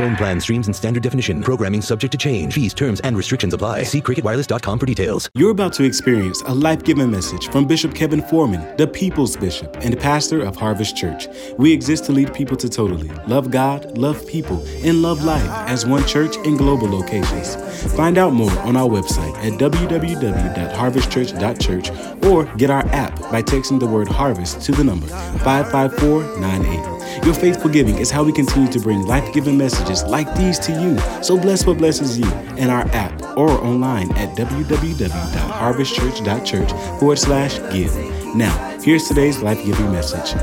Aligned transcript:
Phone 0.00 0.16
plan 0.16 0.40
streams 0.40 0.66
in 0.66 0.72
standard 0.72 1.02
definition. 1.02 1.42
Programming 1.42 1.82
subject 1.82 2.12
to 2.12 2.16
change. 2.16 2.54
Fees, 2.54 2.72
terms, 2.72 3.00
and 3.00 3.14
restrictions 3.14 3.52
apply. 3.52 3.82
See 3.82 4.00
cricketwireless.com 4.00 4.78
for 4.78 4.86
details. 4.86 5.28
You're 5.34 5.50
about 5.50 5.74
to 5.74 5.84
experience 5.84 6.40
a 6.46 6.54
life 6.54 6.82
giving 6.84 7.10
message 7.10 7.50
from 7.50 7.66
Bishop 7.66 7.94
Kevin 7.94 8.22
Foreman, 8.22 8.78
the 8.78 8.86
People's 8.86 9.36
Bishop 9.36 9.76
and 9.82 10.00
pastor 10.00 10.40
of 10.40 10.56
Harvest 10.56 10.96
Church. 10.96 11.28
We 11.58 11.70
exist 11.70 12.06
to 12.06 12.12
lead 12.12 12.32
people 12.32 12.56
to 12.56 12.70
totally 12.70 13.10
love 13.26 13.50
God, 13.50 13.98
love 13.98 14.26
people, 14.26 14.64
and 14.82 15.02
love 15.02 15.22
life 15.22 15.50
as 15.68 15.84
one 15.84 16.06
church 16.06 16.38
in 16.46 16.56
global 16.56 16.88
locations. 16.88 17.56
Find 17.94 18.16
out 18.16 18.32
more 18.32 18.58
on 18.60 18.78
our 18.78 18.88
website 18.88 19.36
at 19.44 19.60
www.harvestchurch.church 19.60 22.24
or 22.24 22.46
get 22.56 22.70
our 22.70 22.86
app 22.86 23.20
by 23.30 23.42
texting 23.42 23.78
the 23.78 23.86
word 23.86 24.08
harvest 24.08 24.62
to 24.62 24.72
the 24.72 24.82
number 24.82 25.08
55498. 25.08 26.99
Your 27.24 27.34
faithful 27.34 27.70
giving 27.70 27.98
is 27.98 28.10
how 28.10 28.24
we 28.24 28.32
continue 28.32 28.72
to 28.72 28.80
bring 28.80 29.06
life 29.06 29.30
giving 29.34 29.58
messages 29.58 30.02
like 30.04 30.34
these 30.36 30.58
to 30.60 30.72
you. 30.72 30.98
So 31.22 31.38
bless 31.38 31.66
what 31.66 31.76
blesses 31.76 32.18
you 32.18 32.24
in 32.56 32.70
our 32.70 32.88
app 32.92 33.20
or 33.36 33.50
online 33.50 34.10
at 34.12 34.34
www.harvestchurch.church 34.38 36.70
forward 36.98 37.18
slash 37.18 37.58
give. 37.72 37.94
Now, 38.34 38.78
here's 38.82 39.06
today's 39.06 39.42
life 39.42 39.62
giving 39.64 39.92
message. 39.92 40.34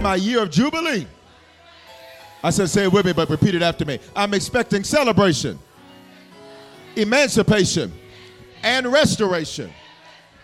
My 0.00 0.16
year 0.16 0.42
of 0.42 0.50
Jubilee. 0.50 1.06
I 2.42 2.50
said, 2.50 2.68
say 2.68 2.82
it 2.84 2.92
with 2.92 3.06
me, 3.06 3.12
but 3.12 3.30
repeat 3.30 3.54
it 3.54 3.62
after 3.62 3.84
me. 3.84 4.00
I'm 4.14 4.34
expecting 4.34 4.82
celebration, 4.82 5.56
emancipation, 6.96 7.92
and 8.62 8.92
restoration 8.92 9.70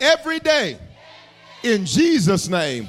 every 0.00 0.38
day 0.38 0.78
in 1.62 1.84
Jesus' 1.84 2.48
name. 2.48 2.88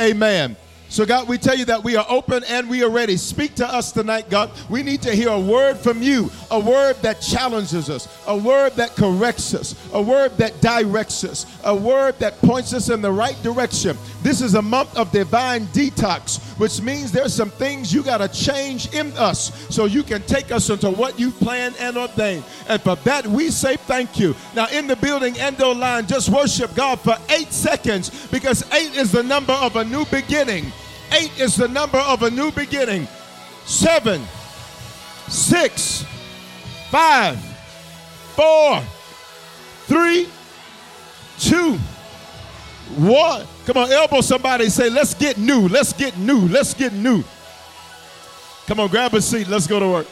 Amen. 0.00 0.56
So, 0.88 1.04
God, 1.04 1.28
we 1.28 1.36
tell 1.36 1.56
you 1.56 1.64
that 1.66 1.82
we 1.82 1.96
are 1.96 2.06
open 2.08 2.44
and 2.44 2.70
we 2.70 2.84
are 2.84 2.88
ready. 2.88 3.16
Speak 3.16 3.56
to 3.56 3.66
us 3.66 3.90
tonight, 3.92 4.30
God. 4.30 4.50
We 4.70 4.82
need 4.82 5.02
to 5.02 5.14
hear 5.14 5.30
a 5.30 5.40
word 5.40 5.78
from 5.78 6.00
you, 6.00 6.30
a 6.50 6.60
word 6.60 6.96
that 7.02 7.20
challenges 7.20 7.90
us, 7.90 8.08
a 8.26 8.36
word 8.36 8.74
that 8.76 8.94
corrects 8.94 9.52
us, 9.52 9.74
a 9.92 10.00
word 10.00 10.38
that 10.38 10.60
directs 10.60 11.24
us, 11.24 11.44
a 11.64 11.74
word 11.74 12.18
that 12.20 12.38
points 12.38 12.72
us 12.72 12.88
in 12.88 13.02
the 13.02 13.10
right 13.10 13.36
direction. 13.42 13.98
This 14.22 14.40
is 14.40 14.54
a 14.54 14.62
month 14.62 14.96
of 14.96 15.10
divine 15.10 15.66
detox, 15.66 16.40
which 16.58 16.80
means 16.80 17.12
there's 17.12 17.34
some 17.34 17.50
things 17.50 17.92
you 17.92 18.02
got 18.02 18.18
to 18.18 18.28
change 18.28 18.92
in 18.94 19.12
us 19.16 19.66
so 19.74 19.86
you 19.86 20.02
can 20.02 20.22
take 20.22 20.52
us 20.52 20.70
into 20.70 20.90
what 20.90 21.18
you 21.18 21.30
planned 21.30 21.76
and 21.80 21.96
ordained. 21.96 22.44
And 22.68 22.80
for 22.80 22.96
that, 22.96 23.26
we 23.26 23.50
say 23.50 23.76
thank 23.76 24.18
you. 24.18 24.34
Now, 24.54 24.66
in 24.68 24.86
the 24.86 24.96
building, 24.96 25.36
Endo 25.38 25.74
line, 25.74 26.06
just 26.06 26.28
worship 26.28 26.74
God 26.74 27.00
for 27.00 27.16
eight 27.30 27.52
seconds 27.52 28.26
because 28.28 28.64
eight 28.72 28.96
is 28.96 29.12
the 29.12 29.22
number 29.22 29.52
of 29.52 29.76
a 29.76 29.84
new 29.84 30.04
beginning. 30.06 30.72
Eight 31.12 31.38
is 31.38 31.56
the 31.56 31.68
number 31.68 31.98
of 31.98 32.22
a 32.22 32.30
new 32.30 32.50
beginning. 32.52 33.06
Seven, 33.64 34.22
six, 35.28 36.04
five, 36.90 37.38
four, 38.34 38.80
three, 39.86 40.28
two, 41.38 41.78
one. 42.96 43.46
Come 43.66 43.78
on, 43.78 43.90
elbow 43.90 44.20
somebody 44.20 44.68
say, 44.68 44.90
let's 44.90 45.14
get 45.14 45.38
new, 45.38 45.68
let's 45.68 45.92
get 45.92 46.16
new, 46.18 46.48
let's 46.48 46.74
get 46.74 46.92
new. 46.92 47.24
Come 48.66 48.80
on, 48.80 48.88
grab 48.88 49.14
a 49.14 49.22
seat, 49.22 49.48
let's 49.48 49.66
go 49.66 49.78
to 49.80 49.88
work. 49.88 50.06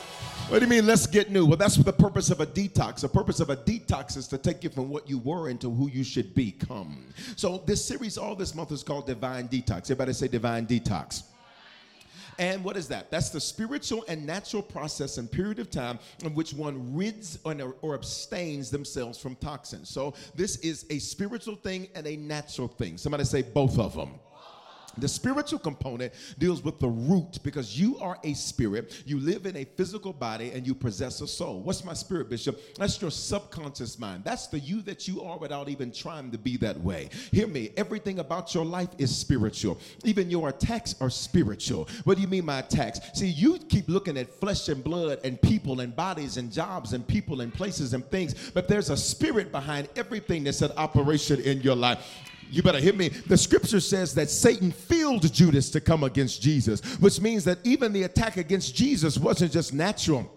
What 0.49 0.59
do 0.59 0.67
you 0.67 0.71
mean, 0.71 0.87
let's 0.87 1.07
get 1.07 1.31
new? 1.31 1.47
Well, 1.47 1.57
that's 1.57 1.77
the 1.77 1.93
purpose 1.93 2.31
of 2.31 2.41
a 2.41 2.47
detox. 2.47 3.01
The 3.01 3.09
purpose 3.09 3.41
of 3.41 3.49
a 3.49 3.57
detox 3.57 4.17
is 4.19 4.29
to 4.29 4.37
take 4.37 4.63
you 4.63 4.69
from 4.69 4.91
what 4.91 5.09
you 5.09 5.19
were 5.19 5.49
into 5.49 5.71
who 5.71 5.89
you 5.89 6.05
should 6.05 6.35
become. 6.35 7.07
So, 7.35 7.63
this 7.65 7.83
series 7.83 8.19
all 8.19 8.37
this 8.37 8.55
month 8.55 8.71
is 8.71 8.83
called 8.83 9.07
Divine 9.07 9.49
Detox. 9.49 9.85
Everybody 9.85 10.13
say 10.13 10.29
Divine 10.29 10.67
Detox. 10.67 11.23
And 12.39 12.63
what 12.63 12.77
is 12.77 12.89
that? 12.89 13.11
That's 13.11 13.31
the 13.31 13.41
spiritual 13.41 14.05
and 14.07 14.27
natural 14.27 14.63
process 14.63 15.17
and 15.17 15.33
period 15.33 15.61
of 15.61 15.71
time 15.71 15.99
in 16.23 16.35
which 16.35 16.53
one 16.53 16.95
rids 16.95 17.39
or, 17.45 17.75
or, 17.81 17.95
abstains 17.95 18.71
themselves 18.71 19.19
from 19.19 19.37
toxins. 19.37 19.89
So, 19.89 20.13
this 20.35 20.57
is 20.57 20.85
a 20.91 20.99
spiritual 20.99 21.57
thing 21.57 21.89
and 21.95 22.07
a 22.07 22.17
natural 22.17 22.69
thing. 22.69 22.99
Somebody 22.99 23.25
say 23.25 23.41
both 23.43 23.79
of 23.79 23.95
them. 23.95 24.11
The 24.99 25.09
spiritual 25.09 25.59
component 25.59 26.13
deals 26.39 26.63
with 26.63 26.79
the 26.79 26.89
root 26.89 27.39
because 27.43 27.79
you 27.79 27.99
are 27.99 28.19
a 28.25 28.35
spirit. 28.35 29.03
You 29.07 29.19
live 29.19 29.47
in 29.47 29.57
a 29.57 29.65
physical 29.65 30.13
body 30.13 30.53
and 30.53 30.67
you 30.67 30.75
possess 30.75 31.21
a 31.21 31.27
soul. 31.27 31.61
What's 31.61 31.85
my 31.85 31.95
spirit, 31.95 32.31
Bishop? 32.31 32.61
That's 32.77 33.01
your 33.01 33.11
subconscious 33.11 33.99
mind. 33.99 34.25
That's 34.25 34.47
the 34.47 34.59
you 34.59 34.83
that 34.83 35.09
you 35.09 35.23
are 35.23 35.39
without 35.39 35.69
even 35.69 35.93
trying 35.93 36.31
to 36.31 36.39
be 36.39 36.57
that 36.59 36.79
way. 36.81 37.11
Hear 37.33 37.47
me. 37.47 37.71
Everything 37.77 38.19
about 38.19 38.55
your 38.55 38.65
life 38.65 38.91
is 38.99 39.15
spiritual. 39.15 39.79
Even 40.05 40.31
your 40.31 40.49
attacks 40.49 40.95
are 41.01 41.11
spiritual. 41.11 41.89
What 42.05 42.17
do 42.17 42.23
you 42.23 42.29
mean 42.29 42.47
by 42.47 42.61
attacks? 42.61 43.01
See, 43.15 43.29
you 43.29 43.59
keep 43.59 43.89
looking 43.89 44.17
at 44.17 44.33
flesh 44.41 44.69
and 44.69 44.83
blood 44.83 45.21
and 45.25 45.41
people 45.41 45.81
and 45.81 45.95
bodies 45.95 46.37
and 46.37 46.53
jobs 46.53 46.93
and 46.93 47.07
people 47.07 47.41
and 47.41 47.53
places 47.53 47.95
and 47.95 48.05
things, 48.07 48.51
but 48.53 48.69
there's 48.69 48.91
a 48.91 48.97
spirit 48.97 49.53
behind 49.53 49.89
everything 49.97 50.45
that's 50.45 50.63
at 50.63 50.77
operation 50.77 51.41
in 51.41 51.61
your 51.61 51.77
life. 51.77 52.07
You 52.51 52.63
better 52.63 52.81
hear 52.81 52.95
me. 52.95 53.09
The 53.09 53.37
scripture 53.37 53.81
says 53.81 54.15
that 54.15 54.31
Satan 54.31 54.71
filled 54.71 55.33
Judas 55.33 55.71
to 55.71 55.81
come 55.81 56.05
against 56.05 56.41
Jesus, 56.41 56.81
which 57.01 57.21
means 57.21 57.45
that 57.45 57.59
even 57.65 57.93
the 57.93 58.05
attack 58.05 58.37
against 58.37 58.75
Jesus 58.75 59.19
wasn't 59.19 59.53
just 59.53 59.73
natural. 59.73 60.31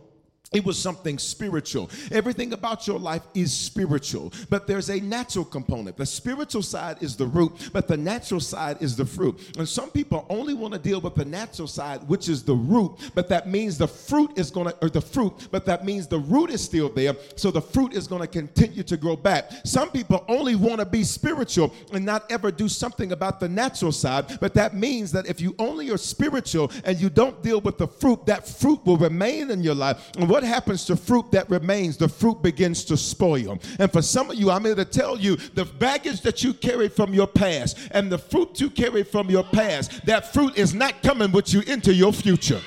It 0.54 0.64
was 0.64 0.78
something 0.80 1.18
spiritual. 1.18 1.90
Everything 2.10 2.54
about 2.54 2.88
your 2.88 2.98
life 2.98 3.24
is 3.34 3.54
spiritual, 3.54 4.32
but 4.50 4.66
there's 4.66 4.90
a 4.90 5.02
natural 5.02 5.44
component. 5.44 5.98
The 5.98 6.06
spiritual 6.06 6.62
side 6.62 7.04
is 7.04 7.18
the 7.18 7.28
root, 7.28 7.70
but 7.74 7.90
the 7.90 7.98
natural 7.98 8.40
side 8.40 8.78
is 8.80 8.96
the 8.96 9.06
fruit. 9.06 9.58
And 9.58 9.68
some 9.68 9.90
people 9.90 10.26
only 10.30 10.54
want 10.54 10.74
to 10.74 10.80
deal 10.80 11.02
with 11.02 11.16
the 11.16 11.26
natural 11.26 11.68
side, 11.68 12.08
which 12.08 12.30
is 12.30 12.44
the 12.44 12.56
root, 12.56 13.12
but 13.14 13.28
that 13.28 13.50
means 13.50 13.78
the 13.78 13.90
fruit 13.90 14.38
is 14.38 14.50
going 14.50 14.68
to, 14.68 14.76
or 14.82 14.90
the 14.90 15.02
fruit, 15.02 15.50
but 15.52 15.66
that 15.66 15.84
means 15.84 16.08
the 16.08 16.20
root 16.20 16.50
is 16.50 16.64
still 16.64 16.88
there, 16.90 17.16
so 17.36 17.52
the 17.52 17.62
fruit 17.62 17.94
is 17.94 18.08
going 18.08 18.22
to 18.22 18.28
continue 18.28 18.84
to 18.84 18.96
grow 18.96 19.18
back. 19.18 19.52
Some 19.66 19.90
people 19.92 20.24
only 20.30 20.56
want 20.56 20.80
to 20.80 20.86
be 20.86 21.04
spiritual 21.04 21.74
and 21.92 22.06
not 22.06 22.32
ever 22.32 22.52
do 22.52 22.70
something 22.70 23.12
about 23.12 23.42
the 23.42 23.50
natural 23.50 23.92
side, 23.92 24.40
but 24.40 24.54
that 24.54 24.74
means 24.74 25.12
that 25.12 25.28
if 25.28 25.42
you 25.42 25.56
only 25.60 25.92
are 25.92 25.98
spiritual 25.98 26.72
and 26.86 26.98
you 27.02 27.10
don't 27.10 27.44
deal 27.44 27.60
with 27.60 27.78
the 27.78 27.88
fruit, 27.88 28.26
that 28.28 28.48
fruit 28.48 28.80
will 28.86 28.98
remain 28.98 29.52
in 29.52 29.62
your 29.62 29.76
life. 29.76 30.10
And 30.18 30.30
what 30.30 30.37
happens 30.44 30.86
to 30.86 30.96
fruit 30.96 31.32
that 31.32 31.50
remains? 31.50 31.98
The 31.98 32.10
fruit 32.10 32.42
begins 32.42 32.84
to 32.86 32.98
spoil. 32.98 33.60
And 33.80 33.92
for 33.92 34.02
some 34.02 34.30
of 34.30 34.38
you, 34.38 34.52
I'm 34.52 34.66
here 34.66 34.76
to 34.76 34.86
tell 34.86 35.20
you 35.20 35.36
the 35.36 35.66
baggage 35.66 36.22
that 36.22 36.44
you 36.44 36.54
carry 36.54 36.90
from 36.90 37.14
your 37.14 37.28
past 37.28 37.78
and 37.92 38.12
the 38.12 38.18
fruit 38.18 38.60
you 38.60 38.70
carry 38.70 39.04
from 39.04 39.30
your 39.30 39.44
past, 39.44 40.06
that 40.06 40.34
fruit 40.34 40.58
is 40.58 40.74
not 40.74 41.02
coming 41.04 41.32
with 41.32 41.54
you 41.54 41.62
into 41.62 41.94
your 41.94 42.14
future. 42.14 42.62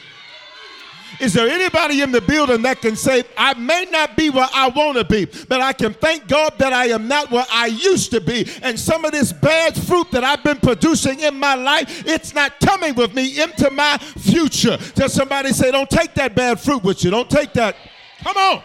Is 1.18 1.32
there 1.34 1.48
anybody 1.48 2.02
in 2.02 2.12
the 2.12 2.20
building 2.20 2.62
that 2.62 2.80
can 2.80 2.96
say, 2.96 3.24
I 3.36 3.54
may 3.54 3.86
not 3.90 4.16
be 4.16 4.30
where 4.30 4.48
I 4.54 4.68
want 4.68 4.98
to 4.98 5.04
be, 5.04 5.26
but 5.48 5.60
I 5.60 5.72
can 5.72 5.92
thank 5.94 6.28
God 6.28 6.54
that 6.58 6.72
I 6.72 6.86
am 6.86 7.08
not 7.08 7.30
where 7.30 7.46
I 7.50 7.66
used 7.66 8.10
to 8.12 8.20
be? 8.20 8.48
And 8.62 8.78
some 8.78 9.04
of 9.04 9.12
this 9.12 9.32
bad 9.32 9.76
fruit 9.76 10.10
that 10.12 10.24
I've 10.24 10.44
been 10.44 10.58
producing 10.58 11.20
in 11.20 11.38
my 11.38 11.54
life, 11.54 12.06
it's 12.06 12.34
not 12.34 12.58
coming 12.60 12.94
with 12.94 13.14
me 13.14 13.40
into 13.42 13.70
my 13.70 13.98
future. 13.98 14.76
Tell 14.76 15.08
somebody 15.08 15.52
say, 15.52 15.70
Don't 15.70 15.90
take 15.90 16.14
that 16.14 16.34
bad 16.34 16.60
fruit 16.60 16.84
with 16.84 17.02
you. 17.04 17.10
Don't 17.10 17.30
take 17.30 17.52
that. 17.54 17.76
Come 18.22 18.36
on. 18.36 18.62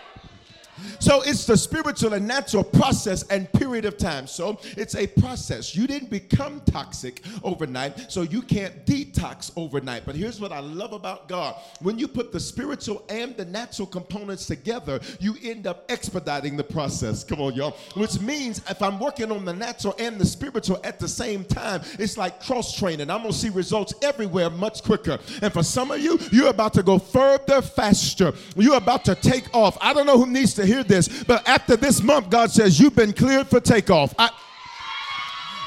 So 1.00 1.22
it's 1.22 1.46
the 1.46 1.58
spiritual 1.58 2.14
and 2.14 2.28
natural 2.28 2.64
process 2.64 3.24
and 3.24 3.52
period 3.54 3.86
of 3.86 3.98
time. 3.98 4.28
So 4.28 4.60
it's 4.78 4.96
a 4.96 5.08
process. 5.08 5.76
You 5.76 5.88
didn't 5.88 6.10
become 6.10 6.62
toxic 6.66 7.22
overnight, 7.44 8.12
so 8.12 8.22
you 8.22 8.42
can't 8.42 8.86
detox 8.86 9.52
overnight. 9.56 10.06
But 10.06 10.16
here's 10.16 10.40
what 10.40 10.52
I 10.52 10.60
love 10.60 10.94
about 10.94 11.28
God 11.28 11.56
when 11.82 12.00
you 12.00 12.08
put 12.08 12.32
the 12.32 12.40
spiritual 12.40 13.04
and 13.10 13.36
the 13.38 13.46
natural 13.46 13.88
components 13.88 14.46
together, 14.46 15.00
you 15.20 15.36
end 15.44 15.68
up 15.68 15.86
expediting 15.90 16.58
the 16.58 16.64
process. 16.64 17.24
Come 17.24 17.42
on, 17.42 17.54
y'all. 17.54 17.72
Which 17.96 18.20
means 18.20 18.62
if 18.70 18.82
I'm 18.82 19.00
working 19.00 19.32
on 19.32 19.46
the 19.46 19.54
natural 19.54 19.96
and 20.00 20.20
the 20.20 20.26
spiritual 20.26 20.80
at 20.84 21.00
the 21.00 21.08
same 21.08 21.44
time, 21.46 21.82
it's 22.00 22.18
like 22.18 22.44
cross 22.44 22.78
training. 22.78 23.10
I'm 23.10 23.22
going 23.22 23.32
to 23.32 23.38
see 23.38 23.50
results 23.50 23.94
everywhere 24.02 24.50
much 24.50 24.84
quicker. 24.84 25.20
And 25.42 25.52
for 25.52 25.64
some 25.64 25.92
of 25.92 26.00
you, 26.00 26.20
you're 26.32 26.50
about 26.50 26.74
to 26.74 26.84
go 26.84 27.00
further 27.00 27.62
faster. 27.62 28.34
You're 28.56 28.78
about 28.78 29.06
to 29.06 29.16
take 29.16 29.54
off. 29.54 29.78
I 29.82 29.94
don't 29.94 30.06
know 30.06 30.18
who 30.18 30.28
needs 30.28 30.54
to 30.56 30.66
hear 30.66 30.75
this, 30.84 31.24
but 31.24 31.48
after 31.48 31.76
this 31.76 32.02
month, 32.02 32.30
God 32.30 32.52
says, 32.52 32.80
You've 32.80 32.96
been 32.96 33.14
cleared 33.14 33.48
for 33.48 33.60
takeoff. 33.60 34.14
I, 34.18 34.30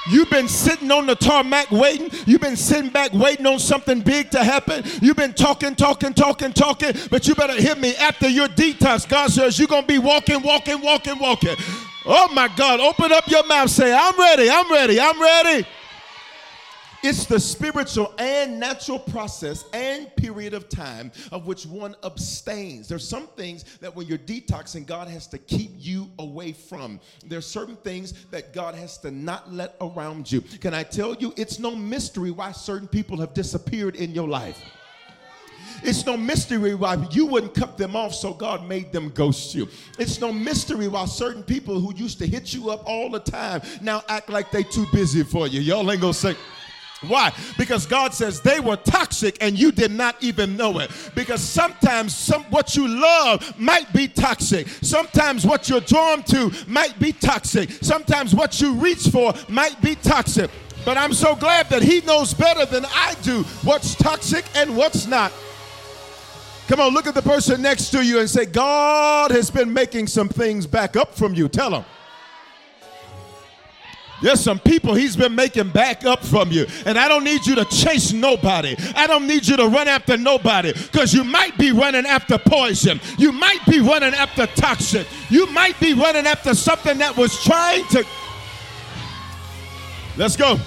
You've 0.08 0.30
been 0.30 0.48
sitting 0.48 0.90
on 0.90 1.06
the 1.06 1.14
tarmac 1.14 1.70
waiting. 1.70 2.10
You've 2.26 2.40
been 2.40 2.56
sitting 2.56 2.90
back 2.90 3.12
waiting 3.12 3.46
on 3.46 3.58
something 3.58 4.00
big 4.00 4.30
to 4.30 4.42
happen. 4.42 4.82
You've 5.02 5.16
been 5.16 5.34
talking, 5.34 5.74
talking, 5.74 6.14
talking, 6.14 6.52
talking, 6.52 6.94
but 7.10 7.28
you 7.28 7.34
better 7.34 7.60
hit 7.60 7.78
me 7.78 7.94
after 7.96 8.26
your 8.26 8.48
detox. 8.48 9.06
God 9.06 9.30
says 9.30 9.58
you're 9.58 9.68
going 9.68 9.82
to 9.82 9.88
be 9.88 9.98
walking, 9.98 10.42
walking, 10.42 10.80
walking, 10.80 11.18
walking. 11.18 11.56
Oh 12.06 12.28
my 12.32 12.48
God, 12.56 12.80
open 12.80 13.12
up 13.12 13.28
your 13.28 13.46
mouth. 13.46 13.68
Say, 13.68 13.92
I'm 13.92 14.18
ready, 14.18 14.48
I'm 14.50 14.72
ready, 14.72 14.98
I'm 14.98 15.20
ready. 15.20 15.66
It's 17.00 17.26
the 17.26 17.38
spiritual 17.38 18.12
and 18.18 18.58
natural 18.58 18.98
process 18.98 19.64
and 19.72 20.14
period 20.16 20.52
of 20.52 20.68
time 20.68 21.12
of 21.30 21.46
which 21.46 21.64
one 21.64 21.94
abstains. 22.02 22.88
There's 22.88 23.08
some 23.08 23.28
things 23.28 23.64
that 23.78 23.94
when 23.94 24.08
you're 24.08 24.18
detoxing, 24.18 24.84
God 24.84 25.06
has 25.06 25.28
to 25.28 25.38
keep 25.38 25.70
you 25.76 26.10
away 26.18 26.52
from. 26.52 26.98
There's 27.24 27.46
certain 27.46 27.76
things 27.76 28.26
that 28.32 28.52
God 28.52 28.74
has 28.74 28.98
to 28.98 29.12
not 29.12 29.52
let 29.52 29.76
around 29.80 30.30
you. 30.30 30.40
Can 30.40 30.74
I 30.74 30.82
tell 30.82 31.14
you, 31.14 31.32
it's 31.36 31.60
no 31.60 31.76
mystery 31.76 32.32
why 32.32 32.50
certain 32.50 32.88
people 32.88 33.18
have 33.18 33.32
disappeared 33.32 33.94
in 33.94 34.10
your 34.12 34.26
life. 34.26 34.60
It's 35.84 36.04
no 36.04 36.16
mystery 36.16 36.74
why 36.74 36.96
you 37.12 37.26
wouldn't 37.26 37.54
cut 37.54 37.78
them 37.78 37.94
off, 37.94 38.12
so 38.12 38.34
God 38.34 38.66
made 38.66 38.90
them 38.92 39.10
ghost 39.10 39.54
you. 39.54 39.68
It's 40.00 40.20
no 40.20 40.32
mystery 40.32 40.88
why 40.88 41.04
certain 41.04 41.44
people 41.44 41.78
who 41.78 41.94
used 41.94 42.18
to 42.18 42.26
hit 42.26 42.52
you 42.52 42.70
up 42.70 42.82
all 42.86 43.08
the 43.08 43.20
time 43.20 43.62
now 43.80 44.02
act 44.08 44.28
like 44.28 44.50
they 44.50 44.64
too 44.64 44.86
busy 44.92 45.22
for 45.22 45.46
you. 45.46 45.60
Y'all 45.60 45.88
ain't 45.88 46.00
gonna 46.00 46.12
say. 46.12 46.34
Why? 47.06 47.32
Because 47.56 47.86
God 47.86 48.12
says 48.12 48.40
they 48.40 48.58
were 48.58 48.76
toxic 48.76 49.36
and 49.40 49.58
you 49.58 49.70
did 49.70 49.92
not 49.92 50.16
even 50.22 50.56
know 50.56 50.80
it. 50.80 50.90
Because 51.14 51.40
sometimes 51.40 52.16
some 52.16 52.42
what 52.44 52.74
you 52.74 52.88
love 52.88 53.58
might 53.58 53.92
be 53.92 54.08
toxic. 54.08 54.66
Sometimes 54.68 55.46
what 55.46 55.68
you're 55.68 55.80
drawn 55.80 56.22
to 56.24 56.50
might 56.66 56.98
be 56.98 57.12
toxic. 57.12 57.70
Sometimes 57.70 58.34
what 58.34 58.60
you 58.60 58.74
reach 58.74 59.08
for 59.08 59.32
might 59.48 59.80
be 59.80 59.94
toxic. 59.94 60.50
But 60.84 60.96
I'm 60.96 61.12
so 61.12 61.36
glad 61.36 61.68
that 61.70 61.82
he 61.82 62.00
knows 62.00 62.34
better 62.34 62.64
than 62.64 62.84
I 62.86 63.14
do 63.22 63.42
what's 63.62 63.94
toxic 63.94 64.44
and 64.56 64.76
what's 64.76 65.06
not. 65.06 65.32
Come 66.66 66.80
on, 66.80 66.92
look 66.92 67.06
at 67.06 67.14
the 67.14 67.22
person 67.22 67.62
next 67.62 67.90
to 67.90 68.04
you 68.04 68.18
and 68.18 68.28
say, 68.28 68.44
God 68.44 69.30
has 69.30 69.50
been 69.50 69.72
making 69.72 70.06
some 70.06 70.28
things 70.28 70.66
back 70.66 70.96
up 70.96 71.14
from 71.14 71.34
you. 71.34 71.48
Tell 71.48 71.70
them. 71.70 71.84
There's 74.20 74.40
some 74.40 74.58
people 74.58 74.94
he's 74.94 75.16
been 75.16 75.34
making 75.34 75.70
back 75.70 76.04
up 76.04 76.24
from 76.24 76.50
you. 76.50 76.66
And 76.86 76.98
I 76.98 77.08
don't 77.08 77.24
need 77.24 77.46
you 77.46 77.54
to 77.56 77.64
chase 77.66 78.12
nobody. 78.12 78.74
I 78.96 79.06
don't 79.06 79.26
need 79.26 79.46
you 79.46 79.56
to 79.56 79.68
run 79.68 79.88
after 79.88 80.16
nobody 80.16 80.72
because 80.72 81.14
you 81.14 81.24
might 81.24 81.56
be 81.56 81.72
running 81.72 82.06
after 82.06 82.38
poison. 82.38 83.00
You 83.18 83.32
might 83.32 83.64
be 83.66 83.80
running 83.80 84.14
after 84.14 84.46
toxin. 84.46 85.06
You 85.30 85.46
might 85.46 85.78
be 85.80 85.94
running 85.94 86.26
after 86.26 86.54
something 86.54 86.98
that 86.98 87.16
was 87.16 87.42
trying 87.44 87.84
to. 87.88 88.04
Let's 90.16 90.36
go. 90.36 90.58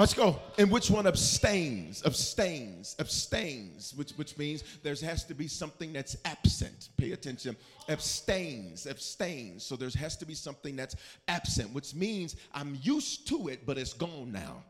Let's 0.00 0.14
go. 0.14 0.40
And 0.56 0.70
which 0.70 0.90
one 0.90 1.06
abstains, 1.06 2.02
abstains, 2.06 2.96
abstains, 2.98 3.92
which, 3.94 4.12
which 4.12 4.38
means 4.38 4.64
there 4.82 4.94
has 4.94 5.24
to 5.24 5.34
be 5.34 5.46
something 5.46 5.92
that's 5.92 6.16
absent. 6.24 6.88
Pay 6.96 7.12
attention. 7.12 7.54
Abstains, 7.86 8.86
abstains. 8.86 9.62
So 9.62 9.76
there 9.76 9.90
has 9.98 10.16
to 10.16 10.24
be 10.24 10.32
something 10.32 10.74
that's 10.74 10.96
absent, 11.28 11.74
which 11.74 11.94
means 11.94 12.36
I'm 12.54 12.78
used 12.80 13.28
to 13.28 13.48
it, 13.48 13.66
but 13.66 13.76
it's 13.76 13.92
gone 13.92 14.32
now. 14.32 14.62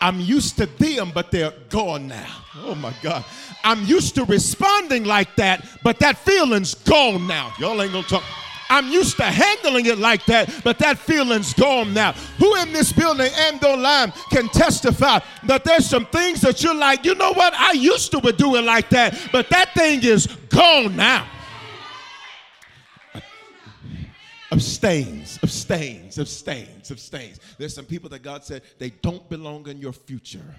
I'm 0.00 0.18
used 0.18 0.56
to 0.56 0.66
them, 0.66 1.12
but 1.14 1.30
they're 1.30 1.54
gone 1.68 2.08
now. 2.08 2.42
Oh 2.56 2.74
my 2.74 2.92
God. 3.00 3.24
I'm 3.62 3.84
used 3.84 4.16
to 4.16 4.24
responding 4.24 5.04
like 5.04 5.36
that, 5.36 5.64
but 5.84 6.00
that 6.00 6.18
feeling's 6.18 6.74
gone 6.74 7.28
now. 7.28 7.54
Y'all 7.60 7.80
ain't 7.80 7.92
gonna 7.92 8.08
talk. 8.08 8.24
I'm 8.72 8.88
used 8.88 9.18
to 9.18 9.24
handling 9.24 9.84
it 9.84 9.98
like 9.98 10.24
that, 10.26 10.62
but 10.64 10.78
that 10.78 10.98
feeling's 10.98 11.52
gone 11.52 11.92
now. 11.92 12.12
Who 12.38 12.56
in 12.56 12.72
this 12.72 12.90
building 12.90 13.30
and 13.36 13.62
online 13.62 14.12
can 14.30 14.48
testify 14.48 15.20
that 15.42 15.62
there's 15.62 15.84
some 15.84 16.06
things 16.06 16.40
that 16.40 16.62
you're 16.62 16.74
like, 16.74 17.04
you 17.04 17.14
know 17.14 17.34
what? 17.34 17.52
I 17.52 17.72
used 17.72 18.12
to 18.12 18.32
do 18.32 18.56
it 18.56 18.62
like 18.62 18.88
that, 18.88 19.28
but 19.30 19.50
that 19.50 19.74
thing 19.74 20.02
is 20.02 20.26
gone 20.48 20.96
now. 20.96 21.28
Abstains, 24.50 25.38
abstains, 25.42 26.18
abstains, 26.18 26.90
abstains. 26.90 27.40
There's 27.58 27.74
some 27.74 27.84
people 27.84 28.08
that 28.08 28.22
God 28.22 28.42
said 28.42 28.62
they 28.78 28.88
don't 28.88 29.28
belong 29.28 29.68
in 29.68 29.80
your 29.80 29.92
future. 29.92 30.54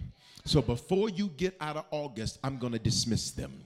So 0.45 0.61
before 0.61 1.09
you 1.09 1.29
get 1.29 1.55
out 1.59 1.77
of 1.77 1.85
August, 1.89 2.37
I'm 2.43 2.59
going 2.59 2.73
to 2.73 2.79
dismiss 2.79 3.31
them. 3.31 3.63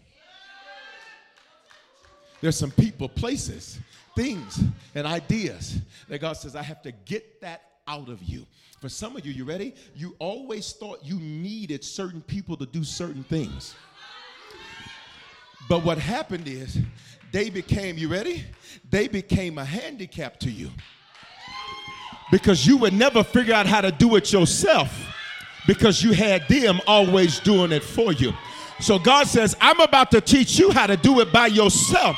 There's 2.39 2.57
some 2.57 2.71
people, 2.71 3.09
places 3.09 3.79
things 4.17 4.59
and 4.95 5.05
ideas 5.05 5.79
that 6.09 6.19
God 6.19 6.33
says, 6.33 6.55
I 6.55 6.63
have 6.63 6.81
to 6.81 6.91
get 6.91 7.39
that 7.41 7.61
out 7.87 8.09
of 8.09 8.21
you. 8.23 8.45
For 8.81 8.89
some 8.89 9.15
of 9.15 9.25
you, 9.25 9.31
you 9.31 9.45
ready? 9.45 9.75
You 9.95 10.15
always 10.19 10.73
thought 10.73 10.99
you 11.03 11.19
needed 11.19 11.83
certain 11.83 12.21
people 12.21 12.57
to 12.57 12.65
do 12.65 12.83
certain 12.83 13.23
things. 13.23 13.75
But 15.69 15.83
what 15.83 15.97
happened 15.97 16.47
is 16.47 16.79
they 17.31 17.49
became, 17.49 17.97
you 17.97 18.07
ready? 18.07 18.43
They 18.89 19.07
became 19.07 19.57
a 19.57 19.65
handicap 19.65 20.39
to 20.39 20.51
you. 20.51 20.71
Because 22.31 22.65
you 22.65 22.77
would 22.77 22.93
never 22.93 23.23
figure 23.23 23.53
out 23.53 23.67
how 23.67 23.81
to 23.81 23.91
do 23.91 24.15
it 24.15 24.33
yourself 24.33 24.91
because 25.67 26.01
you 26.01 26.13
had 26.13 26.47
them 26.47 26.79
always 26.87 27.39
doing 27.39 27.71
it 27.71 27.83
for 27.83 28.13
you. 28.13 28.33
So 28.79 28.97
God 28.97 29.27
says, 29.27 29.55
I'm 29.61 29.79
about 29.79 30.11
to 30.11 30.21
teach 30.21 30.57
you 30.57 30.71
how 30.71 30.87
to 30.87 30.97
do 30.97 31.19
it 31.19 31.31
by 31.31 31.47
yourself, 31.47 32.17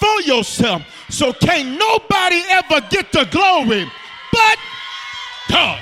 for 0.00 0.20
yourself, 0.22 0.82
so 1.08 1.32
can't 1.32 1.78
nobody 1.78 2.42
ever 2.48 2.80
get 2.88 3.12
the 3.12 3.26
glory 3.30 3.86
but 4.32 4.58
God. 5.48 5.80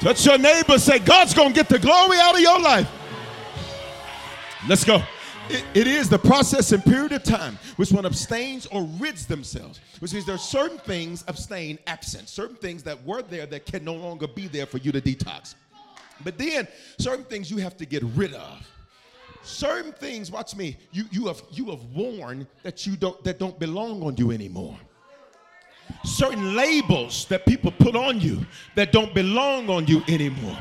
Touch 0.00 0.24
your 0.26 0.38
neighbor, 0.38 0.78
say, 0.78 0.98
God's 0.98 1.34
gonna 1.34 1.52
get 1.52 1.68
the 1.68 1.78
glory 1.78 2.18
out 2.18 2.34
of 2.34 2.40
your 2.40 2.60
life. 2.60 2.88
Let's 4.68 4.84
go. 4.84 5.02
It, 5.50 5.64
it 5.72 5.86
is 5.86 6.08
the 6.10 6.18
process 6.18 6.72
and 6.72 6.84
period 6.84 7.12
of 7.12 7.22
time 7.22 7.58
which 7.76 7.90
one 7.90 8.04
abstains 8.04 8.66
or 8.66 8.82
rids 8.82 9.26
themselves, 9.26 9.80
which 9.98 10.12
means 10.12 10.26
there 10.26 10.34
are 10.34 10.38
certain 10.38 10.78
things 10.78 11.24
abstain 11.26 11.78
absent, 11.86 12.28
certain 12.28 12.56
things 12.56 12.82
that 12.82 13.02
were 13.04 13.22
there 13.22 13.46
that 13.46 13.64
can 13.64 13.82
no 13.82 13.94
longer 13.94 14.26
be 14.28 14.46
there 14.46 14.66
for 14.66 14.78
you 14.78 14.92
to 14.92 15.00
detox. 15.00 15.54
But 16.22 16.36
then 16.36 16.68
certain 16.98 17.24
things 17.24 17.50
you 17.50 17.58
have 17.58 17.76
to 17.78 17.86
get 17.86 18.02
rid 18.14 18.34
of 18.34 18.68
certain 19.48 19.92
things, 19.92 20.30
watch 20.30 20.54
me, 20.54 20.76
you, 20.92 21.04
you, 21.10 21.26
have, 21.26 21.42
you 21.50 21.70
have 21.70 21.82
worn 21.94 22.46
that, 22.62 22.86
you 22.86 22.96
don't, 22.96 23.22
that 23.24 23.38
don't 23.38 23.58
belong 23.58 24.02
on 24.02 24.16
you 24.16 24.30
anymore. 24.30 24.76
Certain 26.04 26.54
labels 26.54 27.26
that 27.26 27.46
people 27.46 27.72
put 27.72 27.96
on 27.96 28.20
you 28.20 28.46
that 28.76 28.92
don't 28.92 29.14
belong 29.14 29.70
on 29.70 29.86
you 29.86 30.02
anymore. 30.08 30.56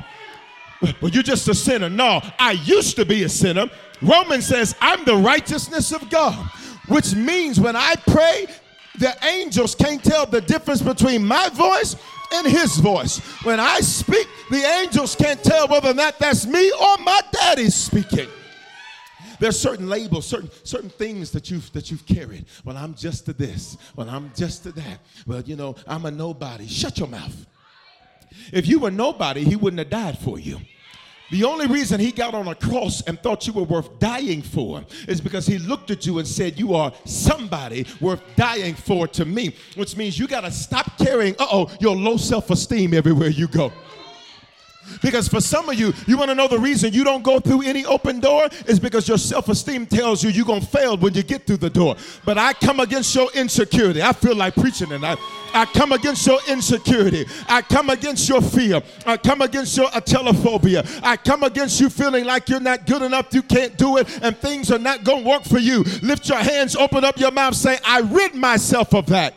Well, 1.02 1.12
you're 1.12 1.24
just 1.24 1.48
a 1.48 1.56
sinner. 1.56 1.90
No, 1.90 2.22
I 2.40 2.52
used 2.52 2.96
to 2.98 3.06
be 3.06 3.24
a 3.24 3.30
sinner. 3.30 3.70
Romans 4.02 4.48
says, 4.48 4.76
I'm 4.80 5.04
the 5.06 5.16
righteousness 5.16 5.92
of 5.92 6.10
God, 6.10 6.36
which 6.88 7.16
means 7.16 7.60
when 7.60 7.76
I 7.76 7.96
pray, 8.08 8.48
the 9.00 9.16
angels 9.26 9.76
can't 9.76 10.04
tell 10.04 10.26
the 10.26 10.42
difference 10.42 10.82
between 10.82 11.26
my 11.26 11.50
voice 11.50 11.96
and 12.34 12.48
his 12.48 12.78
voice. 12.78 13.20
When 13.44 13.60
I 13.60 13.80
speak, 13.80 14.28
the 14.50 14.64
angels 14.82 15.16
can't 15.16 15.44
tell 15.44 15.68
whether 15.68 15.90
or 15.90 15.94
not 15.94 16.20
that's 16.20 16.46
me 16.46 16.72
or 16.72 16.98
my 17.04 17.20
daddy's 17.32 17.76
speaking. 17.76 18.28
There's 19.40 19.60
certain 19.60 19.88
labels, 19.88 20.26
certain 20.26 20.50
certain 20.64 20.90
things 20.90 21.32
that 21.32 21.50
you've 21.52 21.72
that 21.74 21.92
you've 21.92 22.06
carried. 22.06 22.46
Well, 22.66 22.78
I'm 22.78 22.96
just 22.96 23.26
to 23.26 23.34
this. 23.34 23.78
Well, 23.96 24.10
I'm 24.10 24.32
just 24.36 24.64
to 24.64 24.72
that. 24.74 25.00
Well, 25.26 25.42
you 25.42 25.56
know, 25.56 25.76
I'm 25.88 26.06
a 26.06 26.12
nobody. 26.12 26.68
Shut 26.68 26.98
your 27.00 27.08
mouth. 27.08 27.46
If 28.52 28.68
you 28.68 28.80
were 28.80 28.92
nobody, 28.92 29.44
he 29.44 29.56
wouldn't 29.56 29.80
have 29.80 29.90
died 29.90 30.18
for 30.18 30.40
you. 30.40 30.60
The 31.30 31.44
only 31.44 31.68
reason 31.68 32.00
he 32.00 32.12
got 32.14 32.34
on 32.34 32.48
a 32.48 32.56
cross 32.56 33.02
and 33.02 33.20
thought 33.20 33.46
you 33.48 33.54
were 33.54 33.64
worth 33.64 34.00
dying 34.00 34.42
for 34.42 34.86
is 35.10 35.20
because 35.20 35.46
he 35.46 35.58
looked 35.58 35.92
at 35.92 36.06
you 36.06 36.20
and 36.20 36.28
said, 36.28 36.58
You 36.58 36.74
are 36.74 36.94
somebody 37.04 37.86
worth 38.00 38.22
dying 38.38 38.76
for 38.76 39.08
to 39.10 39.26
me, 39.26 39.54
which 39.76 39.98
means 39.98 40.18
you 40.18 40.28
got 40.28 40.42
to 40.42 40.52
stop 40.52 40.98
carrying, 40.98 41.36
uh 41.38 41.48
oh, 41.52 41.72
your 41.82 41.96
low 41.96 42.16
self 42.16 42.50
esteem 42.50 42.94
everywhere 42.94 43.30
you 43.30 43.48
go. 43.48 43.74
Because 45.02 45.28
for 45.28 45.42
some 45.42 45.70
of 45.70 45.76
you, 45.76 45.94
you 46.06 46.18
want 46.18 46.30
to 46.30 46.36
know 46.36 46.48
the 46.48 46.60
reason 46.60 46.94
you 46.94 47.04
don't 47.04 47.24
go 47.24 47.40
through 47.40 47.64
any 47.64 47.86
open 47.86 48.20
door 48.20 48.48
is 48.66 48.80
because 48.80 49.08
your 49.08 49.18
self 49.18 49.50
esteem 49.50 49.86
tells 49.86 50.24
you 50.24 50.30
you're 50.30 50.46
going 50.46 50.62
to 50.62 50.68
fail 50.68 50.98
when 50.98 51.14
you 51.14 51.24
get 51.24 51.46
through 51.46 51.58
the 51.58 51.70
door. 51.70 51.96
But 52.26 52.38
I 52.38 52.54
come 52.54 52.80
against 52.80 53.14
your 53.16 53.30
insecurity. 53.34 54.02
I 54.02 54.14
feel 54.14 54.36
like 54.36 54.56
preaching 54.56 54.90
tonight. 54.90 55.18
I 55.54 55.66
come 55.66 55.92
against 55.92 56.26
your 56.28 56.40
insecurity. 56.48 57.26
I 57.48 57.62
come 57.62 57.90
against 57.90 58.28
your 58.30 58.42
fear. 58.42 58.82
I 59.06 59.18
come 59.18 59.42
against 59.42 59.76
your 59.78 59.88
atelophobia. 59.88 61.00
I 61.04 61.18
come 61.18 61.44
against 61.44 61.80
you 61.80 61.90
feeling 61.90 62.26
like 62.26 62.50
you're 62.50 62.60
not 62.60 62.86
good 62.86 63.02
enough, 63.02 63.34
you 63.34 63.42
can't 63.42 63.78
do 63.78 63.98
it, 63.98 64.20
and 64.22 64.38
things 64.38 64.72
are 64.72 64.80
not 64.80 65.04
going 65.04 65.24
to 65.24 65.30
work 65.30 65.44
for 65.44 65.60
you. 65.60 65.84
Lift 66.02 66.30
your 66.30 66.38
hands, 66.38 66.76
open 66.76 67.04
up 67.04 67.18
your 67.18 67.32
mouth, 67.32 67.56
say, 67.56 67.78
I 67.86 68.00
rid 68.02 68.36
myself 68.36 68.94
of 68.94 69.08
that. 69.08 69.34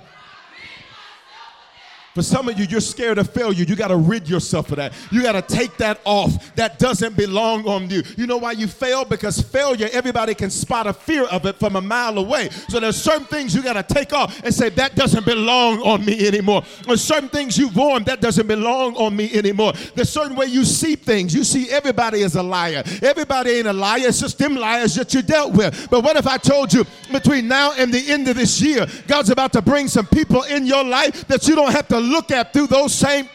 For 2.14 2.22
some 2.22 2.48
of 2.48 2.58
you, 2.58 2.64
you're 2.64 2.80
scared 2.80 3.18
of 3.18 3.30
failure. 3.30 3.64
You 3.64 3.76
got 3.76 3.88
to 3.88 3.96
rid 3.96 4.28
yourself 4.28 4.70
of 4.72 4.76
that. 4.78 4.92
You 5.12 5.22
got 5.22 5.32
to 5.32 5.42
take 5.42 5.76
that 5.76 6.00
off. 6.04 6.54
That 6.56 6.80
doesn't 6.80 7.16
belong 7.16 7.68
on 7.68 7.88
you. 7.88 8.02
You 8.16 8.26
know 8.26 8.36
why 8.36 8.52
you 8.52 8.66
fail? 8.66 9.04
Because 9.04 9.40
failure, 9.40 9.88
everybody 9.92 10.34
can 10.34 10.50
spot 10.50 10.88
a 10.88 10.92
fear 10.92 11.24
of 11.26 11.46
it 11.46 11.56
from 11.56 11.76
a 11.76 11.80
mile 11.80 12.18
away. 12.18 12.48
So 12.68 12.80
there's 12.80 13.00
certain 13.00 13.26
things 13.26 13.54
you 13.54 13.62
got 13.62 13.74
to 13.74 13.94
take 13.94 14.12
off 14.12 14.42
and 14.42 14.52
say, 14.52 14.70
that 14.70 14.96
doesn't 14.96 15.24
belong 15.24 15.82
on 15.82 16.04
me 16.04 16.26
anymore. 16.26 16.62
There's 16.84 17.02
certain 17.02 17.28
things 17.28 17.56
you've 17.56 17.76
worn 17.76 18.02
that 18.04 18.20
doesn't 18.20 18.48
belong 18.48 18.96
on 18.96 19.14
me 19.14 19.32
anymore. 19.32 19.72
There's 19.94 20.10
certain 20.10 20.34
way 20.36 20.46
you 20.46 20.64
see 20.64 20.96
things. 20.96 21.32
You 21.32 21.44
see 21.44 21.70
everybody 21.70 22.24
as 22.24 22.34
a 22.34 22.42
liar. 22.42 22.82
Everybody 23.02 23.50
ain't 23.52 23.68
a 23.68 23.72
liar. 23.72 24.00
It's 24.02 24.18
just 24.18 24.36
them 24.36 24.56
liars 24.56 24.96
that 24.96 25.14
you 25.14 25.22
dealt 25.22 25.52
with. 25.52 25.88
But 25.88 26.02
what 26.02 26.16
if 26.16 26.26
I 26.26 26.38
told 26.38 26.72
you 26.72 26.84
between 27.12 27.46
now 27.46 27.72
and 27.78 27.94
the 27.94 28.10
end 28.10 28.26
of 28.26 28.34
this 28.34 28.60
year, 28.60 28.86
God's 29.06 29.30
about 29.30 29.52
to 29.52 29.62
bring 29.62 29.86
some 29.86 30.06
people 30.06 30.42
in 30.42 30.66
your 30.66 30.82
life 30.82 31.28
that 31.28 31.46
you 31.46 31.54
don't 31.54 31.70
have 31.70 31.86
to 31.88 31.99
look 32.00 32.30
at 32.30 32.52
through 32.52 32.68
those 32.68 32.94
same. 32.94 33.28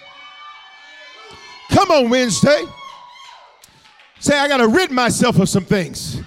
Come 1.69 1.91
on, 1.91 2.10
Wednesday. 2.10 2.63
Say, 4.19 4.38
I 4.38 4.48
got 4.48 4.57
to 4.57 4.67
rid 4.67 4.91
myself 4.91 5.39
of 5.39 5.50
some 5.50 5.65
things. 5.65 6.22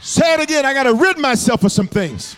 Say 0.00 0.34
it 0.34 0.40
again. 0.40 0.64
I 0.64 0.72
got 0.72 0.84
to 0.84 0.94
rid 0.94 1.18
myself 1.18 1.64
of 1.64 1.72
some 1.72 1.86
things. 1.86 2.36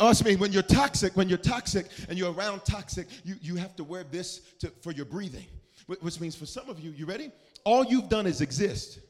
Oh, 0.00 0.08
Ask 0.08 0.24
me, 0.24 0.36
when 0.36 0.52
you're 0.52 0.62
toxic, 0.62 1.16
when 1.16 1.28
you're 1.28 1.38
toxic 1.38 1.86
and 2.08 2.18
you're 2.18 2.32
around 2.32 2.64
toxic, 2.64 3.08
you, 3.24 3.34
you 3.40 3.56
have 3.56 3.74
to 3.76 3.84
wear 3.84 4.04
this 4.04 4.40
to, 4.60 4.68
for 4.80 4.92
your 4.92 5.06
breathing. 5.06 5.46
Which 5.86 6.20
means 6.20 6.36
for 6.36 6.46
some 6.46 6.68
of 6.68 6.78
you, 6.78 6.90
you 6.90 7.06
ready? 7.06 7.30
All 7.64 7.84
you've 7.84 8.08
done 8.08 8.26
is 8.26 8.40
exist. 8.40 9.00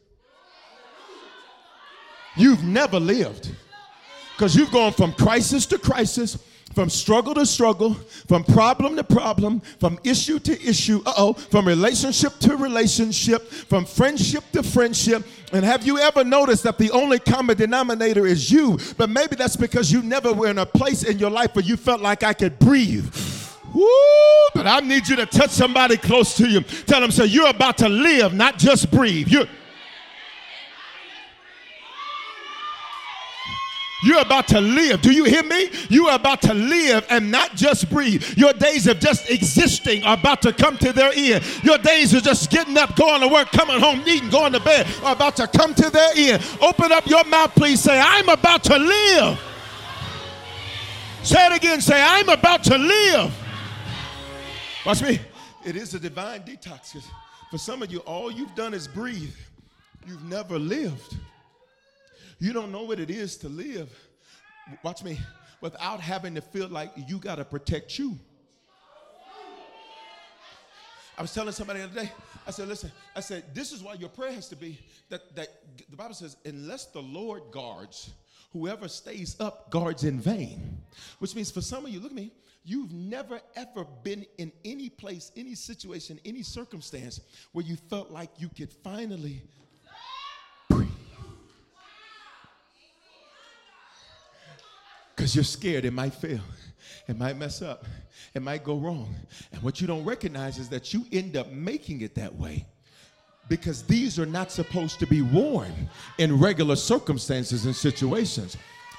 You've 2.36 2.62
never 2.62 3.00
lived. 3.00 3.50
Because 4.36 4.54
you've 4.54 4.70
gone 4.70 4.92
from 4.92 5.12
crisis 5.12 5.66
to 5.66 5.78
crisis, 5.78 6.38
from 6.74 6.90
struggle 6.90 7.34
to 7.34 7.46
struggle, 7.46 7.94
from 7.94 8.44
problem 8.44 8.96
to 8.96 9.04
problem, 9.04 9.60
from 9.80 9.98
issue 10.04 10.38
to 10.40 10.52
issue, 10.62 11.02
uh 11.06 11.14
oh, 11.16 11.32
from 11.32 11.66
relationship 11.66 12.38
to 12.40 12.56
relationship, 12.56 13.48
from 13.48 13.84
friendship 13.84 14.44
to 14.52 14.62
friendship. 14.62 15.26
And 15.52 15.64
have 15.64 15.86
you 15.86 15.98
ever 15.98 16.24
noticed 16.24 16.62
that 16.64 16.78
the 16.78 16.90
only 16.90 17.18
common 17.18 17.56
denominator 17.56 18.26
is 18.26 18.50
you? 18.50 18.78
But 18.96 19.10
maybe 19.10 19.34
that's 19.34 19.56
because 19.56 19.90
you 19.90 20.02
never 20.02 20.32
were 20.32 20.50
in 20.50 20.58
a 20.58 20.66
place 20.66 21.04
in 21.04 21.18
your 21.18 21.30
life 21.30 21.54
where 21.54 21.64
you 21.64 21.76
felt 21.76 22.00
like 22.00 22.22
I 22.22 22.32
could 22.32 22.58
breathe. 22.58 23.12
Woo! 23.74 23.86
But 24.54 24.66
I 24.66 24.80
need 24.80 25.08
you 25.08 25.16
to 25.16 25.26
touch 25.26 25.50
somebody 25.50 25.96
close 25.96 26.36
to 26.36 26.48
you. 26.48 26.60
Tell 26.60 27.00
them, 27.00 27.10
say, 27.10 27.26
you're 27.26 27.48
about 27.48 27.78
to 27.78 27.88
live, 27.88 28.34
not 28.34 28.58
just 28.58 28.90
breathe. 28.90 29.28
You're 29.28 29.46
You're 34.04 34.20
about 34.20 34.46
to 34.48 34.60
live. 34.60 35.02
Do 35.02 35.12
you 35.12 35.24
hear 35.24 35.42
me? 35.42 35.70
You 35.88 36.06
are 36.08 36.14
about 36.14 36.40
to 36.42 36.54
live 36.54 37.04
and 37.10 37.32
not 37.32 37.56
just 37.56 37.90
breathe. 37.90 38.22
Your 38.36 38.52
days 38.52 38.86
of 38.86 39.00
just 39.00 39.28
existing 39.28 40.04
are 40.04 40.14
about 40.14 40.40
to 40.42 40.52
come 40.52 40.78
to 40.78 40.92
their 40.92 41.10
end. 41.14 41.44
Your 41.64 41.78
days 41.78 42.14
of 42.14 42.22
just 42.22 42.48
getting 42.50 42.78
up, 42.78 42.94
going 42.94 43.22
to 43.22 43.28
work, 43.28 43.50
coming 43.50 43.80
home, 43.80 44.02
eating, 44.06 44.30
going 44.30 44.52
to 44.52 44.60
bed 44.60 44.86
are 45.02 45.14
about 45.14 45.34
to 45.36 45.48
come 45.48 45.74
to 45.74 45.90
their 45.90 46.10
end. 46.14 46.44
Open 46.60 46.92
up 46.92 47.06
your 47.06 47.24
mouth, 47.24 47.52
please. 47.56 47.80
Say, 47.80 47.98
I'm 47.98 48.28
about 48.28 48.62
to 48.64 48.78
live. 48.78 49.40
Say 51.24 51.46
it 51.46 51.56
again. 51.56 51.80
Say, 51.80 52.00
I'm 52.00 52.28
about 52.28 52.62
to 52.64 52.78
live. 52.78 53.34
Watch 54.86 55.02
me. 55.02 55.18
It 55.66 55.74
is 55.74 55.92
a 55.94 55.98
divine 55.98 56.42
detox. 56.42 56.96
For 57.50 57.58
some 57.58 57.82
of 57.82 57.90
you, 57.90 57.98
all 58.00 58.30
you've 58.30 58.54
done 58.54 58.74
is 58.74 58.86
breathe. 58.86 59.34
You've 60.06 60.24
never 60.24 60.56
lived. 60.58 61.16
You 62.38 62.52
don't 62.52 62.70
know 62.70 62.84
what 62.84 63.00
it 63.00 63.10
is 63.10 63.36
to 63.38 63.48
live, 63.48 63.90
watch 64.82 65.02
me, 65.02 65.18
without 65.60 66.00
having 66.00 66.34
to 66.36 66.40
feel 66.40 66.68
like 66.68 66.92
you 67.08 67.18
got 67.18 67.36
to 67.36 67.44
protect 67.44 67.98
you. 67.98 68.18
I 71.16 71.22
was 71.22 71.34
telling 71.34 71.52
somebody 71.52 71.80
the 71.80 71.86
other 71.86 72.00
day, 72.02 72.12
I 72.46 72.52
said, 72.52 72.68
listen, 72.68 72.92
I 73.16 73.20
said, 73.20 73.52
this 73.52 73.72
is 73.72 73.82
why 73.82 73.94
your 73.94 74.08
prayer 74.08 74.32
has 74.32 74.48
to 74.50 74.56
be 74.56 74.78
that, 75.08 75.34
that 75.34 75.48
the 75.90 75.96
Bible 75.96 76.14
says, 76.14 76.36
unless 76.44 76.84
the 76.86 77.02
Lord 77.02 77.42
guards, 77.50 78.10
whoever 78.52 78.86
stays 78.86 79.34
up 79.40 79.68
guards 79.70 80.04
in 80.04 80.20
vain. 80.20 80.78
Which 81.18 81.34
means 81.34 81.50
for 81.50 81.60
some 81.60 81.84
of 81.84 81.90
you, 81.90 81.98
look 81.98 82.12
at 82.12 82.16
me, 82.16 82.30
you've 82.64 82.92
never 82.92 83.40
ever 83.56 83.84
been 84.04 84.24
in 84.38 84.52
any 84.64 84.88
place, 84.88 85.32
any 85.36 85.56
situation, 85.56 86.20
any 86.24 86.44
circumstance 86.44 87.20
where 87.50 87.64
you 87.64 87.74
felt 87.90 88.10
like 88.10 88.30
you 88.38 88.48
could 88.48 88.72
finally 88.72 89.42
because 95.18 95.34
you're 95.34 95.42
scared 95.42 95.84
it 95.84 95.92
might 95.92 96.14
fail, 96.14 96.38
it 97.08 97.18
might 97.18 97.36
mess 97.36 97.60
up, 97.60 97.84
it 98.34 98.40
might 98.40 98.62
go 98.62 98.76
wrong. 98.76 99.16
And 99.50 99.60
what 99.64 99.80
you 99.80 99.88
don't 99.88 100.04
recognize 100.04 100.58
is 100.58 100.68
that 100.68 100.94
you 100.94 101.04
end 101.10 101.36
up 101.36 101.50
making 101.50 102.02
it 102.02 102.14
that 102.14 102.32
way 102.32 102.64
because 103.48 103.82
these 103.82 104.16
are 104.20 104.26
not 104.26 104.52
supposed 104.52 105.00
to 105.00 105.08
be 105.08 105.22
worn 105.22 105.72
in 106.18 106.38
regular 106.38 106.76
circumstances 106.76 107.66
and 107.66 107.74
situations. 107.74 108.56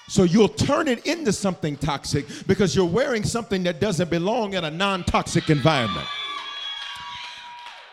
So 0.10 0.24
you'll 0.24 0.50
turn 0.50 0.90
it 0.90 1.06
into 1.06 1.32
something 1.32 1.78
toxic 1.78 2.26
because 2.48 2.76
you're 2.76 2.84
wearing 2.84 3.24
something 3.24 3.64
that 3.64 3.80
doesn't 3.80 4.10
belong 4.10 4.56
in 4.56 4.66
a 4.66 4.72
non 4.72 5.06
toxic 5.06 5.50
environment. 5.50 6.08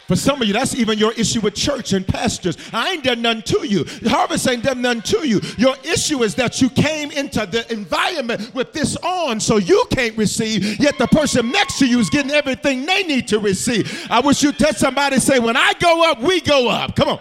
For 0.07 0.15
some 0.15 0.41
of 0.41 0.47
you, 0.47 0.55
that's 0.55 0.75
even 0.77 0.99
your 0.99 1.13
issue 1.13 1.41
with 1.41 1.55
church 1.55 1.93
and 1.93 2.07
pastors. 2.07 2.57
I 2.73 2.93
ain't 2.93 3.03
done 3.05 3.23
nothing 3.23 3.43
to 3.43 3.67
you. 3.67 3.85
Harvest 4.09 4.49
ain't 4.49 4.63
done 4.63 4.81
nothing 4.81 5.03
to 5.03 5.27
you. 5.27 5.41
Your 5.59 5.75
issue 5.83 6.23
is 6.23 6.37
that 6.37 6.63
you 6.63 6.71
came 6.71 7.11
into 7.11 7.45
the 7.45 7.71
environment 7.73 8.55
with 8.55 8.73
this 8.73 8.97
on, 8.99 9.41
so 9.41 9.57
you 9.57 9.85
can't 9.91 10.17
receive, 10.17 10.79
yet 10.79 10.97
the 10.97 11.09
person 11.09 11.51
next 11.51 11.81
to 11.81 11.87
you 11.87 11.99
is 11.99 12.09
getting 12.09 12.31
everything 12.31 12.87
they 12.87 13.03
need 13.03 13.27
to 13.29 13.41
receive. 13.41 14.07
I 14.09 14.21
wish 14.21 14.43
you'd 14.43 14.59
touch 14.59 14.77
somebody 14.77 15.19
say, 15.19 15.41
When 15.41 15.57
I 15.57 15.73
go 15.81 16.09
up, 16.09 16.21
we 16.21 16.41
go 16.41 16.69
up. 16.69 16.95
Come 16.95 17.09
on. 17.09 17.21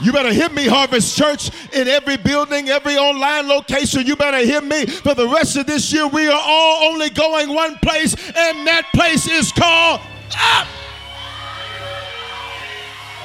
You 0.00 0.12
better 0.12 0.32
hear 0.32 0.50
me, 0.50 0.66
Harvest 0.66 1.16
Church, 1.16 1.50
in 1.72 1.88
every 1.88 2.16
building, 2.16 2.68
every 2.68 2.98
online 2.98 3.48
location. 3.48 4.04
You 4.06 4.16
better 4.16 4.38
hear 4.38 4.60
me. 4.60 4.86
For 4.86 5.14
the 5.14 5.26
rest 5.26 5.56
of 5.56 5.66
this 5.66 5.90
year, 5.92 6.06
we 6.06 6.26
are 6.26 6.42
all 6.44 6.92
only 6.92 7.10
going 7.10 7.54
one 7.54 7.76
place, 7.76 8.14
and 8.14 8.66
that 8.66 8.90
place 8.92 9.26
is 9.30 9.52
called 9.52 10.00
up 10.36 10.66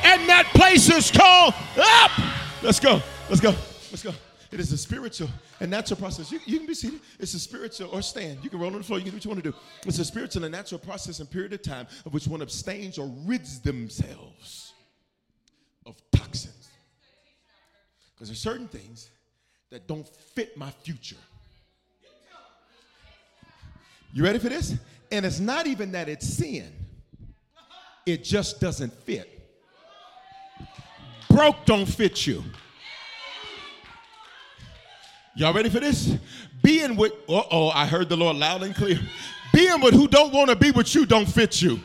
and 0.03 0.27
that 0.29 0.46
place 0.53 0.89
is 0.89 1.12
called 1.12 1.53
up. 1.77 2.12
Let's 2.62 2.79
go. 2.79 3.01
Let's 3.29 3.41
go. 3.41 3.53
Let's 3.91 4.03
go. 4.03 4.13
It 4.51 4.60
is 4.60 4.72
a 4.74 4.77
spiritual 4.77 5.29
and 5.62 5.72
natural 5.72 5.98
process. 5.98 6.31
You, 6.31 6.39
you, 6.46 6.58
can 6.58 6.67
be 6.67 6.74
seated. 6.74 7.00
It's 7.20 7.34
a 7.34 7.39
spiritual 7.39 7.89
or 7.91 8.01
stand. 8.01 8.39
You 8.43 8.50
can 8.50 8.60
roll 8.60 8.72
on 8.72 8.79
the 8.79 8.84
floor. 8.84 9.00
You 9.00 9.05
can 9.05 9.12
do 9.12 9.17
what 9.17 9.25
you 9.25 9.31
want 9.31 9.43
to 9.43 9.51
do. 9.51 9.58
It's 9.86 10.00
a 10.00 10.05
spiritual 10.05 10.43
and 10.43 10.51
natural 10.51 10.79
process 10.79 11.20
and 11.20 11.31
period 11.31 11.53
of 11.53 11.62
time 11.62 11.88
of 12.05 12.13
which 12.13 12.27
one 12.27 12.41
abstains 12.41 12.98
or 12.98 13.08
rids 13.25 13.62
themselves 13.62 14.74
of 15.86 15.96
toxins. 16.12 16.70
Because 18.13 18.27
there's 18.27 18.41
certain 18.41 18.67
things 18.67 19.10
that 19.70 19.88
don't 19.88 20.08
fit 20.08 20.58
my 20.58 20.70
future. 20.70 21.15
You 24.13 24.25
ready 24.25 24.39
for 24.39 24.50
this? 24.50 24.75
And 25.13 25.25
it's 25.25 25.39
not 25.39 25.65
even 25.65 25.93
that 25.93 26.10
it's 26.10 26.27
sin, 26.27 26.72
it 28.05 28.25
just 28.25 28.60
doesn't 28.60 28.93
fit 28.93 29.40
broke 31.32 31.66
don't 31.66 31.86
fit 31.86 32.26
you. 32.28 32.44
Y'all 35.36 35.54
ready 35.54 35.70
for 35.70 35.80
this? 35.80 36.16
Being 36.62 36.96
with, 36.96 37.14
uh 37.30 37.44
oh, 37.52 37.70
I 37.70 37.86
heard 37.86 38.10
the 38.10 38.18
Lord 38.18 38.38
loud 38.38 38.64
and 38.64 38.76
clear. 38.76 39.00
Being 39.54 39.82
with 39.82 39.94
who 39.94 40.08
don't 40.08 40.34
want 40.34 40.50
to 40.50 40.56
be 40.56 40.72
with 40.72 40.94
you 40.94 41.06
don't 41.06 41.26
fit 41.26 41.62
you. 41.62 41.80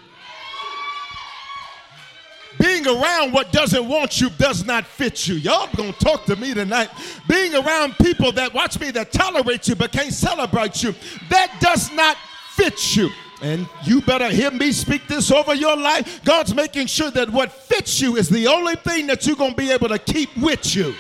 Being 2.59 2.87
around 2.87 3.33
what 3.33 3.53
doesn't 3.53 3.87
want 3.87 4.21
you 4.21 4.31
does 4.31 4.65
not 4.65 4.87
fit 4.87 5.29
you. 5.29 5.35
Y'all 5.35 5.69
gonna 5.77 5.93
talk 5.93 6.25
to 6.27 6.37
me 6.37 6.55
tonight. 6.55 6.91
Being 7.29 7.55
around 7.55 7.97
people 7.99 8.33
that 8.33 8.55
watch 8.55 8.81
me 8.81 8.91
that 8.93 9.13
tolerate 9.13 9.69
you 9.69 9.75
but 9.75 9.93
can't 9.93 10.13
celebrate 10.13 10.83
you, 10.83 10.95
that 11.29 11.57
does 11.61 11.93
not 11.93 12.17
fit 12.55 12.97
you. 12.97 13.11
And 13.43 13.69
you 13.85 14.01
better 14.01 14.31
hear 14.31 14.51
me 14.51 14.73
speak 14.73 15.07
this 15.07 15.31
over 15.31 15.55
your 15.55 15.77
life. 15.77 16.25
God's 16.25 16.55
making 16.55 16.87
sure 16.87 17.11
that 17.11 17.29
what 17.31 17.53
fits 17.53 18.01
you 18.01 18.17
is 18.17 18.29
the 18.29 18.47
only 18.47 18.77
thing 18.77 19.07
that 19.09 19.27
you're 19.27 19.37
going 19.37 19.51
to 19.51 19.57
be 19.57 19.71
able 19.71 19.89
to 19.89 19.99
keep 19.99 20.35
with 20.37 20.75
you. 20.75 20.95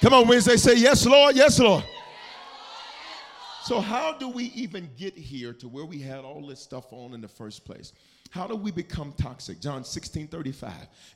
Come 0.00 0.14
on, 0.14 0.28
Wednesday, 0.28 0.56
say, 0.56 0.76
Yes, 0.76 1.04
Lord, 1.04 1.36
yes, 1.36 1.58
Lord. 1.58 1.84
So, 3.62 3.80
how 3.80 4.12
do 4.12 4.28
we 4.28 4.44
even 4.54 4.90
get 4.96 5.16
here 5.16 5.54
to 5.54 5.68
where 5.68 5.86
we 5.86 5.98
had 5.98 6.20
all 6.20 6.46
this 6.46 6.60
stuff 6.60 6.92
on 6.92 7.14
in 7.14 7.20
the 7.20 7.28
first 7.28 7.64
place? 7.64 7.92
how 8.34 8.48
do 8.48 8.56
we 8.56 8.72
become 8.72 9.12
toxic? 9.16 9.60
John 9.60 9.84
16 9.84 10.26
35. 10.26 10.72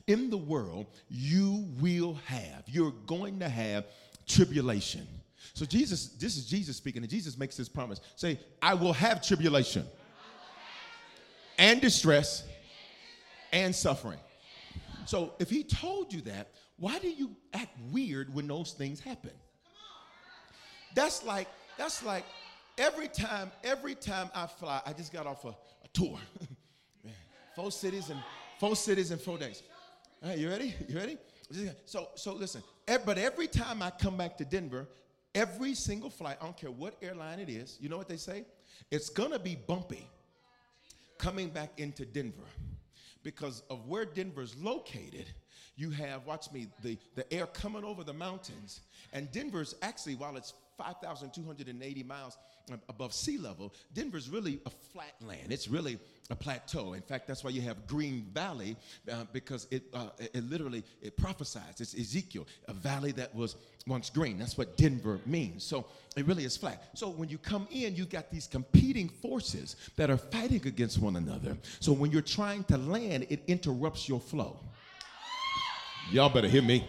In 0.07 0.29
the 0.29 0.37
world, 0.37 0.85
you 1.09 1.67
will 1.81 2.13
have, 2.25 2.63
you're 2.65 2.93
going 3.07 3.39
to 3.39 3.49
have 3.49 3.85
tribulation. 4.25 5.05
So 5.53 5.65
Jesus, 5.65 6.09
this 6.09 6.37
is 6.37 6.45
Jesus 6.45 6.77
speaking, 6.77 7.01
and 7.01 7.09
Jesus 7.09 7.37
makes 7.37 7.57
this 7.57 7.69
promise. 7.69 8.01
Say, 8.15 8.39
I 8.61 8.73
will 8.73 8.93
have 8.93 9.21
tribulation 9.21 9.85
and 11.57 11.81
distress 11.81 12.43
and 13.51 13.75
suffering. 13.75 14.19
So 15.05 15.33
if 15.39 15.49
he 15.49 15.63
told 15.63 16.13
you 16.13 16.21
that, 16.21 16.51
why 16.77 16.99
do 16.99 17.09
you 17.09 17.35
act 17.53 17.77
weird 17.91 18.33
when 18.33 18.47
those 18.47 18.71
things 18.71 18.99
happen? 18.99 19.31
That's 20.95 21.23
like, 21.23 21.47
that's 21.77 22.03
like 22.03 22.23
every 22.77 23.07
time, 23.07 23.51
every 23.63 23.95
time 23.95 24.29
I 24.33 24.47
fly, 24.47 24.81
I 24.85 24.93
just 24.93 25.11
got 25.11 25.27
off 25.27 25.43
a, 25.45 25.49
a 25.49 25.87
tour. 25.93 26.17
four 27.55 27.71
cities 27.71 28.09
and 28.09 28.19
four 28.59 28.75
cities 28.75 29.11
in 29.11 29.17
four 29.17 29.37
days. 29.37 29.63
All 30.23 30.29
right, 30.29 30.37
you 30.37 30.49
ready? 30.49 30.73
You 30.87 30.97
ready? 30.97 31.17
So, 31.85 32.09
so 32.15 32.33
listen. 32.33 32.63
But 33.05 33.17
every 33.17 33.47
time 33.47 33.81
I 33.81 33.89
come 33.89 34.17
back 34.17 34.37
to 34.37 34.45
Denver, 34.45 34.87
every 35.35 35.73
single 35.73 36.09
flight, 36.09 36.37
I 36.41 36.45
don't 36.45 36.57
care 36.57 36.71
what 36.71 36.95
airline 37.01 37.39
it 37.39 37.49
is, 37.49 37.77
you 37.79 37.89
know 37.89 37.97
what 37.97 38.07
they 38.07 38.17
say? 38.17 38.45
It's 38.91 39.09
gonna 39.09 39.39
be 39.39 39.55
bumpy 39.55 40.07
coming 41.17 41.49
back 41.49 41.71
into 41.77 42.05
Denver 42.05 42.47
because 43.23 43.63
of 43.69 43.87
where 43.87 44.05
Denver's 44.05 44.55
located. 44.57 45.25
You 45.75 45.91
have, 45.91 46.25
watch 46.25 46.51
me, 46.51 46.67
the, 46.81 46.97
the 47.15 47.31
air 47.33 47.45
coming 47.45 47.83
over 47.83 48.03
the 48.03 48.13
mountains. 48.13 48.81
And 49.13 49.31
Denver's 49.31 49.75
actually, 49.81 50.15
while 50.15 50.35
it's 50.35 50.53
5,280 50.79 52.03
miles 52.03 52.37
above 52.87 53.13
sea 53.13 53.37
level, 53.37 53.73
Denver's 53.93 54.29
really 54.29 54.59
a 54.65 54.69
flat 54.69 55.13
land. 55.21 55.51
It's 55.51 55.67
really 55.67 55.99
a 56.29 56.35
plateau. 56.35 56.93
In 56.93 57.01
fact, 57.01 57.27
that's 57.27 57.43
why 57.43 57.49
you 57.49 57.61
have 57.61 57.85
Green 57.87 58.27
Valley 58.33 58.77
uh, 59.11 59.25
because 59.33 59.67
it, 59.71 59.83
uh, 59.93 60.09
it 60.19 60.43
literally 60.49 60.83
it 61.01 61.17
prophesies. 61.17 61.79
It's 61.81 61.93
Ezekiel, 61.93 62.47
a 62.67 62.73
valley 62.73 63.11
that 63.13 63.33
was 63.35 63.55
once 63.87 64.09
green. 64.09 64.37
That's 64.37 64.57
what 64.57 64.77
Denver 64.77 65.19
means. 65.25 65.63
So 65.63 65.85
it 66.15 66.25
really 66.25 66.45
is 66.45 66.55
flat. 66.55 66.89
So 66.93 67.09
when 67.09 67.27
you 67.27 67.37
come 67.37 67.67
in, 67.71 67.95
you 67.95 68.05
got 68.05 68.31
these 68.31 68.47
competing 68.47 69.09
forces 69.09 69.75
that 69.97 70.09
are 70.09 70.17
fighting 70.17 70.65
against 70.65 70.99
one 70.99 71.17
another. 71.17 71.57
So 71.79 71.91
when 71.91 72.11
you're 72.11 72.21
trying 72.21 72.63
to 72.65 72.77
land, 72.77 73.25
it 73.29 73.43
interrupts 73.47 74.07
your 74.07 74.19
flow. 74.19 74.59
Y'all 76.11 76.29
better 76.29 76.47
hear 76.47 76.61
me. 76.61 76.87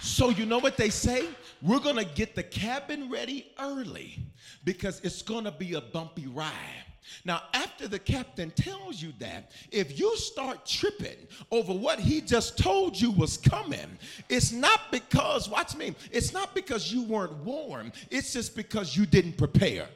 So 0.00 0.30
you 0.30 0.46
know 0.46 0.58
what 0.58 0.76
they 0.76 0.90
say? 0.90 1.28
We're 1.62 1.80
gonna 1.80 2.04
get 2.04 2.34
the 2.34 2.42
cabin 2.42 3.10
ready 3.10 3.50
early 3.58 4.18
because 4.64 5.00
it's 5.02 5.22
gonna 5.22 5.52
be 5.52 5.74
a 5.74 5.80
bumpy 5.80 6.26
ride. 6.26 6.84
Now, 7.24 7.42
after 7.54 7.88
the 7.88 7.98
captain 7.98 8.50
tells 8.50 9.02
you 9.02 9.12
that, 9.18 9.52
if 9.70 9.98
you 9.98 10.16
start 10.16 10.66
tripping 10.66 11.16
over 11.50 11.72
what 11.72 11.98
he 11.98 12.20
just 12.20 12.58
told 12.58 13.00
you 13.00 13.10
was 13.10 13.38
coming, 13.38 13.98
it's 14.28 14.52
not 14.52 14.92
because, 14.92 15.48
watch 15.48 15.74
me, 15.74 15.94
it's 16.12 16.32
not 16.32 16.54
because 16.54 16.92
you 16.92 17.02
weren't 17.04 17.32
warm, 17.44 17.92
it's 18.10 18.32
just 18.32 18.54
because 18.54 18.96
you 18.96 19.06
didn't 19.06 19.38
prepare. 19.38 19.88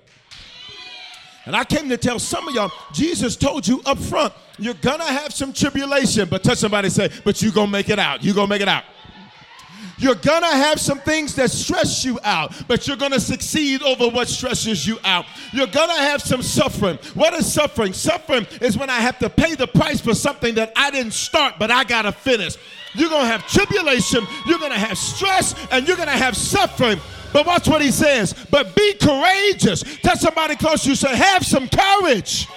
And 1.44 1.56
I 1.56 1.64
came 1.64 1.88
to 1.88 1.96
tell 1.96 2.18
some 2.18 2.46
of 2.46 2.54
y'all, 2.54 2.70
Jesus 2.92 3.34
told 3.36 3.66
you 3.66 3.82
up 3.84 3.98
front, 3.98 4.32
you're 4.58 4.74
gonna 4.74 5.04
have 5.04 5.32
some 5.34 5.52
tribulation, 5.52 6.28
but 6.28 6.44
touch 6.44 6.58
somebody 6.58 6.88
say, 6.88 7.10
but 7.24 7.42
you're 7.42 7.52
gonna 7.52 7.70
make 7.70 7.88
it 7.88 7.98
out. 7.98 8.22
You're 8.22 8.34
gonna 8.34 8.48
make 8.48 8.62
it 8.62 8.68
out. 8.68 8.84
You're 10.02 10.16
gonna 10.16 10.50
have 10.50 10.80
some 10.80 10.98
things 10.98 11.36
that 11.36 11.52
stress 11.52 12.04
you 12.04 12.18
out, 12.24 12.52
but 12.66 12.88
you're 12.88 12.96
gonna 12.96 13.20
succeed 13.20 13.82
over 13.82 14.08
what 14.08 14.26
stresses 14.26 14.84
you 14.84 14.98
out. 15.04 15.26
You're 15.52 15.68
gonna 15.68 15.96
have 15.96 16.20
some 16.20 16.42
suffering. 16.42 16.98
What 17.14 17.34
is 17.34 17.50
suffering? 17.50 17.92
Suffering 17.92 18.44
is 18.60 18.76
when 18.76 18.90
I 18.90 18.98
have 18.98 19.20
to 19.20 19.30
pay 19.30 19.54
the 19.54 19.68
price 19.68 20.00
for 20.00 20.12
something 20.12 20.56
that 20.56 20.72
I 20.74 20.90
didn't 20.90 21.12
start, 21.12 21.54
but 21.56 21.70
I 21.70 21.84
gotta 21.84 22.10
finish. 22.10 22.56
You're 22.94 23.10
gonna 23.10 23.28
have 23.28 23.46
tribulation, 23.46 24.26
you're 24.44 24.58
gonna 24.58 24.74
have 24.74 24.98
stress, 24.98 25.54
and 25.70 25.86
you're 25.86 25.96
gonna 25.96 26.10
have 26.10 26.36
suffering. 26.36 27.00
But 27.32 27.46
watch 27.46 27.68
what 27.68 27.80
he 27.80 27.92
says. 27.92 28.34
But 28.50 28.74
be 28.74 28.94
courageous. 28.94 29.84
Tell 30.02 30.16
somebody 30.16 30.56
close 30.56 30.82
to 30.82 30.90
you, 30.90 30.94
say, 30.96 31.14
have 31.16 31.46
some 31.46 31.68
courage. 31.68 32.48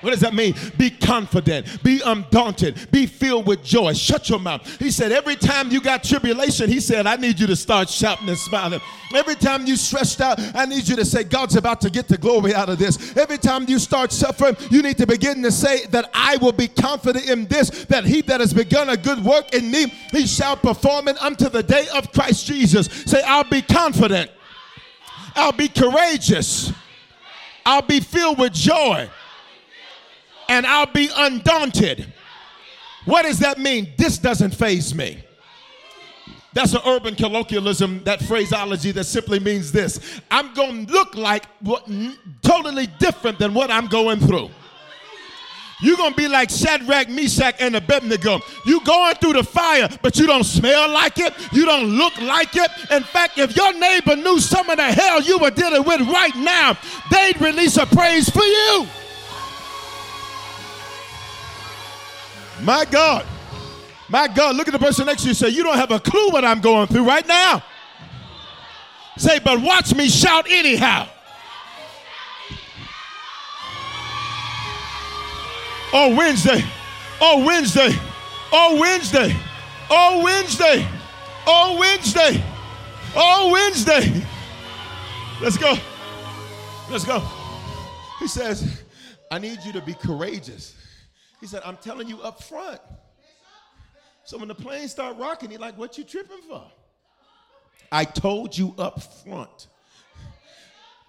What 0.00 0.10
does 0.10 0.20
that 0.20 0.34
mean? 0.34 0.54
Be 0.76 0.90
confident, 0.90 1.82
be 1.82 2.00
undaunted, 2.04 2.90
be 2.92 3.06
filled 3.06 3.46
with 3.46 3.64
joy. 3.64 3.94
Shut 3.94 4.28
your 4.28 4.38
mouth. 4.38 4.78
He 4.78 4.90
said, 4.90 5.10
Every 5.10 5.34
time 5.34 5.70
you 5.70 5.80
got 5.80 6.04
tribulation, 6.04 6.68
he 6.68 6.78
said, 6.78 7.06
I 7.06 7.16
need 7.16 7.40
you 7.40 7.46
to 7.48 7.56
start 7.56 7.88
shouting 7.88 8.28
and 8.28 8.38
smiling. 8.38 8.80
Every 9.14 9.34
time 9.34 9.66
you 9.66 9.76
stressed 9.76 10.20
out, 10.20 10.38
I 10.54 10.66
need 10.66 10.86
you 10.86 10.94
to 10.96 11.04
say, 11.04 11.24
God's 11.24 11.56
about 11.56 11.80
to 11.80 11.90
get 11.90 12.06
the 12.06 12.18
glory 12.18 12.54
out 12.54 12.68
of 12.68 12.78
this. 12.78 13.16
Every 13.16 13.38
time 13.38 13.64
you 13.68 13.78
start 13.78 14.12
suffering, 14.12 14.56
you 14.70 14.82
need 14.82 14.98
to 14.98 15.06
begin 15.06 15.42
to 15.42 15.50
say 15.50 15.86
that 15.86 16.10
I 16.14 16.36
will 16.36 16.52
be 16.52 16.68
confident 16.68 17.28
in 17.28 17.46
this, 17.46 17.70
that 17.86 18.04
he 18.04 18.20
that 18.22 18.40
has 18.40 18.52
begun 18.52 18.90
a 18.90 18.96
good 18.96 19.24
work 19.24 19.52
in 19.54 19.70
me, 19.70 19.92
he 20.12 20.26
shall 20.26 20.56
perform 20.56 21.08
it 21.08 21.20
unto 21.20 21.48
the 21.48 21.62
day 21.62 21.86
of 21.94 22.12
Christ 22.12 22.46
Jesus. 22.46 22.86
Say, 23.06 23.22
I'll 23.24 23.48
be 23.48 23.62
confident, 23.62 24.30
I'll 25.34 25.52
be 25.52 25.68
courageous, 25.68 26.72
I'll 27.64 27.82
be 27.82 28.00
filled 28.00 28.38
with 28.38 28.52
joy 28.52 29.08
and 30.48 30.66
I'll 30.66 30.86
be 30.86 31.08
undaunted. 31.14 32.12
What 33.04 33.22
does 33.22 33.38
that 33.40 33.58
mean? 33.58 33.92
This 33.96 34.18
doesn't 34.18 34.54
faze 34.54 34.94
me. 34.94 35.22
That's 36.52 36.72
an 36.72 36.80
urban 36.86 37.14
colloquialism, 37.14 38.02
that 38.04 38.20
phraseology 38.20 38.90
that 38.92 39.04
simply 39.04 39.38
means 39.38 39.70
this 39.70 40.20
I'm 40.30 40.52
going 40.54 40.86
to 40.86 40.92
look 40.92 41.14
like 41.14 41.44
what, 41.60 41.88
totally 42.42 42.86
different 42.98 43.38
than 43.38 43.54
what 43.54 43.70
I'm 43.70 43.86
going 43.86 44.20
through. 44.20 44.50
You're 45.80 45.96
going 45.96 46.10
to 46.10 46.16
be 46.16 46.26
like 46.26 46.50
Shadrach, 46.50 47.08
Meshach, 47.08 47.54
and 47.60 47.76
Abednego. 47.76 48.40
You're 48.66 48.80
going 48.80 49.14
through 49.14 49.34
the 49.34 49.44
fire, 49.44 49.88
but 50.02 50.18
you 50.18 50.26
don't 50.26 50.42
smell 50.42 50.90
like 50.90 51.18
it. 51.18 51.32
You 51.52 51.64
don't 51.64 51.84
look 51.84 52.20
like 52.20 52.56
it. 52.56 52.70
In 52.90 53.04
fact, 53.04 53.38
if 53.38 53.54
your 53.54 53.72
neighbor 53.74 54.16
knew 54.16 54.40
some 54.40 54.68
of 54.68 54.76
the 54.76 54.92
hell 54.92 55.22
you 55.22 55.38
were 55.38 55.52
dealing 55.52 55.84
with 55.84 56.00
right 56.08 56.34
now, 56.34 56.76
they'd 57.12 57.40
release 57.40 57.76
a 57.76 57.86
praise 57.86 58.28
for 58.28 58.42
you. 58.42 58.88
My 62.62 62.84
God. 62.84 63.26
My 64.08 64.26
God, 64.26 64.56
look 64.56 64.68
at 64.68 64.72
the 64.72 64.78
person 64.78 65.06
next 65.06 65.22
to 65.22 65.28
you 65.28 65.34
say, 65.34 65.48
You 65.48 65.62
don't 65.62 65.76
have 65.76 65.90
a 65.90 66.00
clue 66.00 66.30
what 66.30 66.44
I'm 66.44 66.60
going 66.60 66.86
through 66.86 67.04
right 67.04 67.26
now. 67.26 67.62
Say, 69.16 69.38
but 69.40 69.60
watch 69.60 69.94
me 69.94 70.08
shout 70.08 70.46
anyhow. 70.48 71.08
Oh, 75.92 76.14
Wednesday. 76.14 76.62
Oh, 77.20 77.44
Wednesday. 77.44 77.90
Oh, 78.52 78.78
Wednesday. 78.80 79.34
Oh, 79.90 80.22
Wednesday. 80.22 80.86
Oh, 81.46 81.78
Wednesday. 81.78 82.44
Oh, 83.16 83.50
Wednesday. 83.52 84.22
Let's 85.40 85.56
go. 85.56 85.74
Let's 86.90 87.04
go. 87.04 87.22
He 88.20 88.28
says, 88.28 88.82
I 89.30 89.38
need 89.38 89.58
you 89.64 89.72
to 89.72 89.80
be 89.80 89.94
courageous. 89.94 90.74
He 91.40 91.46
said, 91.46 91.62
I'm 91.64 91.76
telling 91.76 92.08
you 92.08 92.20
up 92.20 92.42
front. 92.42 92.80
So 94.24 94.36
when 94.38 94.48
the 94.48 94.54
plane 94.54 94.88
start 94.88 95.16
rocking, 95.16 95.50
he 95.50 95.56
like, 95.56 95.78
what 95.78 95.96
you 95.96 96.04
tripping 96.04 96.42
for? 96.48 96.64
I 97.90 98.04
told 98.04 98.56
you 98.56 98.74
up 98.76 99.02
front. 99.24 99.68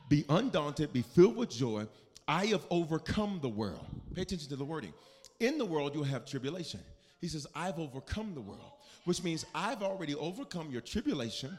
Be 0.07 0.25
undaunted, 0.29 0.93
be 0.93 1.01
filled 1.01 1.35
with 1.35 1.49
joy. 1.49 1.85
I 2.27 2.45
have 2.47 2.65
overcome 2.69 3.39
the 3.41 3.49
world. 3.49 3.85
Pay 4.15 4.21
attention 4.21 4.49
to 4.49 4.55
the 4.55 4.63
wording. 4.63 4.93
In 5.39 5.57
the 5.57 5.65
world, 5.65 5.93
you'll 5.93 6.03
have 6.03 6.25
tribulation. 6.25 6.79
He 7.21 7.27
says, 7.27 7.45
I've 7.53 7.79
overcome 7.79 8.33
the 8.33 8.41
world, 8.41 8.71
which 9.05 9.23
means 9.23 9.45
I've 9.53 9.83
already 9.83 10.15
overcome 10.15 10.71
your 10.71 10.81
tribulation, 10.81 11.57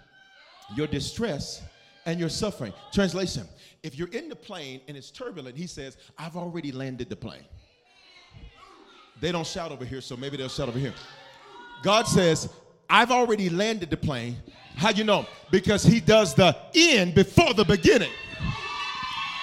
your 0.76 0.86
distress, 0.86 1.62
and 2.06 2.18
your 2.18 2.28
suffering. 2.28 2.72
Translation 2.92 3.46
If 3.82 3.98
you're 3.98 4.08
in 4.08 4.28
the 4.28 4.36
plane 4.36 4.80
and 4.88 4.96
it's 4.96 5.10
turbulent, 5.10 5.56
he 5.56 5.66
says, 5.66 5.96
I've 6.18 6.36
already 6.36 6.72
landed 6.72 7.08
the 7.08 7.16
plane. 7.16 7.44
They 9.20 9.32
don't 9.32 9.46
shout 9.46 9.70
over 9.70 9.84
here, 9.84 10.00
so 10.00 10.16
maybe 10.16 10.36
they'll 10.36 10.48
shout 10.48 10.68
over 10.68 10.78
here. 10.78 10.94
God 11.82 12.06
says, 12.06 12.48
I've 12.88 13.10
already 13.10 13.50
landed 13.50 13.90
the 13.90 13.96
plane. 13.96 14.36
How 14.76 14.90
you 14.90 15.04
know? 15.04 15.26
Because 15.50 15.82
he 15.82 16.00
does 16.00 16.34
the 16.34 16.56
end 16.74 17.14
before 17.14 17.52
the 17.54 17.64
beginning. 17.64 18.10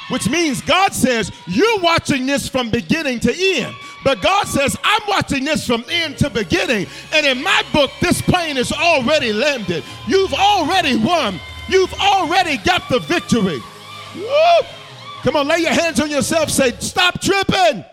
Which 0.09 0.29
means 0.29 0.61
God 0.61 0.93
says, 0.93 1.31
You're 1.47 1.79
watching 1.79 2.25
this 2.25 2.47
from 2.47 2.69
beginning 2.69 3.19
to 3.21 3.33
end. 3.35 3.75
But 4.03 4.21
God 4.21 4.47
says, 4.47 4.77
I'm 4.83 5.01
watching 5.07 5.43
this 5.43 5.67
from 5.67 5.83
end 5.89 6.17
to 6.19 6.29
beginning. 6.29 6.87
And 7.13 7.25
in 7.25 7.43
my 7.43 7.63
book, 7.73 7.91
this 8.01 8.21
plane 8.21 8.57
is 8.57 8.71
already 8.71 9.33
landed. 9.33 9.83
You've 10.07 10.33
already 10.33 10.95
won. 10.95 11.39
You've 11.67 11.93
already 11.95 12.57
got 12.57 12.87
the 12.89 12.99
victory. 12.99 13.61
Woo! 14.15 14.67
Come 15.23 15.35
on, 15.35 15.47
lay 15.47 15.59
your 15.59 15.73
hands 15.73 15.99
on 15.99 16.09
yourself. 16.09 16.49
Say, 16.49 16.71
Stop 16.79 17.19
tripping. 17.19 17.83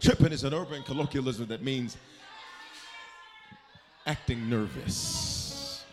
Tripping 0.00 0.32
is 0.32 0.44
an 0.44 0.54
urban 0.54 0.82
colloquialism 0.84 1.46
that 1.48 1.62
means 1.62 1.96
acting 4.06 4.48
nervous, 4.48 5.84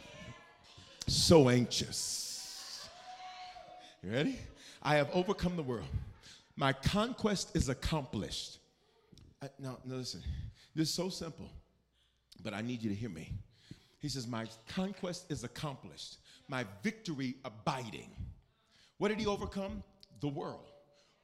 so 1.08 1.50
anxious. 1.50 2.88
You 4.04 4.12
ready? 4.12 4.40
I 4.84 4.96
have 4.96 5.10
overcome 5.12 5.56
the 5.56 5.64
world. 5.64 5.88
My 6.56 6.72
conquest 6.72 7.56
is 7.56 7.68
accomplished. 7.68 8.60
I, 9.42 9.50
now, 9.58 9.80
now, 9.84 9.96
listen, 9.96 10.22
this 10.76 10.90
is 10.90 10.94
so 10.94 11.10
simple, 11.10 11.50
but 12.44 12.54
I 12.54 12.62
need 12.62 12.84
you 12.84 12.90
to 12.90 12.96
hear 12.96 13.10
me. 13.10 13.32
He 14.00 14.08
says, 14.08 14.28
My 14.28 14.46
conquest 14.70 15.32
is 15.32 15.44
accomplished, 15.44 16.18
my 16.48 16.64
victory 16.84 17.36
abiding. 17.44 18.12
What 19.00 19.08
did 19.08 19.20
he 19.20 19.26
overcome? 19.26 19.84
The 20.22 20.28
world. 20.28 20.70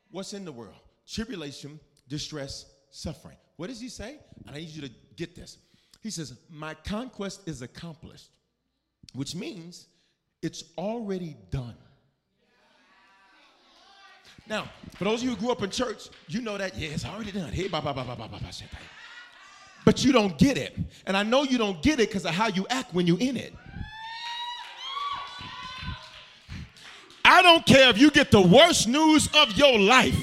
What's 0.10 0.34
in 0.34 0.46
the 0.46 0.52
world? 0.52 0.76
Tribulation, 1.08 1.80
distress, 2.10 2.65
suffering. 2.91 3.38
What 3.58 3.67
does 3.67 3.80
he 3.80 3.89
say? 3.89 4.17
And 4.45 4.56
I 4.56 4.60
need 4.60 4.69
you 4.69 4.82
to 4.84 4.91
get 5.15 5.36
this. 5.36 5.58
He 6.01 6.10
says, 6.10 6.38
My 6.49 6.73
conquest 6.73 7.47
is 7.47 7.62
accomplished, 7.62 8.30
which 9.13 9.36
means 9.36 9.88
it's 10.41 10.63
already 10.77 11.36
done. 11.49 11.75
Now, 14.47 14.69
for 14.95 15.04
those 15.04 15.21
of 15.21 15.25
you 15.25 15.36
who 15.36 15.36
grew 15.38 15.51
up 15.51 15.62
in 15.62 15.69
church, 15.69 16.10
you 16.27 16.41
know 16.41 16.58
that, 16.58 16.75
yeah, 16.75 16.89
it's 16.89 17.06
already 17.06 17.32
done. 17.32 17.51
Hey, 17.51 17.67
ba, 17.67 17.82
ba, 17.82 17.93
ba, 17.93 18.04
ba, 18.04 18.15
ba, 18.15 18.27
ba, 18.27 18.39
ba, 18.41 18.51
But 19.86 20.04
you 20.04 20.12
don't 20.12 20.38
get 20.38 20.58
it. 20.58 20.77
And 21.06 21.15
I 21.15 21.23
know 21.23 21.43
you 21.43 21.58
don't 21.58 21.82
get 21.82 21.99
it 21.99 22.10
because 22.10 22.25
of 22.25 22.32
how 22.32 22.47
you 22.47 22.65
act 22.69 22.93
when 22.93 23.08
you're 23.08 23.19
in 23.19 23.38
it. 23.38 23.54
I 27.23 27.41
don't 27.41 27.65
care 27.65 27.89
if 27.89 27.97
you 27.97 28.12
get 28.12 28.32
the 28.32 28.41
worst 28.41 28.88
news 28.88 29.30
of 29.36 29.51
your 29.54 29.80
life. 29.80 30.17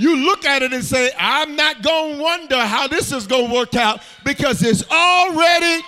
You 0.00 0.16
look 0.16 0.46
at 0.46 0.62
it 0.62 0.72
and 0.72 0.82
say, 0.82 1.10
I'm 1.18 1.56
not 1.56 1.82
going 1.82 2.16
to 2.16 2.22
wonder 2.22 2.56
how 2.56 2.88
this 2.88 3.12
is 3.12 3.26
going 3.26 3.48
to 3.48 3.54
work 3.54 3.74
out 3.74 4.00
because 4.24 4.62
it's 4.62 4.82
already 4.90 5.84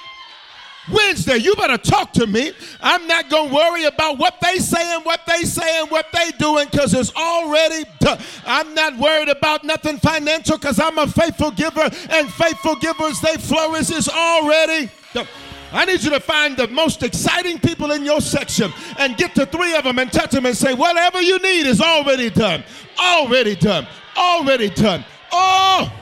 Wednesday, 0.93 1.39
you 1.39 1.57
better 1.57 1.79
talk 1.79 2.13
to 2.15 2.27
me. 2.27 2.53
I'm 2.83 3.07
not 3.07 3.31
going 3.31 3.49
to 3.49 3.55
worry 3.55 3.85
about 3.85 4.19
what 4.19 4.39
they 4.43 4.59
saying, 4.59 5.01
what 5.05 5.23
they 5.27 5.45
saying, 5.45 5.87
what 5.87 6.09
they 6.13 6.31
doing 6.33 6.69
because 6.71 6.93
it's 6.93 7.15
already 7.17 7.85
done. 8.01 8.19
I'm 8.45 8.75
not 8.75 8.99
worried 8.99 9.31
about 9.31 9.65
nothing 9.65 9.97
financial 9.97 10.59
because 10.59 10.79
I'm 10.79 10.99
a 10.99 11.07
faithful 11.07 11.51
giver 11.51 11.89
and 12.11 12.31
faithful 12.35 12.77
givers, 12.77 13.19
they 13.23 13.37
flourish. 13.37 13.89
It's 13.89 14.11
already 14.11 14.91
done. 15.15 15.27
I 15.73 15.87
need 15.87 16.03
you 16.03 16.11
to 16.11 16.21
find 16.21 16.55
the 16.55 16.69
most 16.69 17.03
exciting 17.03 17.59
people 17.61 17.93
in 17.93 18.05
your 18.05 18.21
section 18.21 18.71
and 18.99 19.17
get 19.17 19.35
to 19.37 19.47
three 19.47 19.75
of 19.75 19.85
them 19.85 19.99
and 19.99 20.13
touch 20.13 20.33
them 20.33 20.45
and 20.45 20.55
say, 20.55 20.75
whatever 20.75 21.23
you 21.23 21.39
need 21.39 21.65
is 21.65 21.81
already 21.81 22.29
done. 22.29 22.63
Already 23.01 23.57
done. 23.57 23.87
Already 24.17 24.71
done. 24.71 25.05
Oh! 25.33 25.93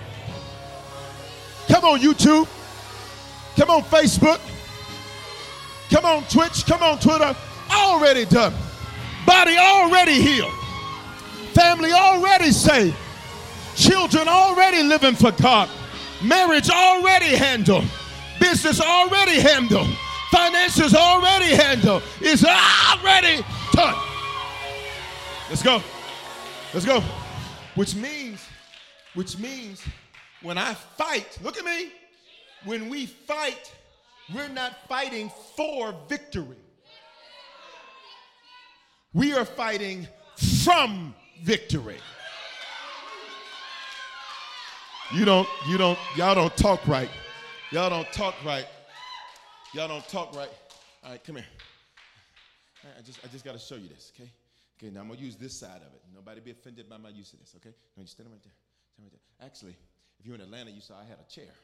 Come 1.69 1.85
on, 1.85 2.01
YouTube. 2.01 2.49
Come 3.57 3.71
on, 3.71 3.83
Facebook. 3.83 4.41
Come 5.91 6.05
on, 6.05 6.25
Twitch. 6.25 6.67
Come 6.67 6.83
on, 6.83 6.99
Twitter. 6.99 7.35
Already 7.71 8.25
done. 8.25 8.55
Body 9.27 9.57
already 9.57 10.21
healed. 10.21 10.53
Family 11.53 11.93
already 11.93 12.53
saved. 12.53 12.97
Children 13.77 14.29
already 14.29 14.83
living 14.83 15.15
for 15.15 15.31
God. 15.33 15.69
Marriage 16.23 16.71
already 16.71 17.37
handled. 17.37 17.85
Business 18.41 18.81
already 18.81 19.41
handled. 19.41 19.89
Finances 20.31 20.95
already 20.95 21.55
handled. 21.55 22.03
It's 22.21 22.45
already 22.45 23.45
done. 23.73 23.95
Let's 25.49 25.63
go. 25.63 25.83
Let's 26.73 26.87
go. 26.87 27.03
Which 27.81 27.95
means, 27.95 28.47
which 29.15 29.39
means 29.39 29.83
when 30.43 30.59
I 30.59 30.75
fight, 30.75 31.39
look 31.43 31.57
at 31.57 31.65
me. 31.65 31.91
When 32.67 32.91
we 32.91 33.07
fight, 33.07 33.73
we're 34.35 34.51
not 34.51 34.87
fighting 34.87 35.33
for 35.57 35.95
victory. 36.07 36.59
We 39.15 39.33
are 39.33 39.47
fighting 39.47 40.07
from 40.63 41.15
victory. 41.43 41.97
You 45.15 45.25
don't, 45.25 45.49
you 45.67 45.79
don't, 45.79 45.99
y'all 46.17 46.35
don't 46.35 46.55
talk 46.59 46.87
right. 46.87 47.09
Y'all 47.73 47.89
don't 47.89 48.13
talk 48.13 48.35
right. 48.45 48.67
Y'all 49.73 49.89
don't 49.89 50.07
talk 50.07 50.37
right. 50.37 50.51
All 51.03 51.13
right, 51.13 51.25
come 51.25 51.37
here. 51.37 51.47
I 52.99 53.01
just, 53.01 53.21
I 53.25 53.29
just 53.29 53.43
got 53.43 53.53
to 53.53 53.59
show 53.59 53.77
you 53.77 53.89
this, 53.89 54.13
okay? 54.15 54.29
Okay, 54.81 54.91
now 54.91 55.01
I'm 55.01 55.09
gonna 55.09 55.21
use 55.21 55.37
this 55.37 55.53
side 55.53 55.77
of 55.77 55.93
it. 55.93 56.01
Nobody 56.15 56.41
be 56.41 56.53
offended 56.53 56.89
by 56.89 56.97
my 56.97 57.11
use 57.11 57.35
of 57.35 57.41
this, 57.41 57.55
okay? 57.57 57.75
No, 57.97 58.01
you 58.01 58.07
stand 58.07 58.31
right 58.31 58.43
there. 58.43 58.53
Stand 58.95 59.11
right 59.11 59.13
there. 59.13 59.47
Actually, 59.47 59.77
if 60.19 60.25
you're 60.25 60.37
in 60.37 60.41
Atlanta, 60.41 60.71
you 60.71 60.81
saw 60.81 60.95
I 60.95 61.05
had 61.05 61.19
a 61.19 61.31
chair. 61.31 61.53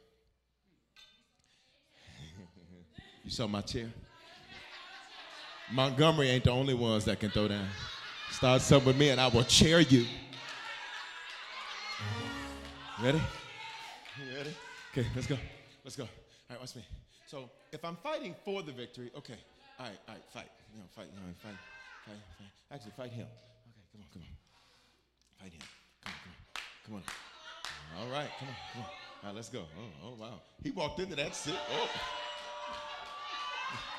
You 3.25 3.33
saw 3.33 3.49
my 3.49 3.61
chair? 3.61 3.89
Montgomery 5.73 6.29
ain't 6.29 6.45
the 6.45 6.53
only 6.53 6.75
ones 6.75 7.05
that 7.07 7.19
can 7.19 7.29
throw 7.31 7.49
down. 7.49 7.67
Start 8.31 8.63
something 8.63 8.87
with 8.87 8.97
me 8.97 9.09
and 9.09 9.21
I 9.21 9.27
will 9.27 9.43
chair 9.43 9.81
you. 9.81 10.07
Ready? 13.03 13.21
Ready? 14.33 14.55
Okay, 14.93 15.09
let's 15.17 15.27
go. 15.27 15.37
Let's 15.83 15.97
go. 15.97 16.05
All 16.05 16.09
right, 16.51 16.61
watch 16.61 16.77
me. 16.77 16.85
So 17.27 17.51
if 17.73 17.85
I'm 17.85 17.97
fighting 17.97 18.37
for 18.45 18.63
the 18.63 18.71
victory, 18.71 19.11
okay. 19.19 19.39
All 19.81 19.87
right, 19.87 19.99
all 20.07 20.15
right, 20.15 20.25
fight. 20.33 20.51
You 20.73 20.79
know, 20.79 20.87
fight. 20.95 21.07
You 21.13 21.19
know, 21.19 21.35
fight. 21.43 21.57
Fight. 22.07 22.15
Fight. 22.39 22.47
Actually, 22.71 22.93
fight 22.97 23.13
him. 23.13 23.27
Okay, 23.27 23.85
come 23.93 24.01
on, 24.01 24.09
come 24.13 24.23
on. 24.23 24.35
Fight 25.41 25.53
him. 25.53 25.63
Come 26.05 26.15
on, 26.15 26.21
come 26.85 26.95
on. 26.95 27.03
Come 27.03 28.01
on. 28.01 28.07
All 28.07 28.09
right, 28.13 28.31
come 28.39 28.49
on, 28.49 28.55
come 28.73 28.83
on. 28.83 28.89
All 28.89 29.29
right, 29.31 29.35
let's 29.35 29.49
go. 29.49 29.65
Oh, 29.77 30.07
oh 30.07 30.15
wow. 30.21 30.41
He 30.63 30.71
walked 30.71 31.01
into 31.01 31.17
that 31.17 31.35
sit. 31.35 31.57
Oh. 31.73 31.89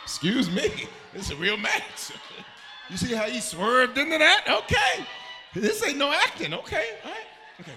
Excuse 0.03 0.49
me. 0.49 0.87
This 1.13 1.25
is 1.25 1.31
a 1.31 1.35
real 1.35 1.57
match. 1.57 2.13
you 2.89 2.95
see 2.95 3.13
how 3.13 3.25
he 3.25 3.41
swerved 3.41 3.97
into 3.97 4.17
that? 4.17 4.45
Okay. 4.49 5.05
This 5.53 5.83
ain't 5.83 5.97
no 5.97 6.13
acting. 6.13 6.53
Okay. 6.53 6.85
All 7.03 7.11
right. 7.11 7.25
Okay. 7.59 7.73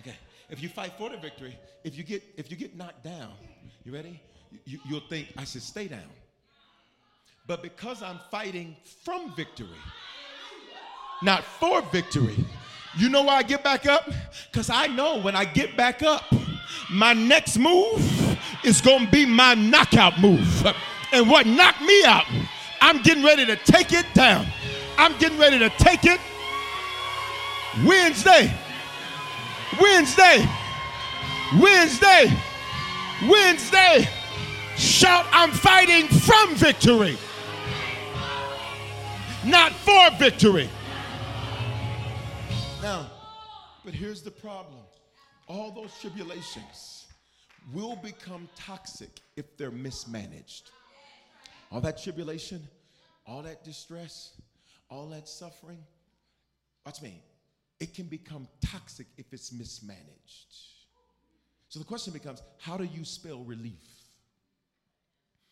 Okay. 0.00 0.16
If 0.50 0.62
you 0.62 0.68
fight 0.68 0.92
for 0.96 1.10
the 1.10 1.16
victory, 1.16 1.58
if 1.82 1.96
you 1.98 2.04
get 2.04 2.22
if 2.36 2.48
you 2.48 2.56
get 2.56 2.76
knocked 2.76 3.02
down, 3.02 3.32
you 3.84 3.92
ready? 3.92 4.22
You, 4.64 4.78
you'll 4.88 5.08
think 5.08 5.32
I 5.36 5.42
should 5.42 5.62
stay 5.62 5.88
down. 5.88 6.08
But 7.48 7.62
because 7.62 8.02
I'm 8.02 8.20
fighting 8.30 8.76
from 9.04 9.32
victory, 9.34 9.68
not 11.22 11.42
for 11.42 11.80
victory, 11.80 12.36
you 12.98 13.08
know 13.08 13.22
why 13.22 13.36
I 13.36 13.42
get 13.42 13.64
back 13.64 13.86
up? 13.86 14.06
Because 14.52 14.68
I 14.68 14.86
know 14.86 15.18
when 15.18 15.34
I 15.34 15.46
get 15.46 15.74
back 15.74 16.02
up, 16.02 16.24
my 16.90 17.14
next 17.14 17.56
move 17.56 18.38
is 18.64 18.82
going 18.82 19.06
to 19.06 19.10
be 19.10 19.24
my 19.24 19.54
knockout 19.54 20.20
move. 20.20 20.66
And 21.10 21.30
what 21.30 21.46
knocked 21.46 21.80
me 21.80 22.04
out, 22.04 22.26
I'm 22.82 23.00
getting 23.00 23.24
ready 23.24 23.46
to 23.46 23.56
take 23.56 23.94
it 23.94 24.04
down. 24.12 24.46
I'm 24.98 25.16
getting 25.16 25.38
ready 25.38 25.58
to 25.58 25.70
take 25.70 26.04
it 26.04 26.20
Wednesday. 27.86 28.52
Wednesday. 29.80 30.46
Wednesday. 31.58 32.30
Wednesday. 33.26 34.08
Shout, 34.76 35.26
I'm 35.32 35.50
fighting 35.50 36.08
from 36.08 36.54
victory, 36.54 37.16
not 39.48 39.72
for 39.72 40.10
victory. 40.18 40.68
Now, 42.82 43.10
but 43.84 43.94
here's 43.94 44.22
the 44.22 44.30
problem 44.30 44.80
all 45.48 45.70
those 45.70 45.92
tribulations 46.00 47.06
will 47.72 47.96
become 47.96 48.48
toxic 48.56 49.20
if 49.36 49.56
they're 49.56 49.70
mismanaged 49.70 50.70
all 51.70 51.80
that 51.80 52.02
tribulation, 52.02 52.66
all 53.26 53.42
that 53.42 53.64
distress, 53.64 54.40
all 54.90 55.08
that 55.08 55.28
suffering, 55.28 55.78
watch 56.86 57.02
me, 57.02 57.22
it 57.80 57.94
can 57.94 58.06
become 58.06 58.48
toxic 58.64 59.06
if 59.16 59.26
it's 59.32 59.52
mismanaged. 59.52 60.56
So 61.68 61.78
the 61.78 61.84
question 61.84 62.12
becomes 62.12 62.42
how 62.58 62.76
do 62.76 62.84
you 62.84 63.04
spell 63.04 63.40
relief? 63.44 63.84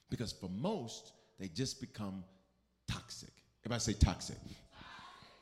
Because 0.09 0.32
for 0.32 0.48
most, 0.48 1.12
they 1.38 1.48
just 1.48 1.80
become 1.80 2.24
toxic. 2.90 3.32
Everybody 3.66 3.81
say 3.81 3.98
toxic. 3.98 4.37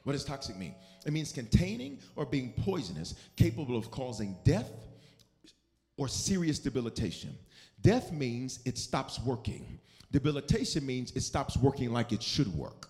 What 0.04 0.14
does 0.14 0.24
toxic 0.24 0.56
mean? 0.56 0.74
It 1.04 1.12
means 1.12 1.30
containing 1.30 1.98
or 2.16 2.24
being 2.24 2.54
poisonous, 2.62 3.16
capable 3.36 3.76
of 3.76 3.90
causing 3.90 4.34
death 4.44 4.70
or 5.98 6.08
serious 6.08 6.58
debilitation. 6.58 7.36
Death 7.82 8.12
means 8.12 8.60
it 8.64 8.78
stops 8.78 9.20
working. 9.20 9.78
Debilitation 10.10 10.86
means 10.86 11.12
it 11.12 11.20
stops 11.20 11.58
working 11.58 11.92
like 11.92 12.12
it 12.12 12.22
should 12.22 12.48
work. 12.56 12.88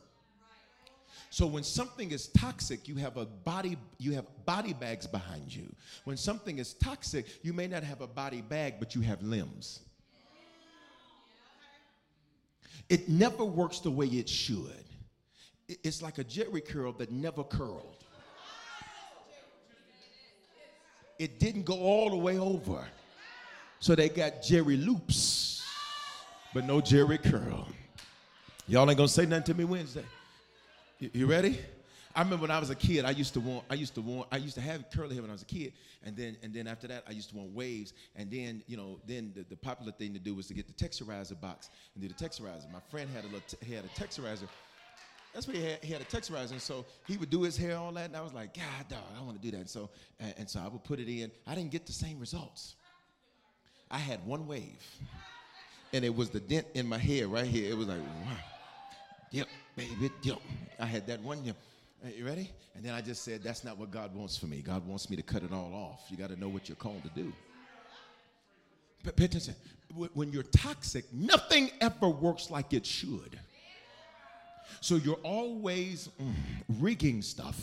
So 1.30 1.48
when 1.48 1.64
something 1.64 2.12
is 2.12 2.28
toxic, 2.28 2.86
you 2.86 2.94
have 2.94 3.16
a 3.16 3.26
body 3.26 3.76
you 3.98 4.12
have 4.12 4.26
body 4.46 4.72
bags 4.72 5.04
behind 5.04 5.52
you. 5.52 5.66
When 6.04 6.16
something 6.16 6.58
is 6.58 6.74
toxic, 6.74 7.26
you 7.42 7.52
may 7.52 7.66
not 7.66 7.82
have 7.82 8.02
a 8.02 8.06
body 8.06 8.40
bag, 8.40 8.74
but 8.78 8.94
you 8.94 9.00
have 9.00 9.20
limbs. 9.20 9.80
It 12.88 13.08
never 13.08 13.44
works 13.44 13.80
the 13.80 13.90
way 13.90 14.06
it 14.06 14.28
should. 14.28 14.84
It's 15.68 16.02
like 16.02 16.18
a 16.18 16.24
Jheri 16.24 16.66
curl 16.66 16.92
that 16.94 17.10
never 17.10 17.44
curled. 17.44 18.04
It 21.18 21.38
didn't 21.38 21.64
go 21.64 21.74
all 21.74 22.10
the 22.10 22.16
way 22.16 22.38
over. 22.38 22.84
So 23.78 23.94
they 23.94 24.08
got 24.08 24.42
Jerry 24.42 24.76
loops 24.76 25.54
but 26.54 26.64
no 26.64 26.80
Jheri 26.80 27.20
curl. 27.20 27.66
Y'all 28.68 28.88
ain't 28.88 28.96
gonna 28.96 29.08
say 29.08 29.26
nothing 29.26 29.44
to 29.44 29.54
me 29.54 29.64
Wednesday. 29.64 30.04
You, 31.00 31.10
you 31.12 31.26
ready? 31.26 31.58
I 32.14 32.22
remember 32.22 32.42
when 32.42 32.52
I 32.52 32.60
was 32.60 32.70
a 32.70 32.76
kid, 32.76 33.04
I 33.04 33.10
used 33.10 33.34
to 33.34 33.40
want, 33.40 33.64
I 33.68 33.74
used 33.74 33.96
to 33.96 34.00
want, 34.00 34.28
I 34.30 34.36
used 34.36 34.54
to 34.54 34.60
have 34.60 34.84
curly 34.94 35.14
hair 35.14 35.22
when 35.22 35.30
I 35.30 35.34
was 35.34 35.42
a 35.42 35.46
kid, 35.46 35.72
and 36.04 36.16
then 36.16 36.36
and 36.44 36.54
then 36.54 36.68
after 36.68 36.86
that, 36.86 37.02
I 37.08 37.10
used 37.10 37.30
to 37.30 37.36
want 37.36 37.50
waves, 37.52 37.92
and 38.14 38.30
then 38.30 38.62
you 38.68 38.76
know, 38.76 39.00
then 39.04 39.32
the, 39.34 39.44
the 39.50 39.56
popular 39.56 39.90
thing 39.90 40.12
to 40.14 40.20
do 40.20 40.32
was 40.32 40.46
to 40.46 40.54
get 40.54 40.68
the 40.68 40.72
texturizer 40.72 41.38
box 41.38 41.70
and 41.94 42.02
do 42.02 42.08
the 42.08 42.14
texturizer. 42.14 42.72
My 42.72 42.78
friend 42.88 43.10
had 43.12 43.24
a 43.24 43.26
little, 43.26 43.42
t- 43.48 43.56
he 43.66 43.74
had 43.74 43.84
a 43.84 43.88
texturizer. 43.88 44.46
That's 45.34 45.48
what 45.48 45.56
he 45.56 45.64
had. 45.64 45.84
He 45.84 45.92
had 45.92 46.00
a 46.00 46.04
texturizer, 46.04 46.52
and 46.52 46.62
so 46.62 46.86
he 47.06 47.16
would 47.16 47.28
do 47.28 47.42
his 47.42 47.56
hair, 47.56 47.76
all 47.76 47.90
that, 47.92 48.06
and 48.06 48.16
I 48.16 48.22
was 48.22 48.32
like, 48.32 48.54
God, 48.54 48.88
dog, 48.88 49.00
I 49.18 49.22
want 49.22 49.36
to 49.36 49.42
do 49.42 49.50
that. 49.50 49.58
And 49.58 49.68
so, 49.68 49.90
and, 50.20 50.32
and 50.38 50.48
so 50.48 50.60
I 50.60 50.68
would 50.68 50.84
put 50.84 51.00
it 51.00 51.08
in. 51.08 51.30
I 51.46 51.56
didn't 51.56 51.72
get 51.72 51.86
the 51.86 51.92
same 51.92 52.20
results. 52.20 52.76
I 53.90 53.98
had 53.98 54.24
one 54.24 54.46
wave, 54.46 54.82
and 55.92 56.04
it 56.04 56.14
was 56.14 56.30
the 56.30 56.40
dent 56.40 56.66
in 56.74 56.86
my 56.86 56.98
hair 56.98 57.26
right 57.26 57.44
here. 57.44 57.70
It 57.70 57.76
was 57.76 57.88
like, 57.88 57.98
wow, 57.98 58.36
yep, 59.32 59.48
baby, 59.76 60.10
yep. 60.22 60.38
I 60.78 60.86
had 60.86 61.06
that 61.08 61.20
one, 61.20 61.44
yep. 61.44 61.56
Are 62.04 62.10
you 62.10 62.26
ready? 62.26 62.50
And 62.76 62.84
then 62.84 62.92
I 62.94 63.00
just 63.00 63.24
said, 63.24 63.42
that's 63.42 63.64
not 63.64 63.78
what 63.78 63.90
God 63.90 64.14
wants 64.14 64.36
for 64.36 64.46
me. 64.46 64.60
God 64.60 64.86
wants 64.86 65.08
me 65.08 65.16
to 65.16 65.22
cut 65.22 65.42
it 65.42 65.52
all 65.52 65.72
off. 65.74 66.04
You 66.10 66.16
got 66.16 66.28
to 66.28 66.38
know 66.38 66.48
what 66.48 66.68
you're 66.68 66.76
called 66.76 67.02
to 67.02 67.08
do. 67.10 67.32
But 69.02 69.16
pay 69.16 69.24
attention. 69.24 69.54
When 70.12 70.32
you're 70.32 70.42
toxic, 70.42 71.04
nothing 71.12 71.70
ever 71.80 72.08
works 72.08 72.50
like 72.50 72.72
it 72.72 72.84
should. 72.84 73.38
So 74.80 74.96
you're 74.96 75.20
always 75.22 76.08
mm, 76.20 76.32
rigging 76.80 77.22
stuff 77.22 77.56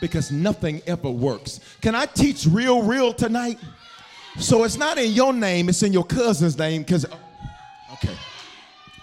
because 0.00 0.32
nothing 0.32 0.82
ever 0.86 1.10
works. 1.10 1.60
Can 1.80 1.94
I 1.94 2.06
teach 2.06 2.46
real, 2.46 2.82
real 2.82 3.12
tonight? 3.12 3.58
So 4.38 4.64
it's 4.64 4.76
not 4.76 4.98
in 4.98 5.12
your 5.12 5.32
name, 5.32 5.68
it's 5.68 5.82
in 5.82 5.92
your 5.92 6.04
cousin's 6.04 6.56
name 6.56 6.82
because, 6.82 7.04
okay, 7.92 8.14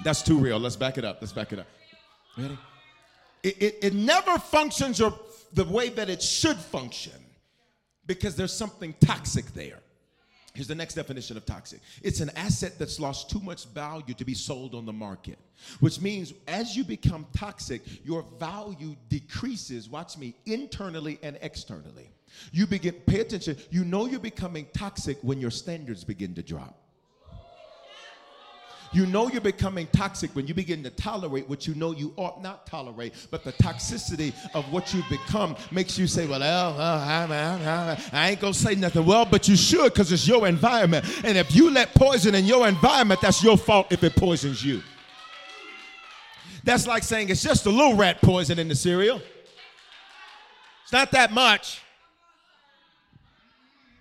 that's 0.04 0.22
too 0.22 0.38
real. 0.38 0.60
Let's 0.60 0.76
back 0.76 0.98
it 0.98 1.06
up. 1.06 1.18
Let's 1.22 1.34
back 1.34 1.54
it 1.54 1.60
up. 1.60 1.68
Ready? 2.38 2.58
It, 3.44 3.62
it, 3.62 3.78
it 3.82 3.94
never 3.94 4.38
functions 4.40 5.02
or 5.02 5.14
the 5.54 5.66
way 5.66 5.90
that 5.90 6.10
it 6.10 6.22
should 6.22 6.58
function 6.58 7.14
because 8.06 8.36
there's 8.36 8.54
something 8.54 8.96
toxic 9.00 9.46
there. 9.54 9.80
Here's 10.58 10.66
the 10.66 10.74
next 10.74 10.96
definition 10.96 11.38
of 11.38 11.46
toxic 11.46 11.82
it's 12.02 12.20
an 12.20 12.32
asset 12.32 12.80
that's 12.80 13.00
lost 13.00 13.30
too 13.30 13.40
much 13.40 13.66
value 13.68 14.16
to 14.16 14.26
be 14.26 14.34
sold 14.34 14.74
on 14.74 14.88
the 14.88 14.92
market, 14.92 15.38
which 15.82 16.02
means 16.02 16.34
as 16.48 16.76
you 16.76 16.84
become 16.84 17.28
toxic, 17.32 17.84
your 18.04 18.24
value 18.40 18.96
decreases, 19.08 19.88
watch 19.88 20.18
me, 20.18 20.34
internally 20.48 21.20
and 21.22 21.38
externally. 21.44 22.10
You 22.52 22.66
begin, 22.66 22.96
pay 23.06 23.20
attention, 23.20 23.56
you 23.70 23.86
know 23.86 24.08
you're 24.08 24.20
becoming 24.20 24.66
toxic 24.74 25.20
when 25.22 25.40
your 25.40 25.52
standards 25.52 26.04
begin 26.04 26.34
to 26.34 26.42
drop. 26.42 26.87
You 28.94 29.06
know 29.06 29.28
you're 29.28 29.42
becoming 29.42 29.88
toxic 29.88 30.36
when 30.36 30.48
you 30.48 30.54
begin 30.54 30.84
to 30.84 30.90
tolerate 30.90 31.50
what 31.50 31.68
you 31.68 31.76
know 31.76 31.92
you 31.92 32.14
ought 32.16 32.42
not 32.42 32.66
tolerate, 32.66 33.14
but 33.32 33.44
the 33.44 33.52
toxicity 33.54 34.34
of 34.54 34.72
what 34.72 34.94
you've 34.94 35.08
become 35.10 35.56
makes 35.72 35.98
you 35.98 36.08
say, 36.08 36.26
Well, 36.26 36.42
oh, 36.42 36.76
oh, 36.78 36.82
I, 36.82 37.28
I, 37.30 38.02
I 38.14 38.30
ain't 38.30 38.40
gonna 38.40 38.54
say 38.54 38.76
nothing. 38.76 39.06
Well, 39.06 39.26
but 39.26 39.48
you 39.48 39.56
should 39.56 39.94
because 39.94 40.12
it's 40.12 40.28
your 40.28 40.48
environment. 40.48 41.06
And 41.24 41.38
if 41.38 41.56
you 41.56 41.70
let 41.70 41.94
poison 41.94 42.36
in 42.36 42.46
your 42.46 42.68
environment, 42.68 43.22
that's 43.22 43.44
your 43.44 43.58
fault 43.58 43.88
if 43.92 44.04
it 44.04 44.16
poisons 44.16 44.64
you. 44.64 44.82
That's 46.64 46.88
like 46.88 47.04
saying 47.04 47.30
it's 47.30 47.44
just 47.44 47.66
a 47.66 47.70
little 47.70 47.96
rat 47.96 48.22
poison 48.22 48.60
in 48.60 48.68
the 48.68 48.76
cereal. 48.76 49.22
It's 50.84 50.94
not 50.94 51.12
that 51.12 51.32
much. 51.32 51.82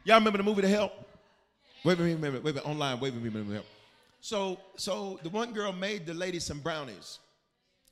Y'all 0.04 0.18
remember 0.18 0.38
the 0.38 0.44
movie 0.44 0.62
The 0.62 0.68
Help? 0.68 0.92
Wait 1.84 1.98
a 1.98 2.02
minute, 2.02 2.20
wait 2.20 2.28
a 2.28 2.30
minute, 2.30 2.44
wait 2.44 2.50
a 2.50 2.54
minute, 2.54 2.68
online, 2.68 3.00
wait 3.00 3.12
a 3.12 3.16
minute, 3.16 3.34
wait 3.34 3.40
a 3.40 3.44
minute. 3.44 3.66
So, 4.26 4.58
so 4.74 5.20
the 5.22 5.28
one 5.28 5.52
girl 5.52 5.70
made 5.70 6.04
the 6.04 6.12
lady 6.12 6.40
some 6.40 6.58
brownies. 6.58 7.20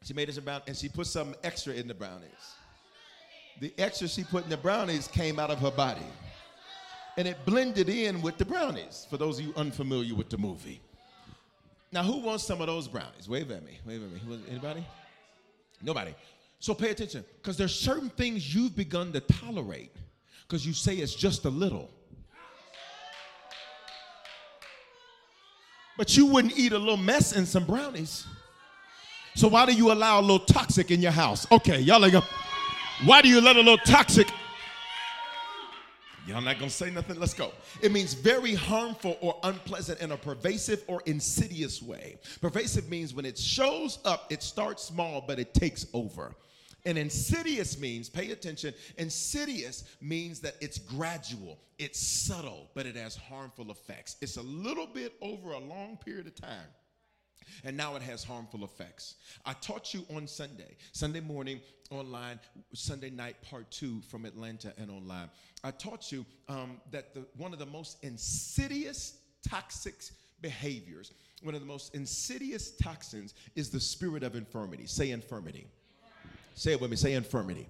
She 0.02 0.14
made 0.14 0.28
us 0.28 0.34
some 0.34 0.42
brownies, 0.42 0.64
and 0.66 0.76
she 0.76 0.88
put 0.88 1.06
some 1.06 1.36
extra 1.44 1.72
in 1.74 1.86
the 1.86 1.94
brownies. 1.94 2.56
The 3.60 3.72
extra 3.78 4.08
she 4.08 4.24
put 4.24 4.42
in 4.42 4.50
the 4.50 4.56
brownies 4.56 5.06
came 5.06 5.38
out 5.38 5.52
of 5.52 5.60
her 5.60 5.70
body. 5.70 6.08
And 7.16 7.28
it 7.28 7.36
blended 7.46 7.88
in 7.88 8.20
with 8.20 8.36
the 8.36 8.44
brownies, 8.44 9.06
for 9.08 9.16
those 9.16 9.38
of 9.38 9.44
you 9.44 9.54
unfamiliar 9.54 10.16
with 10.16 10.28
the 10.28 10.36
movie. 10.36 10.80
Now, 11.92 12.02
who 12.02 12.18
wants 12.18 12.42
some 12.42 12.60
of 12.60 12.66
those 12.66 12.88
brownies? 12.88 13.28
Wave 13.28 13.52
at 13.52 13.64
me. 13.64 13.78
Wave 13.86 14.02
at 14.02 14.10
me. 14.10 14.40
Anybody? 14.50 14.84
Nobody. 15.84 16.16
So 16.58 16.74
pay 16.74 16.90
attention, 16.90 17.24
because 17.40 17.56
there's 17.56 17.78
certain 17.78 18.10
things 18.10 18.52
you've 18.52 18.74
begun 18.74 19.12
to 19.12 19.20
tolerate 19.20 19.92
because 20.48 20.66
you 20.66 20.72
say 20.72 20.96
it's 20.96 21.14
just 21.14 21.44
a 21.44 21.50
little. 21.50 21.92
But 25.96 26.16
you 26.16 26.26
wouldn't 26.26 26.58
eat 26.58 26.72
a 26.72 26.78
little 26.78 26.96
mess 26.96 27.32
and 27.32 27.46
some 27.46 27.64
brownies. 27.64 28.26
So 29.36 29.48
why 29.48 29.66
do 29.66 29.72
you 29.72 29.92
allow 29.92 30.20
a 30.20 30.22
little 30.22 30.40
toxic 30.40 30.90
in 30.90 31.00
your 31.00 31.12
house? 31.12 31.50
Okay, 31.50 31.80
y'all 31.80 32.00
like, 32.00 32.14
why 33.04 33.22
do 33.22 33.28
you 33.28 33.40
let 33.40 33.56
a 33.56 33.60
little 33.60 33.78
toxic? 33.78 34.28
Y'all 36.26 36.40
not 36.40 36.58
gonna 36.58 36.70
say 36.70 36.90
nothing? 36.90 37.20
Let's 37.20 37.34
go. 37.34 37.52
It 37.82 37.92
means 37.92 38.14
very 38.14 38.54
harmful 38.54 39.18
or 39.20 39.38
unpleasant 39.42 40.00
in 40.00 40.12
a 40.12 40.16
pervasive 40.16 40.82
or 40.86 41.02
insidious 41.04 41.82
way. 41.82 42.16
Pervasive 42.40 42.88
means 42.88 43.12
when 43.12 43.26
it 43.26 43.36
shows 43.38 43.98
up, 44.04 44.32
it 44.32 44.42
starts 44.42 44.84
small, 44.84 45.22
but 45.26 45.38
it 45.38 45.52
takes 45.52 45.86
over. 45.92 46.34
And 46.86 46.98
insidious 46.98 47.78
means, 47.78 48.10
pay 48.10 48.30
attention, 48.30 48.74
insidious 48.98 49.84
means 50.02 50.40
that 50.40 50.56
it's 50.60 50.78
gradual, 50.78 51.58
it's 51.78 51.98
subtle, 51.98 52.68
but 52.74 52.84
it 52.84 52.94
has 52.96 53.16
harmful 53.16 53.70
effects. 53.70 54.16
It's 54.20 54.36
a 54.36 54.42
little 54.42 54.86
bit 54.86 55.14
over 55.22 55.52
a 55.52 55.58
long 55.58 55.96
period 55.96 56.26
of 56.26 56.34
time. 56.34 56.68
And 57.62 57.76
now 57.76 57.94
it 57.96 58.02
has 58.02 58.22
harmful 58.24 58.64
effects. 58.64 59.16
I 59.46 59.54
taught 59.54 59.94
you 59.94 60.04
on 60.14 60.26
Sunday, 60.26 60.76
Sunday 60.92 61.20
morning 61.20 61.60
online, 61.90 62.38
Sunday 62.74 63.10
night 63.10 63.36
part 63.42 63.70
two 63.70 64.00
from 64.10 64.24
Atlanta 64.24 64.72
and 64.76 64.90
online. 64.90 65.30
I 65.62 65.70
taught 65.70 66.12
you 66.12 66.26
um, 66.48 66.80
that 66.90 67.14
the, 67.14 67.24
one 67.36 67.52
of 67.52 67.58
the 67.58 67.66
most 67.66 68.02
insidious 68.02 69.18
toxic 69.48 69.94
behaviors, 70.40 71.12
one 71.42 71.54
of 71.54 71.60
the 71.60 71.66
most 71.66 71.94
insidious 71.94 72.72
toxins 72.76 73.34
is 73.56 73.70
the 73.70 73.80
spirit 73.80 74.22
of 74.22 74.34
infirmity. 74.34 74.86
Say 74.86 75.10
infirmity. 75.10 75.66
Say 76.54 76.72
it 76.72 76.80
with 76.80 76.90
me. 76.90 76.96
Say 76.96 77.12
infirmity. 77.12 77.68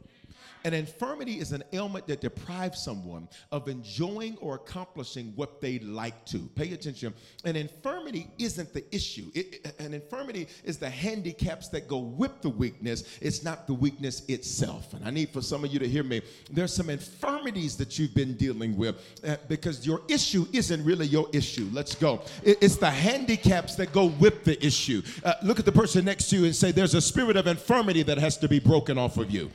An 0.64 0.72
infirmity 0.72 1.40
is 1.40 1.52
an 1.52 1.62
ailment 1.74 2.06
that 2.06 2.22
deprives 2.22 2.82
someone 2.82 3.28
of 3.52 3.68
enjoying 3.68 4.38
or 4.38 4.54
accomplishing 4.54 5.32
what 5.36 5.60
they 5.60 5.78
like 5.80 6.24
to. 6.26 6.38
Pay 6.54 6.72
attention. 6.72 7.12
An 7.44 7.54
infirmity 7.54 8.30
isn't 8.38 8.72
the 8.72 8.82
issue. 8.94 9.30
It, 9.34 9.74
an 9.78 9.92
infirmity 9.92 10.48
is 10.64 10.78
the 10.78 10.88
handicaps 10.88 11.68
that 11.68 11.86
go 11.86 11.98
with 11.98 12.40
the 12.40 12.48
weakness. 12.48 13.18
It's 13.20 13.44
not 13.44 13.66
the 13.66 13.74
weakness 13.74 14.24
itself. 14.26 14.94
And 14.94 15.04
I 15.04 15.10
need 15.10 15.28
for 15.28 15.42
some 15.42 15.64
of 15.64 15.72
you 15.72 15.78
to 15.80 15.88
hear 15.88 16.02
me. 16.02 16.22
There's 16.50 16.74
some 16.74 16.88
infirmities 16.88 17.76
that 17.76 17.98
you've 17.98 18.14
been 18.14 18.34
dealing 18.34 18.74
with 18.76 18.96
uh, 19.26 19.36
because 19.48 19.86
your 19.86 20.00
issue 20.08 20.46
isn't 20.52 20.82
really 20.82 21.06
your 21.06 21.28
issue. 21.34 21.68
Let's 21.72 21.94
go. 21.94 22.22
It, 22.42 22.58
it's 22.62 22.76
the 22.76 22.90
handicaps 22.90 23.74
that 23.76 23.92
go 23.92 24.06
with 24.06 24.44
the 24.44 24.64
issue. 24.64 25.02
Uh, 25.22 25.34
look 25.42 25.58
at 25.58 25.66
the 25.66 25.72
person 25.72 26.06
next 26.06 26.30
to 26.30 26.36
you 26.36 26.44
and 26.46 26.56
say, 26.56 26.72
There's 26.72 26.94
a 26.94 27.02
spirit 27.02 27.36
of 27.36 27.46
infirmity 27.46 28.02
that 28.04 28.16
has 28.16 28.38
to 28.38 28.48
be 28.48 28.60
broken 28.60 28.96
off 28.96 29.18
of 29.18 29.30
you. 29.30 29.50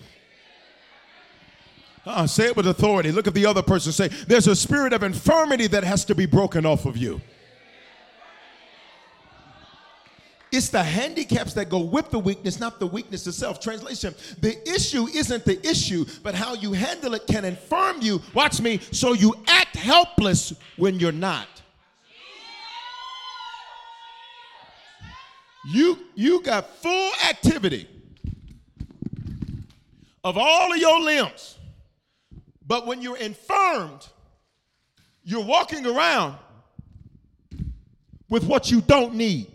Uh, 2.10 2.26
say 2.26 2.48
it 2.48 2.58
with 2.58 2.65
authority. 2.65 3.12
Look 3.12 3.28
at 3.28 3.36
the 3.36 3.45
other 3.45 3.62
person. 3.62 3.91
Say, 3.91 4.08
there's 4.08 4.48
a 4.48 4.56
spirit 4.56 4.93
of 4.93 5.04
infirmity 5.04 5.67
that 5.67 5.84
has 5.84 6.04
to 6.06 6.15
be 6.15 6.26
broken 6.26 6.65
off 6.65 6.86
of 6.86 6.98
you. 6.98 7.22
It's 10.52 10.69
the 10.69 10.82
handicaps 10.82 11.54
that 11.54 11.69
go 11.69 11.78
with 11.80 12.10
the 12.10 12.17
weakness, 12.17 12.60
not 12.60 12.80
the 12.80 12.88
weakness 12.88 13.28
itself. 13.28 13.60
Translation 13.60 14.15
The 14.41 14.58
issue 14.67 15.08
isn't 15.08 15.45
the 15.45 15.63
issue, 15.67 16.06
but 16.24 16.34
how 16.34 16.56
you 16.56 16.74
handle 16.74 17.13
it 17.13 17.28
can 17.28 17.45
infirm 17.45 18.02
you. 18.02 18.24
Watch 18.34 18.60
me, 18.60 18.80
so 18.91 19.13
you 19.13 19.36
act 19.48 19.76
helpless 19.76 20.54
when 20.78 21.00
you're 21.00 21.12
not. 21.12 21.48
You, 25.72 26.00
you 26.15 26.41
got 26.41 26.76
full 26.78 27.12
activity 27.30 27.88
of 30.24 30.36
all 30.39 30.74
of 30.74 30.80
your 30.80 31.00
limbs 31.02 31.59
but 32.69 32.86
when 32.86 33.01
you're 33.01 33.17
infirmed, 33.17 34.08
you're 35.23 35.43
walking 35.43 35.88
around 35.88 36.38
with 38.29 38.43
what 38.43 38.69
you 38.69 38.79
don't 38.79 39.15
need. 39.15 39.47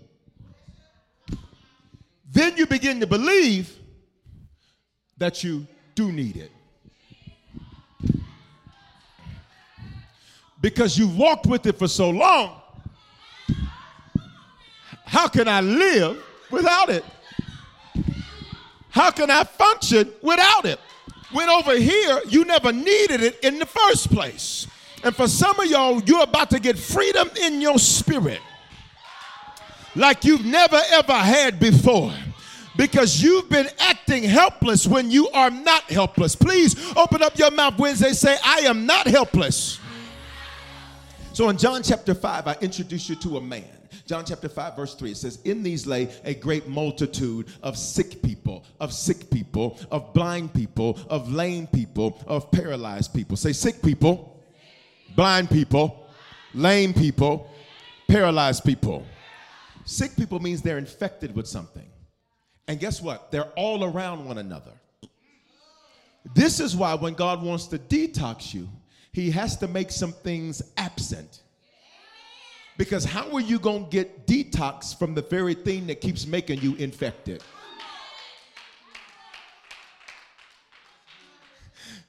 Then 2.32 2.56
you 2.56 2.66
begin 2.66 2.98
to 2.98 3.06
believe 3.06 3.78
that 5.16 5.44
you 5.44 5.64
do 5.94 6.10
need 6.10 6.36
it. 6.36 6.50
Because 10.60 10.98
you've 10.98 11.16
walked 11.16 11.46
with 11.46 11.66
it 11.66 11.78
for 11.78 11.86
so 11.86 12.10
long. 12.10 12.60
How 15.04 15.28
can 15.28 15.46
I 15.46 15.60
live 15.60 16.20
without 16.50 16.90
it? 16.90 17.04
How 18.90 19.12
can 19.12 19.30
I 19.30 19.44
function 19.44 20.12
without 20.20 20.64
it? 20.64 20.80
When 21.34 21.48
over 21.48 21.76
here, 21.76 22.20
you 22.28 22.44
never 22.44 22.72
needed 22.72 23.20
it 23.20 23.40
in 23.42 23.58
the 23.58 23.66
first 23.66 24.10
place. 24.10 24.68
And 25.02 25.14
for 25.14 25.26
some 25.26 25.58
of 25.58 25.66
y'all, 25.66 26.00
you're 26.02 26.22
about 26.22 26.48
to 26.50 26.60
get 26.60 26.78
freedom 26.78 27.28
in 27.42 27.60
your 27.60 27.78
spirit 27.78 28.40
like 29.96 30.24
you've 30.24 30.44
never 30.46 30.80
ever 30.92 31.12
had 31.12 31.58
before. 31.58 32.12
because 32.76 33.22
you've 33.22 33.48
been 33.48 33.68
acting 33.78 34.22
helpless 34.24 34.86
when 34.86 35.10
you 35.10 35.28
are 35.30 35.50
not 35.50 35.82
helpless. 35.84 36.34
Please 36.34 36.74
open 36.96 37.22
up 37.22 37.38
your 37.38 37.50
mouth 37.50 37.78
Wednesday, 37.78 38.12
say, 38.12 38.36
I 38.44 38.60
am 38.60 38.86
not 38.86 39.06
helpless. 39.06 39.78
So 41.32 41.48
in 41.48 41.58
John 41.58 41.82
chapter 41.82 42.14
5, 42.14 42.46
I 42.48 42.56
introduce 42.60 43.08
you 43.08 43.16
to 43.16 43.36
a 43.36 43.40
man. 43.40 43.64
John 44.06 44.24
chapter 44.24 44.48
5, 44.48 44.76
verse 44.76 44.94
3, 44.94 45.12
it 45.12 45.16
says, 45.16 45.40
In 45.44 45.62
these 45.62 45.86
lay 45.86 46.10
a 46.24 46.34
great 46.34 46.68
multitude 46.68 47.48
of 47.62 47.76
sick 47.76 48.22
people, 48.22 48.64
of 48.80 48.92
sick 48.92 49.30
people, 49.30 49.78
of 49.90 50.12
blind 50.14 50.52
people, 50.52 50.98
of 51.08 51.32
lame 51.32 51.66
people, 51.66 52.22
of 52.26 52.50
paralyzed 52.50 53.14
people. 53.14 53.36
Say, 53.36 53.52
sick 53.52 53.82
people, 53.82 54.42
blind 55.16 55.50
people, 55.50 56.08
lame 56.54 56.92
people, 56.92 57.50
paralyzed 58.08 58.64
people. 58.64 59.06
Sick 59.84 60.16
people 60.16 60.40
means 60.40 60.62
they're 60.62 60.78
infected 60.78 61.34
with 61.34 61.46
something. 61.46 61.88
And 62.68 62.80
guess 62.80 63.02
what? 63.02 63.30
They're 63.30 63.52
all 63.56 63.84
around 63.84 64.24
one 64.24 64.38
another. 64.38 64.72
This 66.34 66.60
is 66.60 66.74
why 66.74 66.94
when 66.94 67.14
God 67.14 67.42
wants 67.42 67.66
to 67.68 67.78
detox 67.78 68.54
you, 68.54 68.68
he 69.12 69.30
has 69.30 69.56
to 69.58 69.68
make 69.68 69.90
some 69.90 70.12
things 70.12 70.62
absent. 70.76 71.42
Because 72.76 73.04
how 73.04 73.32
are 73.32 73.40
you 73.40 73.58
going 73.58 73.84
to 73.84 73.90
get 73.90 74.26
detox 74.26 74.98
from 74.98 75.14
the 75.14 75.22
very 75.22 75.54
thing 75.54 75.86
that 75.86 76.00
keeps 76.00 76.26
making 76.26 76.60
you 76.60 76.74
infected? 76.74 77.42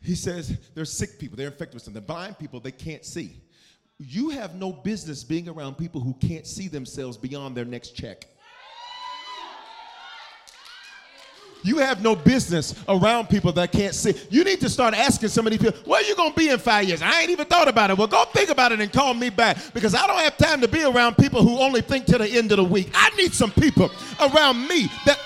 He 0.01 0.15
says 0.15 0.57
there's 0.73 0.91
sick 0.91 1.19
people, 1.19 1.35
they're 1.35 1.47
infected 1.47 1.75
with 1.75 1.83
something. 1.83 2.01
The 2.01 2.05
blind 2.07 2.37
people, 2.37 2.59
they 2.59 2.71
can't 2.71 3.03
see. 3.03 3.41
You 3.97 4.29
have 4.29 4.55
no 4.55 4.71
business 4.71 5.23
being 5.23 5.47
around 5.47 5.75
people 5.75 6.01
who 6.01 6.13
can't 6.15 6.45
see 6.45 6.67
themselves 6.67 7.17
beyond 7.17 7.55
their 7.55 7.65
next 7.65 7.95
check. 7.95 8.25
You 11.63 11.77
have 11.77 12.01
no 12.01 12.15
business 12.15 12.75
around 12.87 13.27
people 13.27 13.51
that 13.53 13.71
can't 13.71 13.95
see. 13.95 14.13
You 14.29 14.43
need 14.43 14.59
to 14.61 14.69
start 14.69 14.93
asking 14.93 15.29
some 15.29 15.47
of 15.47 15.51
these 15.51 15.61
people, 15.61 15.79
where 15.85 16.03
you 16.03 16.15
to 16.15 16.31
be 16.35 16.49
in 16.49 16.59
five 16.59 16.87
years? 16.87 17.01
I 17.01 17.21
ain't 17.21 17.29
even 17.31 17.47
thought 17.47 17.67
about 17.67 17.89
it. 17.89 17.97
Well, 17.97 18.07
go 18.07 18.25
think 18.25 18.49
about 18.49 18.71
it 18.71 18.79
and 18.79 18.91
call 18.91 19.13
me 19.13 19.29
back 19.29 19.57
because 19.73 19.95
I 19.95 20.05
don't 20.05 20.19
have 20.19 20.37
time 20.37 20.61
to 20.61 20.67
be 20.67 20.83
around 20.83 21.17
people 21.17 21.41
who 21.41 21.59
only 21.59 21.81
think 21.81 22.05
to 22.05 22.17
the 22.17 22.27
end 22.27 22.51
of 22.51 22.57
the 22.57 22.63
week. 22.63 22.91
I 22.93 23.09
need 23.15 23.33
some 23.33 23.51
people 23.51 23.89
around 24.19 24.67
me 24.67 24.89
that. 25.05 25.19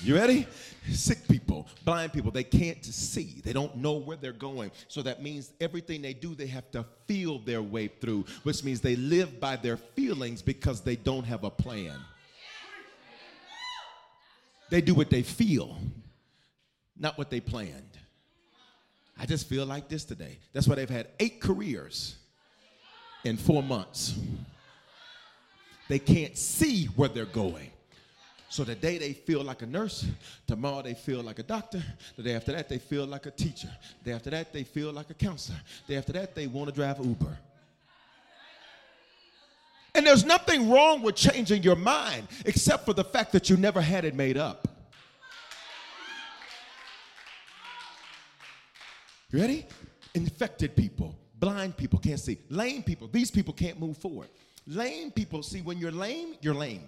You 0.00 0.16
ready? 0.16 0.46
Sick 0.90 1.28
people, 1.28 1.66
blind 1.84 2.14
people, 2.14 2.30
they 2.30 2.44
can't 2.44 2.82
see. 2.82 3.42
They 3.44 3.52
don't 3.52 3.76
know 3.76 3.94
where 3.94 4.16
they're 4.16 4.32
going. 4.32 4.70
So 4.86 5.02
that 5.02 5.22
means 5.22 5.52
everything 5.60 6.00
they 6.00 6.14
do, 6.14 6.34
they 6.34 6.46
have 6.46 6.70
to 6.70 6.84
feel 7.06 7.40
their 7.40 7.60
way 7.60 7.88
through, 7.88 8.24
which 8.42 8.64
means 8.64 8.80
they 8.80 8.96
live 8.96 9.38
by 9.38 9.56
their 9.56 9.76
feelings 9.76 10.40
because 10.40 10.80
they 10.80 10.96
don't 10.96 11.24
have 11.24 11.44
a 11.44 11.50
plan. 11.50 11.98
They 14.70 14.80
do 14.80 14.94
what 14.94 15.10
they 15.10 15.22
feel, 15.22 15.78
not 16.96 17.16
what 17.16 17.30
they 17.30 17.40
planned. 17.40 17.98
I 19.18 19.26
just 19.26 19.48
feel 19.48 19.66
like 19.66 19.88
this 19.88 20.04
today. 20.04 20.38
That's 20.52 20.68
why 20.68 20.76
they've 20.76 20.88
had 20.88 21.08
eight 21.18 21.40
careers 21.40 22.16
in 23.24 23.36
four 23.36 23.62
months. 23.62 24.18
They 25.88 25.98
can't 25.98 26.36
see 26.36 26.86
where 26.96 27.08
they're 27.08 27.24
going. 27.24 27.70
So 28.50 28.64
today 28.64 28.96
they 28.96 29.12
feel 29.12 29.42
like 29.42 29.60
a 29.62 29.66
nurse, 29.66 30.06
tomorrow 30.46 30.82
they 30.82 30.94
feel 30.94 31.22
like 31.22 31.38
a 31.38 31.42
doctor, 31.42 31.82
the 32.16 32.22
day 32.22 32.34
after 32.34 32.52
that 32.52 32.68
they 32.68 32.78
feel 32.78 33.06
like 33.06 33.26
a 33.26 33.30
teacher, 33.30 33.68
the 34.02 34.10
day 34.10 34.16
after 34.16 34.30
that 34.30 34.52
they 34.52 34.64
feel 34.64 34.90
like 34.90 35.10
a 35.10 35.14
counselor, 35.14 35.58
the 35.86 35.92
day 35.92 35.98
after 35.98 36.12
that 36.12 36.34
they 36.34 36.46
want 36.46 36.68
to 36.68 36.74
drive 36.74 36.98
Uber. 36.98 37.36
And 39.94 40.06
there's 40.06 40.24
nothing 40.24 40.70
wrong 40.70 41.02
with 41.02 41.16
changing 41.16 41.62
your 41.62 41.76
mind 41.76 42.28
except 42.44 42.84
for 42.84 42.92
the 42.92 43.04
fact 43.04 43.32
that 43.32 43.50
you 43.50 43.56
never 43.56 43.80
had 43.80 44.04
it 44.04 44.14
made 44.14 44.36
up. 44.36 44.68
You 49.30 49.40
ready? 49.40 49.66
Infected 50.14 50.74
people, 50.74 51.18
blind 51.38 51.76
people 51.76 51.98
can't 51.98 52.18
see, 52.18 52.38
lame 52.48 52.82
people, 52.82 53.08
these 53.08 53.30
people 53.30 53.52
can't 53.52 53.78
move 53.78 53.98
forward. 53.98 54.28
Lame 54.66 55.10
people, 55.10 55.42
see, 55.42 55.60
when 55.60 55.78
you're 55.78 55.92
lame, 55.92 56.34
you're 56.40 56.54
lame. 56.54 56.82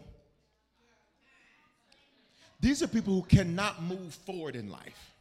These 2.60 2.82
are 2.82 2.86
people 2.86 3.14
who 3.14 3.22
cannot 3.22 3.82
move 3.82 4.14
forward 4.14 4.54
in 4.54 4.70
life. 4.70 5.14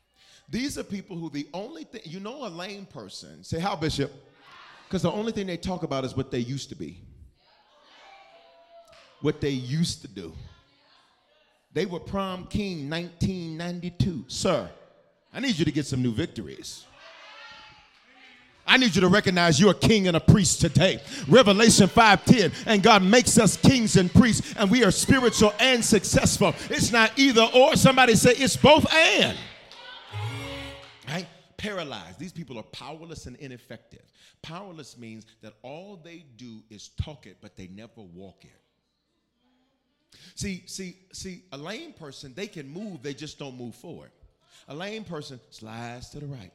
These 0.50 0.78
are 0.78 0.84
people 0.84 1.16
who 1.16 1.30
the 1.30 1.48
only 1.54 1.84
thing, 1.84 2.02
you 2.04 2.20
know, 2.20 2.46
a 2.46 2.50
lame 2.50 2.86
person, 2.86 3.44
say, 3.44 3.60
How, 3.60 3.76
Bishop? 3.76 4.12
Because 4.88 5.04
the 5.04 5.12
only 5.12 5.32
thing 5.32 5.48
they 5.48 5.58
talk 5.58 5.84
about 5.84 6.04
is 6.04 6.18
what 6.18 6.32
they 6.32 6.40
used 6.40 6.70
to 6.70 6.76
be 6.76 7.02
what 9.22 9.42
they 9.42 9.50
used 9.50 10.02
to 10.02 10.08
do. 10.08 10.34
They 11.74 11.86
were 11.86 12.00
prom 12.00 12.46
king 12.48 12.90
1992. 12.90 14.26
Sir, 14.28 14.70
I 15.34 15.40
need 15.40 15.58
you 15.58 15.66
to 15.66 15.72
get 15.72 15.86
some 15.86 16.02
new 16.02 16.12
victories. 16.12 16.86
I 18.66 18.78
need 18.78 18.94
you 18.94 19.02
to 19.02 19.08
recognize 19.08 19.60
you're 19.60 19.72
a 19.72 19.76
king 19.76 20.08
and 20.08 20.16
a 20.16 20.20
priest 20.20 20.62
today. 20.62 21.02
Revelation 21.28 21.88
5:10. 21.88 22.54
And 22.68 22.84
God 22.84 23.02
makes 23.02 23.40
us 23.40 23.58
kings 23.58 23.96
and 23.96 24.14
priests, 24.14 24.54
and 24.58 24.70
we 24.70 24.84
are 24.84 24.92
spiritual 24.92 25.54
and 25.60 25.84
successful. 25.84 26.54
It's 26.70 26.92
not 26.92 27.18
either 27.18 27.50
or. 27.54 27.76
Somebody 27.76 28.16
say 28.16 28.34
it's 28.36 28.56
both 28.56 28.86
and. 28.94 29.38
Right? 31.08 31.28
Paralyzed. 31.58 32.20
These 32.20 32.32
people 32.32 32.60
are 32.60 32.64
powerless 32.64 33.26
and 33.26 33.36
ineffective. 33.38 34.04
Powerless 34.44 34.98
means 35.00 35.26
that 35.42 35.54
all 35.64 36.00
they 36.04 36.26
do 36.38 36.62
is 36.70 36.90
talk 37.02 37.26
it, 37.26 37.38
but 37.42 37.58
they 37.58 37.68
never 37.68 38.02
walk 38.02 38.46
it. 38.46 38.59
See, 40.36 40.64
see, 40.66 40.98
see, 41.12 41.44
a 41.52 41.58
lame 41.58 41.94
person, 41.94 42.34
they 42.36 42.48
can 42.48 42.68
move, 42.68 43.04
they 43.04 43.14
just 43.14 43.38
don't 43.40 43.58
move 43.58 43.76
forward. 43.76 44.12
A 44.68 44.76
lame 44.76 45.04
person 45.04 45.40
slides 45.50 46.10
to 46.12 46.20
the 46.20 46.26
right. 46.26 46.52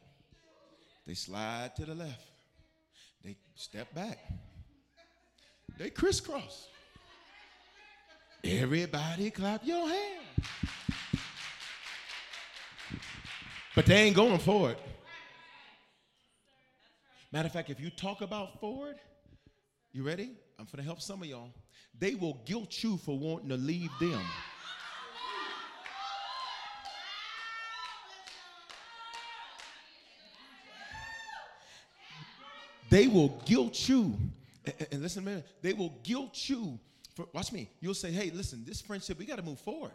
They 1.05 1.13
slide 1.13 1.75
to 1.75 1.85
the 1.85 1.95
left. 1.95 2.31
They 3.23 3.37
step 3.55 3.93
back. 3.93 4.19
They 5.77 5.89
crisscross. 5.89 6.67
Everybody 8.43 9.31
clap 9.31 9.65
your 9.65 9.87
hands. 9.87 10.21
But 13.75 13.85
they 13.85 13.95
ain't 13.95 14.15
going 14.15 14.39
forward. 14.39 14.77
Matter 17.31 17.47
of 17.47 17.53
fact, 17.53 17.69
if 17.69 17.79
you 17.79 17.89
talk 17.89 18.21
about 18.21 18.61
forward, 18.61 18.95
you 19.91 20.03
ready? 20.03 20.31
I'm 20.57 20.65
going 20.65 20.77
to 20.77 20.83
help 20.83 21.01
some 21.01 21.21
of 21.21 21.27
y'all 21.27 21.51
they 21.99 22.15
will 22.15 22.41
guilt 22.45 22.83
you 22.83 22.97
for 22.97 23.17
wanting 23.17 23.49
to 23.49 23.57
leave 23.57 23.91
them. 23.99 24.21
They 32.89 33.07
will 33.07 33.41
guilt 33.45 33.89
you. 33.89 34.15
And 34.91 35.01
listen 35.01 35.23
man, 35.23 35.43
they 35.61 35.73
will 35.73 35.93
guilt 36.03 36.49
you 36.49 36.79
for, 37.15 37.27
watch 37.33 37.51
me. 37.51 37.69
You'll 37.79 37.93
say, 37.93 38.11
hey, 38.11 38.31
listen, 38.33 38.63
this 38.65 38.81
friendship, 38.81 39.17
we 39.17 39.25
got 39.25 39.37
to 39.37 39.43
move 39.43 39.59
forward. 39.59 39.91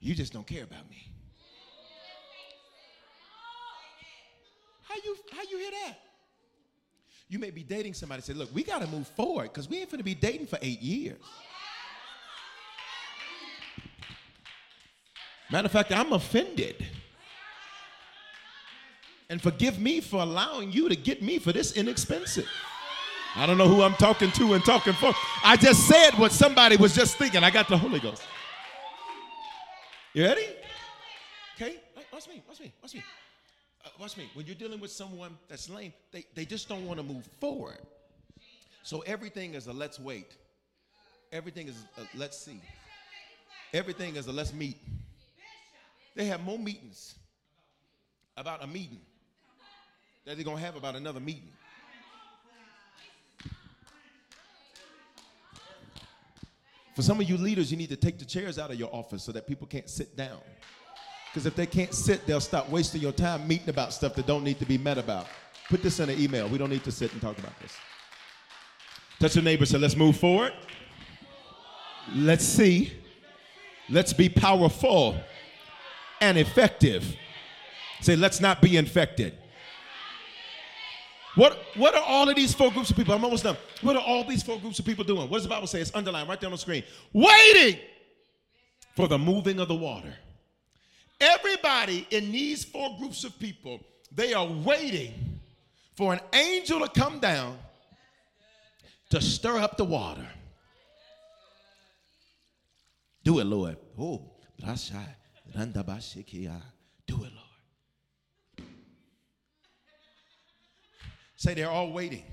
You 0.00 0.14
just 0.14 0.32
don't 0.32 0.46
care 0.46 0.64
about 0.64 0.88
me. 0.90 1.10
How 4.82 4.94
you 5.04 5.16
how 5.32 5.42
you 5.50 5.58
hear 5.58 5.70
that? 5.70 5.98
You 7.28 7.38
may 7.38 7.50
be 7.50 7.62
dating 7.62 7.94
somebody 7.94 8.22
say, 8.22 8.34
look, 8.34 8.54
we 8.54 8.62
got 8.62 8.82
to 8.82 8.86
move 8.86 9.08
forward 9.08 9.52
because 9.52 9.68
we 9.68 9.78
ain't 9.78 9.90
going 9.90 9.98
to 9.98 10.04
be 10.04 10.14
dating 10.14 10.46
for 10.46 10.58
eight 10.62 10.80
years. 10.80 11.18
Matter 15.50 15.66
of 15.66 15.72
fact, 15.72 15.92
I'm 15.92 16.12
offended. 16.12 16.84
And 19.28 19.42
forgive 19.42 19.80
me 19.80 20.00
for 20.00 20.22
allowing 20.22 20.70
you 20.70 20.88
to 20.88 20.94
get 20.94 21.20
me 21.20 21.38
for 21.38 21.52
this 21.52 21.72
inexpensive. 21.72 22.48
I 23.34 23.44
don't 23.44 23.58
know 23.58 23.68
who 23.68 23.82
I'm 23.82 23.94
talking 23.94 24.30
to 24.32 24.54
and 24.54 24.64
talking 24.64 24.92
for. 24.94 25.12
I 25.44 25.56
just 25.56 25.86
said 25.86 26.12
what 26.12 26.32
somebody 26.32 26.76
was 26.76 26.94
just 26.94 27.16
thinking. 27.16 27.42
I 27.42 27.50
got 27.50 27.68
the 27.68 27.76
Holy 27.76 28.00
Ghost. 28.00 28.22
You 30.14 30.24
ready? 30.24 30.46
Okay, 31.56 31.76
watch 32.12 32.28
me, 32.28 32.42
watch 32.48 32.60
me, 32.60 32.72
watch 32.82 32.94
me 32.94 33.00
uh, 33.00 33.25
Uh, 33.86 33.88
watch 34.00 34.16
me, 34.16 34.28
when 34.34 34.44
you're 34.46 34.56
dealing 34.56 34.80
with 34.80 34.90
someone 34.90 35.38
that's 35.48 35.70
lame, 35.70 35.92
they, 36.10 36.24
they 36.34 36.44
just 36.44 36.68
don't 36.68 36.84
want 36.86 36.98
to 36.98 37.04
move 37.04 37.24
forward. 37.40 37.78
So 38.82 39.00
everything 39.02 39.54
is 39.54 39.68
a 39.68 39.72
let's 39.72 40.00
wait. 40.00 40.34
Everything 41.30 41.68
is 41.68 41.76
a 41.96 42.18
let's 42.18 42.36
see. 42.36 42.60
Everything 43.72 44.16
is 44.16 44.26
a 44.26 44.32
let's 44.32 44.52
meet. 44.52 44.76
They 46.16 46.26
have 46.26 46.42
more 46.42 46.58
meetings 46.58 47.14
about 48.36 48.64
a 48.64 48.66
meeting 48.66 49.00
that 50.24 50.34
they're 50.34 50.44
going 50.44 50.56
to 50.56 50.62
have 50.64 50.76
about 50.76 50.96
another 50.96 51.20
meeting. 51.20 51.52
For 56.96 57.02
some 57.02 57.20
of 57.20 57.28
you 57.28 57.36
leaders, 57.36 57.70
you 57.70 57.76
need 57.76 57.90
to 57.90 57.96
take 57.96 58.18
the 58.18 58.24
chairs 58.24 58.58
out 58.58 58.70
of 58.70 58.78
your 58.78 58.92
office 58.92 59.22
so 59.22 59.30
that 59.32 59.46
people 59.46 59.66
can't 59.66 59.88
sit 59.88 60.16
down. 60.16 60.40
Because 61.36 61.44
if 61.44 61.54
they 61.54 61.66
can't 61.66 61.92
sit, 61.92 62.26
they'll 62.26 62.40
stop 62.40 62.70
wasting 62.70 63.02
your 63.02 63.12
time 63.12 63.46
meeting 63.46 63.68
about 63.68 63.92
stuff 63.92 64.14
that 64.14 64.26
don't 64.26 64.42
need 64.42 64.58
to 64.58 64.64
be 64.64 64.78
met 64.78 64.96
about. 64.96 65.26
Put 65.68 65.82
this 65.82 66.00
in 66.00 66.08
an 66.08 66.18
email. 66.18 66.48
We 66.48 66.56
don't 66.56 66.70
need 66.70 66.82
to 66.84 66.90
sit 66.90 67.12
and 67.12 67.20
talk 67.20 67.36
about 67.36 67.52
this. 67.60 67.76
Touch 69.20 69.36
your 69.36 69.44
neighbor. 69.44 69.66
Say, 69.66 69.76
let's 69.76 69.96
move 69.96 70.16
forward. 70.16 70.54
Let's 72.14 72.42
see. 72.42 72.90
Let's 73.90 74.14
be 74.14 74.30
powerful 74.30 75.20
and 76.22 76.38
effective. 76.38 77.14
Say, 78.00 78.16
let's 78.16 78.40
not 78.40 78.62
be 78.62 78.78
infected. 78.78 79.36
What, 81.34 81.58
what 81.74 81.94
are 81.94 82.02
all 82.02 82.30
of 82.30 82.34
these 82.34 82.54
four 82.54 82.70
groups 82.70 82.88
of 82.88 82.96
people? 82.96 83.12
I'm 83.12 83.22
almost 83.22 83.44
done. 83.44 83.58
What 83.82 83.94
are 83.94 84.02
all 84.02 84.24
these 84.24 84.42
four 84.42 84.58
groups 84.58 84.78
of 84.78 84.86
people 84.86 85.04
doing? 85.04 85.28
What 85.28 85.36
does 85.36 85.42
the 85.42 85.50
Bible 85.50 85.66
say? 85.66 85.82
It's 85.82 85.94
underlined 85.94 86.30
right 86.30 86.40
there 86.40 86.48
on 86.48 86.52
the 86.52 86.56
screen. 86.56 86.82
Waiting 87.12 87.78
for 88.94 89.06
the 89.06 89.18
moving 89.18 89.60
of 89.60 89.68
the 89.68 89.74
water. 89.74 90.14
Everybody 91.20 92.06
in 92.10 92.30
these 92.30 92.64
four 92.64 92.96
groups 92.98 93.24
of 93.24 93.38
people, 93.38 93.80
they 94.12 94.34
are 94.34 94.46
waiting 94.46 95.40
for 95.94 96.12
an 96.12 96.20
angel 96.32 96.80
to 96.80 96.88
come 96.88 97.18
down 97.20 97.58
to 99.10 99.20
stir 99.20 99.58
up 99.58 99.76
the 99.76 99.84
water. 99.84 100.26
Do 103.24 103.38
it, 103.40 103.44
Lord. 103.44 103.76
Oh, 103.98 104.22
do 107.06 107.14
it, 107.14 107.32
Lord. 107.32 108.68
Say 111.36 111.54
they're 111.54 111.70
all 111.70 111.92
waiting. 111.92 112.24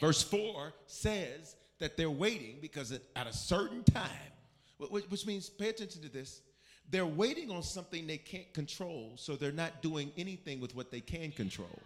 Verse 0.00 0.22
4 0.22 0.72
says 0.86 1.56
that 1.78 1.96
they're 1.96 2.10
waiting 2.10 2.58
because 2.60 2.92
at 2.92 3.26
a 3.26 3.32
certain 3.32 3.82
time, 3.84 4.10
which 4.78 5.26
means, 5.26 5.48
pay 5.48 5.68
attention 5.68 6.02
to 6.02 6.08
this, 6.08 6.42
they're 6.90 7.06
waiting 7.06 7.50
on 7.50 7.62
something 7.62 8.06
they 8.06 8.18
can't 8.18 8.52
control, 8.52 9.12
so 9.16 9.36
they're 9.36 9.52
not 9.52 9.82
doing 9.82 10.12
anything 10.16 10.60
with 10.60 10.74
what 10.76 10.90
they 10.90 11.00
can 11.00 11.32
control. 11.32 11.80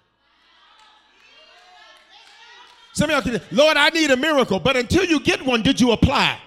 Some 2.93 3.11
of 3.11 3.27
y'all 3.27 3.41
Lord, 3.53 3.77
I 3.77 3.91
need 3.91 4.11
a 4.11 4.17
miracle, 4.17 4.59
but 4.59 4.77
until 4.77 5.05
you 5.05 5.21
get 5.21 5.45
one, 5.45 5.63
did 5.63 5.81
you 5.81 5.93
apply? 5.93 6.39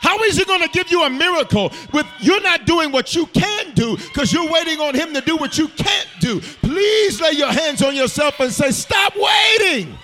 How 0.00 0.18
is 0.24 0.36
he 0.36 0.44
going 0.44 0.62
to 0.62 0.68
give 0.68 0.90
you 0.90 1.04
a 1.04 1.10
miracle 1.10 1.72
with 1.92 2.06
you're 2.20 2.40
not 2.40 2.64
doing 2.64 2.90
what 2.90 3.14
you 3.14 3.26
can 3.26 3.72
do 3.74 3.96
because 3.96 4.32
you're 4.32 4.50
waiting 4.50 4.80
on 4.80 4.94
him 4.94 5.12
to 5.14 5.20
do 5.20 5.36
what 5.36 5.58
you 5.58 5.68
can't 5.68 6.08
do? 6.20 6.40
Please 6.40 7.20
lay 7.20 7.32
your 7.32 7.52
hands 7.52 7.82
on 7.82 7.94
yourself 7.94 8.40
and 8.40 8.52
say, 8.52 8.70
Stop 8.70 9.14
waiting. 9.14 9.94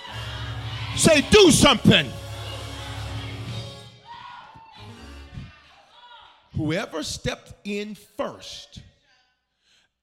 Say, 0.96 1.22
Do 1.30 1.50
something. 1.50 2.06
Whoever 6.56 7.02
stepped 7.02 7.52
in 7.64 7.94
first 7.94 8.80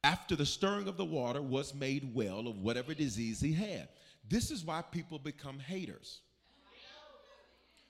after 0.04 0.36
the 0.36 0.46
stirring 0.46 0.88
of 0.88 0.98
the 0.98 1.06
water 1.06 1.42
was 1.42 1.74
made 1.74 2.14
well 2.14 2.48
of 2.48 2.60
whatever 2.60 2.94
disease 2.94 3.42
he 3.42 3.54
had. 3.54 3.88
This 4.30 4.52
is 4.52 4.64
why 4.64 4.82
people 4.82 5.18
become 5.18 5.60
haters. 5.60 6.20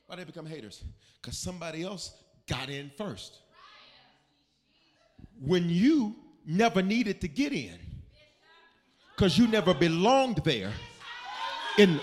Why 0.08 0.16
they 0.16 0.24
become 0.24 0.46
haters? 0.46 0.84
Because 1.22 1.38
somebody 1.38 1.84
else 1.84 2.16
got 2.48 2.70
in 2.70 2.92
first. 2.98 3.40
When 5.40 5.70
you 5.70 6.16
never 6.46 6.82
needed 6.82 7.22
to 7.22 7.28
get 7.28 7.52
in, 7.52 7.78
because 9.16 9.38
you 9.38 9.48
never 9.48 9.74
belonged 9.74 10.42
there. 10.44 10.72
In 11.78 12.00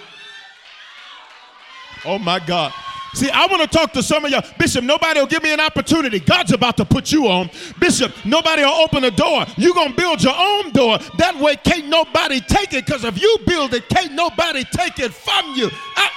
oh 2.05 2.19
my 2.19 2.39
God. 2.39 2.73
See, 3.15 3.29
I 3.29 3.47
want 3.47 3.63
to 3.63 3.69
talk 3.69 3.93
to 3.93 4.03
some 4.03 4.25
of 4.25 4.31
y'all. 4.31 4.45
Bishop, 4.59 4.85
nobody 4.85 5.21
will 5.21 5.27
give 5.27 5.43
me 5.43 5.53
an 5.53 5.61
opportunity. 5.61 6.21
God's 6.21 6.53
about 6.53 6.77
to 6.77 6.85
put 6.85 7.11
you 7.11 7.27
on. 7.27 7.51
Bishop, 7.81 8.13
nobody 8.25 8.63
will 8.63 8.71
open 8.71 9.05
a 9.05 9.11
door. 9.11 9.47
You're 9.57 9.75
going 9.75 9.91
to 9.91 9.97
build 9.97 10.23
your 10.23 10.37
own 10.37 10.71
door. 10.71 10.99
That 11.19 11.37
way, 11.41 11.57
can't 11.57 11.89
nobody 11.89 12.41
take 12.41 12.73
it 12.73 12.87
because 12.87 13.05
if 13.05 13.21
you 13.21 13.39
build 13.47 13.75
it, 13.75 13.89
can't 13.89 14.13
nobody 14.13 14.63
take 14.65 15.01
it 15.01 15.13
from 15.13 15.55
you. 15.55 15.71
I, 15.97 16.11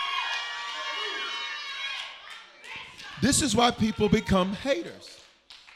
This 3.24 3.42
is 3.42 3.56
why 3.56 3.72
people 3.72 4.10
become 4.10 4.52
haters. 4.52 5.18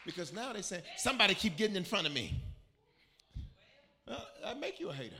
Because 0.05 0.34
now 0.34 0.51
they 0.51 0.61
say, 0.61 0.82
somebody 0.97 1.34
keep 1.34 1.55
getting 1.55 1.78
in 1.78 1.86
front 1.86 2.05
of 2.05 2.13
me. 2.13 2.43
Well, 4.05 4.22
I 4.45 4.53
make 4.53 4.82
you 4.82 4.89
a 4.89 4.93
hater. 4.93 5.15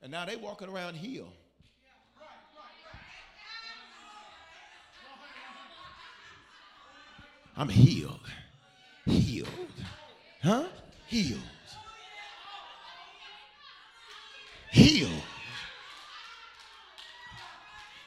And 0.00 0.10
now 0.10 0.24
they 0.24 0.36
walking 0.36 0.70
around 0.70 0.94
healed. 0.94 1.32
I'm 7.58 7.68
healed. 7.68 8.20
Healed. 9.04 9.48
Huh? 10.40 10.66
Healed. 11.08 11.40
Healed. 14.70 15.22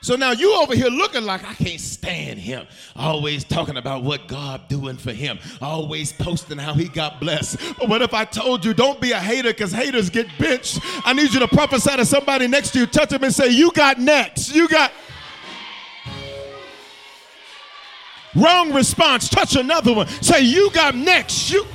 So 0.03 0.15
now 0.15 0.31
you 0.31 0.55
over 0.55 0.73
here 0.73 0.87
looking 0.87 1.25
like 1.25 1.43
I 1.43 1.53
can't 1.53 1.79
stand 1.79 2.39
him. 2.39 2.65
Always 2.95 3.43
talking 3.43 3.77
about 3.77 4.03
what 4.03 4.27
God 4.27 4.67
doing 4.67 4.97
for 4.97 5.11
him. 5.11 5.37
Always 5.61 6.11
posting 6.11 6.57
how 6.57 6.73
he 6.73 6.87
got 6.87 7.19
blessed. 7.19 7.57
But 7.77 7.87
what 7.87 8.01
if 8.01 8.13
I 8.13 8.25
told 8.25 8.65
you 8.65 8.73
don't 8.73 8.99
be 8.99 9.11
a 9.11 9.19
hater 9.19 9.49
because 9.49 9.71
haters 9.71 10.09
get 10.09 10.27
benched? 10.39 10.79
I 11.05 11.13
need 11.13 11.33
you 11.33 11.39
to 11.41 11.47
prophesy 11.47 11.95
to 11.97 12.05
somebody 12.05 12.47
next 12.47 12.71
to 12.71 12.79
you, 12.79 12.87
touch 12.87 13.09
them 13.09 13.23
and 13.23 13.33
say, 13.33 13.49
You 13.49 13.71
got 13.73 13.99
next. 13.99 14.55
You 14.55 14.67
got 14.67 14.91
wrong 18.35 18.73
response. 18.73 19.29
Touch 19.29 19.55
another 19.55 19.93
one. 19.93 20.07
Say, 20.07 20.41
You 20.41 20.71
got 20.71 20.95
next. 20.95 21.51
You 21.51 21.65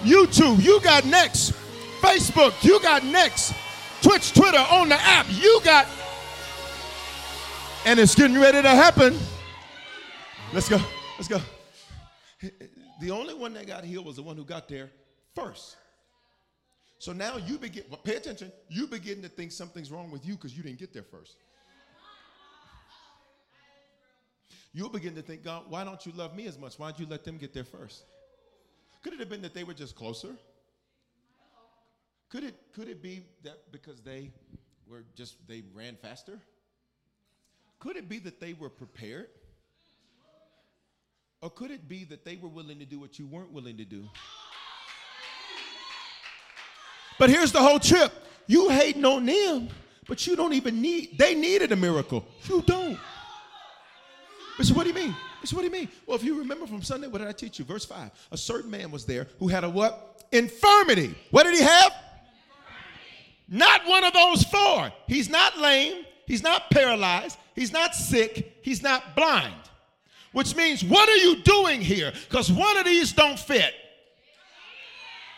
YouTube, 0.00 0.62
you 0.62 0.80
got 0.80 1.04
next. 1.04 1.52
Facebook, 2.00 2.62
you 2.62 2.80
got 2.80 3.04
next. 3.04 3.52
Twitch, 4.00 4.32
Twitter, 4.32 4.64
on 4.70 4.88
the 4.88 4.94
app, 4.94 5.26
you 5.28 5.60
got 5.64 5.86
and 7.84 7.98
it's 7.98 8.14
getting 8.14 8.38
ready 8.38 8.60
to 8.60 8.68
happen. 8.68 9.18
Let's 10.52 10.68
go. 10.68 10.78
Let's 11.16 11.28
go. 11.28 11.40
The 13.00 13.10
only 13.10 13.34
one 13.34 13.54
that 13.54 13.66
got 13.66 13.84
healed 13.84 14.06
was 14.06 14.16
the 14.16 14.22
one 14.22 14.36
who 14.36 14.44
got 14.44 14.68
there 14.68 14.90
first. 15.34 15.76
So 16.98 17.12
now 17.12 17.36
you 17.36 17.58
begin, 17.58 17.84
pay 18.04 18.16
attention, 18.16 18.52
you 18.68 18.88
begin 18.88 19.22
to 19.22 19.28
think 19.28 19.52
something's 19.52 19.90
wrong 19.90 20.10
with 20.10 20.26
you 20.26 20.34
because 20.34 20.56
you 20.56 20.62
didn't 20.62 20.80
get 20.80 20.92
there 20.92 21.04
first. 21.04 21.36
You'll 24.72 24.90
begin 24.90 25.14
to 25.14 25.22
think, 25.22 25.42
God, 25.42 25.64
why 25.68 25.84
don't 25.84 26.04
you 26.04 26.12
love 26.12 26.34
me 26.34 26.46
as 26.46 26.58
much? 26.58 26.78
Why'd 26.78 26.98
you 26.98 27.06
let 27.06 27.24
them 27.24 27.38
get 27.38 27.52
there 27.54 27.64
first? 27.64 28.04
Could 29.02 29.14
it 29.14 29.20
have 29.20 29.28
been 29.28 29.42
that 29.42 29.54
they 29.54 29.64
were 29.64 29.74
just 29.74 29.94
closer? 29.94 30.36
Could 32.28 32.44
it, 32.44 32.54
could 32.74 32.88
it 32.88 33.02
be 33.02 33.24
that 33.44 33.72
because 33.72 34.02
they 34.02 34.30
were 34.86 35.04
just, 35.16 35.36
they 35.48 35.62
ran 35.74 35.96
faster? 35.96 36.38
Could 37.78 37.96
it 37.96 38.08
be 38.08 38.18
that 38.20 38.40
they 38.40 38.52
were 38.52 38.68
prepared? 38.68 39.28
Or 41.40 41.50
could 41.50 41.70
it 41.70 41.88
be 41.88 42.04
that 42.04 42.24
they 42.24 42.36
were 42.36 42.48
willing 42.48 42.80
to 42.80 42.84
do 42.84 42.98
what 42.98 43.18
you 43.18 43.26
weren't 43.26 43.52
willing 43.52 43.76
to 43.76 43.84
do? 43.84 44.04
But 47.18 47.30
here's 47.30 47.52
the 47.52 47.60
whole 47.60 47.78
trip. 47.78 48.12
You 48.46 48.68
hating 48.68 49.04
on 49.04 49.26
them, 49.26 49.68
but 50.06 50.26
you 50.26 50.36
don't 50.36 50.52
even 50.52 50.80
need, 50.80 51.18
they 51.18 51.34
needed 51.34 51.72
a 51.72 51.76
miracle. 51.76 52.26
You 52.48 52.62
don't. 52.62 52.98
Bishop, 54.58 54.76
what 54.76 54.82
do 54.82 54.88
you 54.88 54.94
mean? 54.94 55.16
Bishop, 55.40 55.56
what 55.56 55.62
do 55.62 55.68
you 55.68 55.72
mean? 55.72 55.88
Well, 56.04 56.16
if 56.16 56.24
you 56.24 56.36
remember 56.38 56.66
from 56.66 56.82
Sunday, 56.82 57.06
what 57.06 57.18
did 57.18 57.28
I 57.28 57.32
teach 57.32 57.60
you? 57.60 57.64
Verse 57.64 57.84
5. 57.84 58.10
A 58.32 58.36
certain 58.36 58.70
man 58.70 58.90
was 58.90 59.06
there 59.06 59.28
who 59.38 59.46
had 59.46 59.62
a 59.62 59.70
what? 59.70 60.24
Infirmity. 60.32 61.14
What 61.30 61.44
did 61.44 61.54
he 61.54 61.62
have? 61.62 61.92
Not 63.48 63.86
one 63.86 64.04
of 64.04 64.12
those 64.12 64.42
four. 64.44 64.92
He's 65.06 65.28
not 65.30 65.56
lame. 65.58 66.04
He's 66.26 66.42
not 66.42 66.70
paralyzed. 66.70 67.38
He's 67.54 67.72
not 67.72 67.94
sick. 67.94 68.58
He's 68.62 68.82
not 68.82 69.16
blind. 69.16 69.54
Which 70.32 70.54
means, 70.54 70.84
what 70.84 71.08
are 71.08 71.16
you 71.16 71.36
doing 71.36 71.80
here? 71.80 72.12
Because 72.28 72.52
one 72.52 72.76
of 72.76 72.84
these 72.84 73.12
don't 73.12 73.38
fit. 73.38 73.72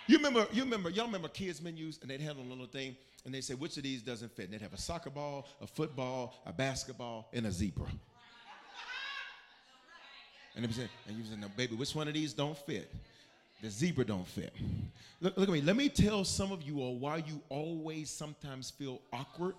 You 0.08 0.16
remember, 0.16 0.48
you 0.50 0.64
remember, 0.64 0.90
y'all 0.90 1.06
remember 1.06 1.28
kids' 1.28 1.62
menus, 1.62 2.00
and 2.02 2.10
they'd 2.10 2.20
have 2.22 2.38
a 2.38 2.42
little 2.42 2.66
thing, 2.66 2.96
and 3.24 3.32
they'd 3.32 3.44
say, 3.44 3.54
which 3.54 3.76
of 3.76 3.84
these 3.84 4.02
doesn't 4.02 4.34
fit? 4.34 4.46
And 4.46 4.54
they'd 4.54 4.62
have 4.62 4.72
a 4.72 4.80
soccer 4.80 5.10
ball, 5.10 5.46
a 5.60 5.66
football, 5.68 6.42
a 6.46 6.52
basketball, 6.52 7.28
and 7.32 7.46
a 7.46 7.52
zebra. 7.52 7.86
And 10.62 10.74
say, 10.74 10.88
and 11.08 11.16
you 11.16 11.24
say, 11.24 11.36
no, 11.40 11.48
baby, 11.56 11.74
which 11.74 11.94
one 11.94 12.06
of 12.06 12.14
these 12.14 12.32
don't 12.32 12.56
fit? 12.56 12.92
The 13.62 13.70
zebra 13.70 14.04
don't 14.04 14.26
fit. 14.26 14.52
Look, 15.20 15.36
look 15.36 15.48
at 15.48 15.52
me. 15.52 15.60
Let 15.60 15.76
me 15.76 15.88
tell 15.88 16.24
some 16.24 16.52
of 16.52 16.62
you 16.62 16.80
all 16.80 16.96
why 16.96 17.18
you 17.18 17.40
always 17.48 18.10
sometimes 18.10 18.70
feel 18.70 19.00
awkward 19.12 19.54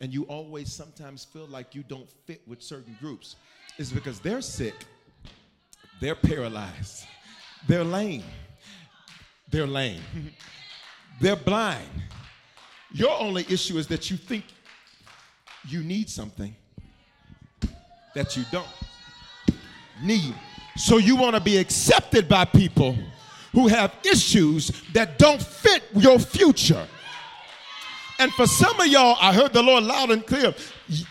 and 0.00 0.12
you 0.12 0.24
always 0.24 0.72
sometimes 0.72 1.24
feel 1.24 1.46
like 1.46 1.74
you 1.74 1.82
don't 1.82 2.08
fit 2.26 2.42
with 2.46 2.62
certain 2.62 2.96
groups 3.00 3.36
is 3.78 3.92
because 3.92 4.20
they're 4.20 4.42
sick, 4.42 4.74
they're 6.00 6.14
paralyzed, 6.14 7.06
they're 7.66 7.84
lame, 7.84 8.24
they're 9.50 9.66
lame, 9.66 10.02
they're 11.20 11.36
blind. 11.36 11.88
Your 12.92 13.18
only 13.20 13.46
issue 13.48 13.78
is 13.78 13.86
that 13.88 14.10
you 14.10 14.16
think 14.16 14.44
you 15.66 15.82
need 15.82 16.08
something 16.08 16.54
that 18.14 18.36
you 18.36 18.44
don't 18.50 18.68
need. 20.02 20.34
So 20.76 20.98
you 20.98 21.16
want 21.16 21.34
to 21.34 21.40
be 21.40 21.56
accepted 21.56 22.28
by 22.28 22.44
people 22.44 22.96
who 23.52 23.68
have 23.68 23.94
issues 24.04 24.68
that 24.92 25.18
don't 25.18 25.40
fit 25.40 25.82
your 25.94 26.18
future. 26.18 26.86
And 28.18 28.32
for 28.32 28.46
some 28.46 28.78
of 28.80 28.86
y'all, 28.86 29.16
I 29.20 29.32
heard 29.32 29.52
the 29.52 29.62
Lord 29.62 29.84
loud 29.84 30.10
and 30.10 30.26
clear. 30.26 30.54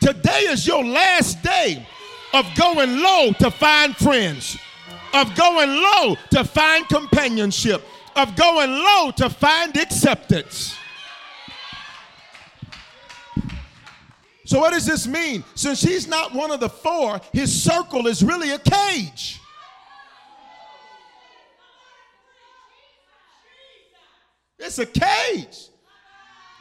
Today 0.02 0.42
is 0.42 0.66
your 0.68 0.84
last 0.84 1.42
day 1.42 1.86
of 2.34 2.46
going 2.56 3.02
low 3.02 3.32
to 3.40 3.52
find 3.52 3.96
friends, 3.96 4.58
of 5.14 5.34
going 5.36 5.70
low 5.70 6.16
to 6.32 6.44
find 6.44 6.88
companionship, 6.88 7.84
of 8.16 8.36
going 8.36 8.72
low 8.72 9.12
to 9.18 9.30
find 9.30 9.76
acceptance. 9.78 10.76
So, 14.46 14.60
what 14.60 14.74
does 14.74 14.86
this 14.86 15.08
mean? 15.08 15.44
Since 15.56 15.82
he's 15.82 16.08
not 16.08 16.34
one 16.34 16.52
of 16.52 16.60
the 16.60 16.70
four, 16.70 17.20
his 17.34 17.64
circle 17.64 18.08
is 18.08 18.24
really 18.24 18.52
a 18.52 18.60
cage. 18.60 19.42
It's 24.60 24.80
a 24.80 24.86
cage. 24.86 25.70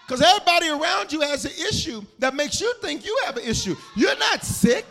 Because 0.07 0.23
everybody 0.23 0.69
around 0.69 1.13
you 1.13 1.21
has 1.21 1.45
an 1.45 1.53
issue 1.53 2.03
that 2.19 2.35
makes 2.35 2.61
you 2.61 2.73
think 2.83 3.07
you 3.07 3.19
have 3.25 3.37
an 3.37 3.45
issue. 3.45 3.75
You're 3.97 4.19
not 4.19 4.45
sick. 4.45 4.85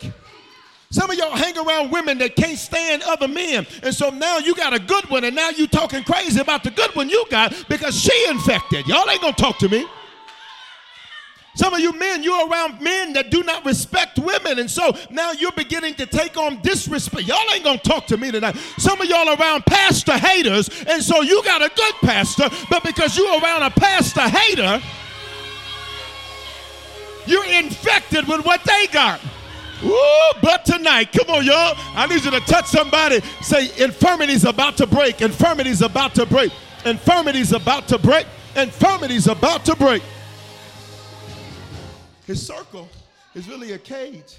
Some 0.90 1.10
of 1.10 1.16
y'all 1.16 1.36
hang 1.36 1.56
around 1.58 1.90
women 1.90 2.18
that 2.18 2.36
can't 2.36 2.58
stand 2.58 3.02
other 3.02 3.26
men. 3.26 3.66
And 3.82 3.94
so 3.94 4.10
now 4.10 4.38
you 4.38 4.54
got 4.54 4.72
a 4.72 4.78
good 4.78 5.08
one, 5.10 5.24
and 5.24 5.34
now 5.34 5.50
you 5.50 5.66
talking 5.66 6.04
crazy 6.04 6.40
about 6.40 6.62
the 6.62 6.70
good 6.70 6.94
one 6.94 7.08
you 7.08 7.24
got 7.30 7.52
because 7.68 8.00
she 8.00 8.28
infected. 8.28 8.86
Y'all 8.86 9.08
ain't 9.10 9.20
gonna 9.20 9.32
talk 9.34 9.58
to 9.58 9.68
me. 9.68 9.86
Some 11.54 11.72
of 11.72 11.80
you 11.80 11.92
men, 11.92 12.22
you're 12.22 12.48
around 12.48 12.80
men 12.80 13.12
that 13.12 13.30
do 13.30 13.42
not 13.44 13.64
respect 13.64 14.18
women. 14.18 14.58
And 14.58 14.70
so 14.70 14.96
now 15.10 15.32
you're 15.32 15.52
beginning 15.52 15.94
to 15.94 16.06
take 16.06 16.36
on 16.36 16.60
disrespect. 16.62 17.26
Y'all 17.26 17.38
ain't 17.52 17.62
going 17.62 17.78
to 17.78 17.88
talk 17.88 18.06
to 18.08 18.16
me 18.16 18.30
tonight. 18.32 18.56
Some 18.76 19.00
of 19.00 19.08
y'all 19.08 19.28
around 19.28 19.64
pastor 19.64 20.18
haters. 20.18 20.68
And 20.88 21.02
so 21.02 21.22
you 21.22 21.42
got 21.44 21.62
a 21.62 21.70
good 21.74 21.94
pastor, 22.02 22.48
but 22.68 22.82
because 22.82 23.16
you're 23.16 23.40
around 23.40 23.62
a 23.62 23.70
pastor 23.70 24.22
hater, 24.22 24.82
you're 27.26 27.44
infected 27.44 28.26
with 28.26 28.44
what 28.44 28.62
they 28.64 28.86
got. 28.88 29.20
Ooh, 29.84 30.32
but 30.42 30.64
tonight, 30.64 31.12
come 31.12 31.28
on, 31.34 31.44
y'all. 31.44 31.74
I 31.94 32.06
need 32.08 32.24
you 32.24 32.30
to 32.30 32.40
touch 32.40 32.66
somebody. 32.66 33.20
Say, 33.42 33.70
infirmity's 33.82 34.44
about 34.44 34.76
to 34.78 34.86
break. 34.86 35.20
Infirmity's 35.20 35.82
about 35.82 36.14
to 36.16 36.26
break. 36.26 36.52
Infirmity's 36.84 37.52
about 37.52 37.88
to 37.88 37.98
break. 37.98 38.26
Infirmity's 38.56 39.26
about 39.26 39.64
to 39.66 39.76
break. 39.76 40.02
His 42.26 42.44
circle 42.44 42.88
is 43.34 43.48
really 43.48 43.72
a 43.72 43.78
cage 43.78 44.36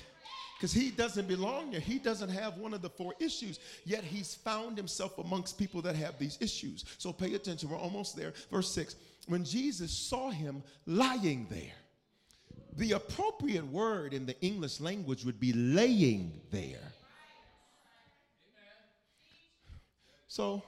because 0.58 0.74
he 0.74 0.90
doesn't 0.90 1.28
belong 1.28 1.72
there. 1.72 1.80
He 1.80 2.00
doesn't 2.00 2.30
have 2.30 2.58
one 2.58 2.74
of 2.74 2.82
the 2.82 2.90
four 2.90 3.14
issues, 3.20 3.60
yet 3.86 4.04
he's 4.04 4.34
found 4.34 4.78
himself 4.78 5.18
amongst 5.18 5.58
people 5.58 5.82
that 5.84 5.96
have 5.96 6.18
these 6.18 6.38
issues. 6.42 6.86
So 6.98 7.14
pay 7.14 7.36
attention. 7.36 7.70
We're 7.70 7.78
almost 7.78 8.16
there. 8.16 8.34
Verse 8.52 8.72
6 8.72 8.96
When 9.28 9.44
Jesus 9.44 9.92
saw 9.92 10.32
him 10.32 10.64
lying 10.86 11.48
there, 11.50 11.74
the 12.78 12.94
appropriate 12.94 13.66
word 13.68 14.14
in 14.14 14.26
the 14.26 14.40
English 14.42 14.80
language 14.80 15.24
would 15.24 15.40
be 15.40 15.54
laying 15.54 16.42
there. 16.52 16.92
So, 20.28 20.64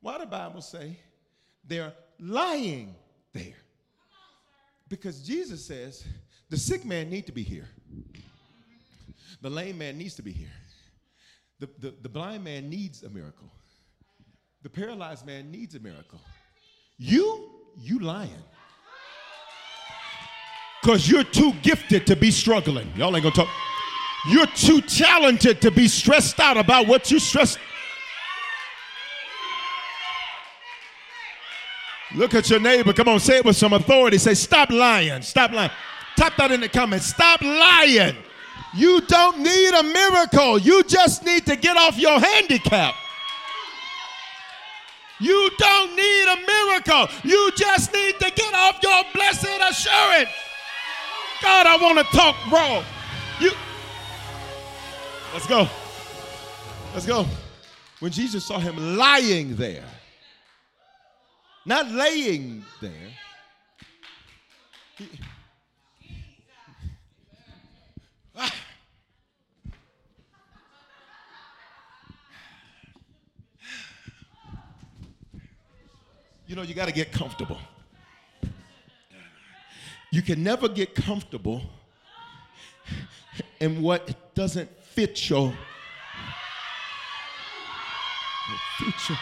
why 0.00 0.18
the 0.18 0.26
Bible 0.26 0.60
say 0.60 0.96
they're 1.66 1.92
lying 2.20 2.94
there? 3.32 3.56
Because 4.88 5.20
Jesus 5.20 5.64
says 5.64 6.04
the 6.50 6.56
sick 6.56 6.84
man 6.84 7.10
need 7.10 7.26
to 7.26 7.32
be 7.32 7.42
here. 7.42 7.68
The 9.40 9.50
lame 9.50 9.78
man 9.78 9.98
needs 9.98 10.14
to 10.16 10.22
be 10.22 10.32
here. 10.32 10.48
The, 11.60 11.68
the, 11.78 11.94
the 12.02 12.08
blind 12.08 12.44
man 12.44 12.68
needs 12.68 13.02
a 13.02 13.08
miracle. 13.08 13.50
The 14.62 14.70
paralyzed 14.70 15.26
man 15.26 15.50
needs 15.50 15.74
a 15.74 15.80
miracle. 15.80 16.20
You, 16.96 17.50
you 17.76 18.00
lying. 18.00 18.30
Because 20.82 21.08
you're 21.08 21.24
too 21.24 21.52
gifted 21.62 22.06
to 22.06 22.16
be 22.16 22.30
struggling. 22.30 22.90
Y'all 22.96 23.14
ain't 23.14 23.22
gonna 23.22 23.34
talk. 23.34 23.48
You're 24.28 24.46
too 24.46 24.80
talented 24.80 25.60
to 25.62 25.70
be 25.70 25.86
stressed 25.88 26.40
out 26.40 26.56
about 26.56 26.86
what 26.86 27.10
you 27.10 27.18
stressed. 27.18 27.58
Look 32.14 32.34
at 32.34 32.48
your 32.48 32.60
neighbor. 32.60 32.92
Come 32.92 33.08
on, 33.08 33.20
say 33.20 33.38
it 33.38 33.44
with 33.44 33.56
some 33.56 33.72
authority. 33.74 34.18
Say, 34.18 34.34
stop 34.34 34.70
lying. 34.70 35.22
Stop 35.22 35.52
lying. 35.52 35.70
Type 36.18 36.34
that 36.36 36.50
in 36.50 36.60
the 36.60 36.68
comments. 36.68 37.06
Stop 37.06 37.42
lying. 37.42 38.16
You 38.74 39.00
don't 39.02 39.38
need 39.38 39.72
a 39.72 39.84
miracle. 39.84 40.58
You 40.58 40.82
just 40.82 41.24
need 41.24 41.46
to 41.46 41.54
get 41.54 41.76
off 41.76 41.96
your 41.96 42.18
handicap. 42.18 42.96
You 45.20 45.48
don't 45.56 45.94
need 45.94 46.24
a 46.24 46.36
miracle. 46.44 47.06
You 47.22 47.52
just 47.54 47.92
need 47.92 48.18
to 48.18 48.32
get 48.32 48.52
off 48.52 48.80
your 48.82 49.04
blessed 49.14 49.46
assurance. 49.70 50.30
God, 51.40 51.66
I 51.68 51.78
want 51.80 51.98
to 51.98 52.04
talk 52.16 52.34
raw. 52.50 52.82
You 53.38 53.52
Let's 55.32 55.46
go. 55.46 55.68
Let's 56.94 57.06
go. 57.06 57.26
When 58.00 58.10
Jesus 58.10 58.44
saw 58.44 58.58
him 58.58 58.96
lying 58.96 59.54
there, 59.54 59.84
not 61.64 61.88
laying 61.92 62.64
there, 62.80 63.12
You 76.48 76.56
know, 76.56 76.62
you 76.62 76.72
got 76.72 76.86
to 76.86 76.92
get 76.92 77.12
comfortable. 77.12 77.58
You 80.10 80.22
can 80.22 80.42
never 80.42 80.66
get 80.66 80.94
comfortable 80.94 81.60
in 83.60 83.82
what 83.82 84.34
doesn't 84.34 84.70
fit 84.82 85.28
your 85.28 85.52
future. 88.78 89.18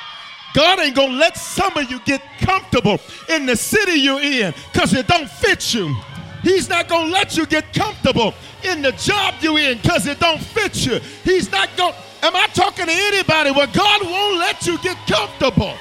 God 0.54 0.78
ain't 0.78 0.94
gonna 0.94 1.14
let 1.14 1.36
some 1.36 1.76
of 1.76 1.90
you 1.90 1.98
get 2.04 2.22
comfortable 2.38 3.00
in 3.28 3.44
the 3.44 3.56
city 3.56 3.98
you're 3.98 4.20
in 4.20 4.54
because 4.72 4.94
it 4.94 5.08
don't 5.08 5.28
fit 5.28 5.74
you. 5.74 5.94
He's 6.42 6.68
not 6.68 6.86
gonna 6.86 7.10
let 7.10 7.36
you 7.36 7.44
get 7.44 7.74
comfortable 7.74 8.32
in 8.62 8.82
the 8.82 8.92
job 8.92 9.34
you're 9.40 9.58
in 9.58 9.78
because 9.78 10.06
it 10.06 10.20
don't 10.20 10.40
fit 10.40 10.86
you. 10.86 11.00
He's 11.24 11.50
not 11.50 11.68
gonna. 11.76 11.96
Am 12.22 12.36
I 12.36 12.46
talking 12.54 12.86
to 12.86 12.92
anybody 12.92 13.50
where 13.50 13.66
God 13.66 14.02
won't 14.02 14.38
let 14.38 14.64
you 14.64 14.78
get 14.78 14.96
comfortable? 15.08 15.74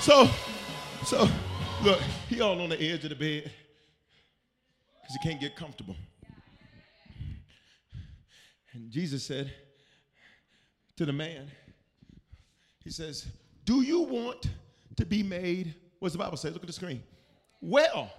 So, 0.00 0.28
so, 1.04 1.28
look, 1.82 2.00
he 2.28 2.40
all 2.40 2.60
on 2.60 2.68
the 2.68 2.80
edge 2.80 3.02
of 3.04 3.10
the 3.10 3.16
bed 3.16 3.50
because 5.00 5.16
he 5.20 5.28
can't 5.28 5.40
get 5.40 5.56
comfortable. 5.56 5.96
And 8.72 8.90
Jesus 8.90 9.24
said 9.24 9.52
to 10.96 11.06
the 11.06 11.12
man, 11.12 11.50
he 12.84 12.90
says, 12.90 13.26
Do 13.64 13.80
you 13.82 14.00
want 14.00 14.48
to 14.96 15.06
be 15.06 15.22
made? 15.22 15.74
What's 15.98 16.12
the 16.12 16.18
Bible 16.18 16.36
say? 16.36 16.50
Look 16.50 16.62
at 16.62 16.66
the 16.66 16.72
screen. 16.72 17.02
Well, 17.60 18.12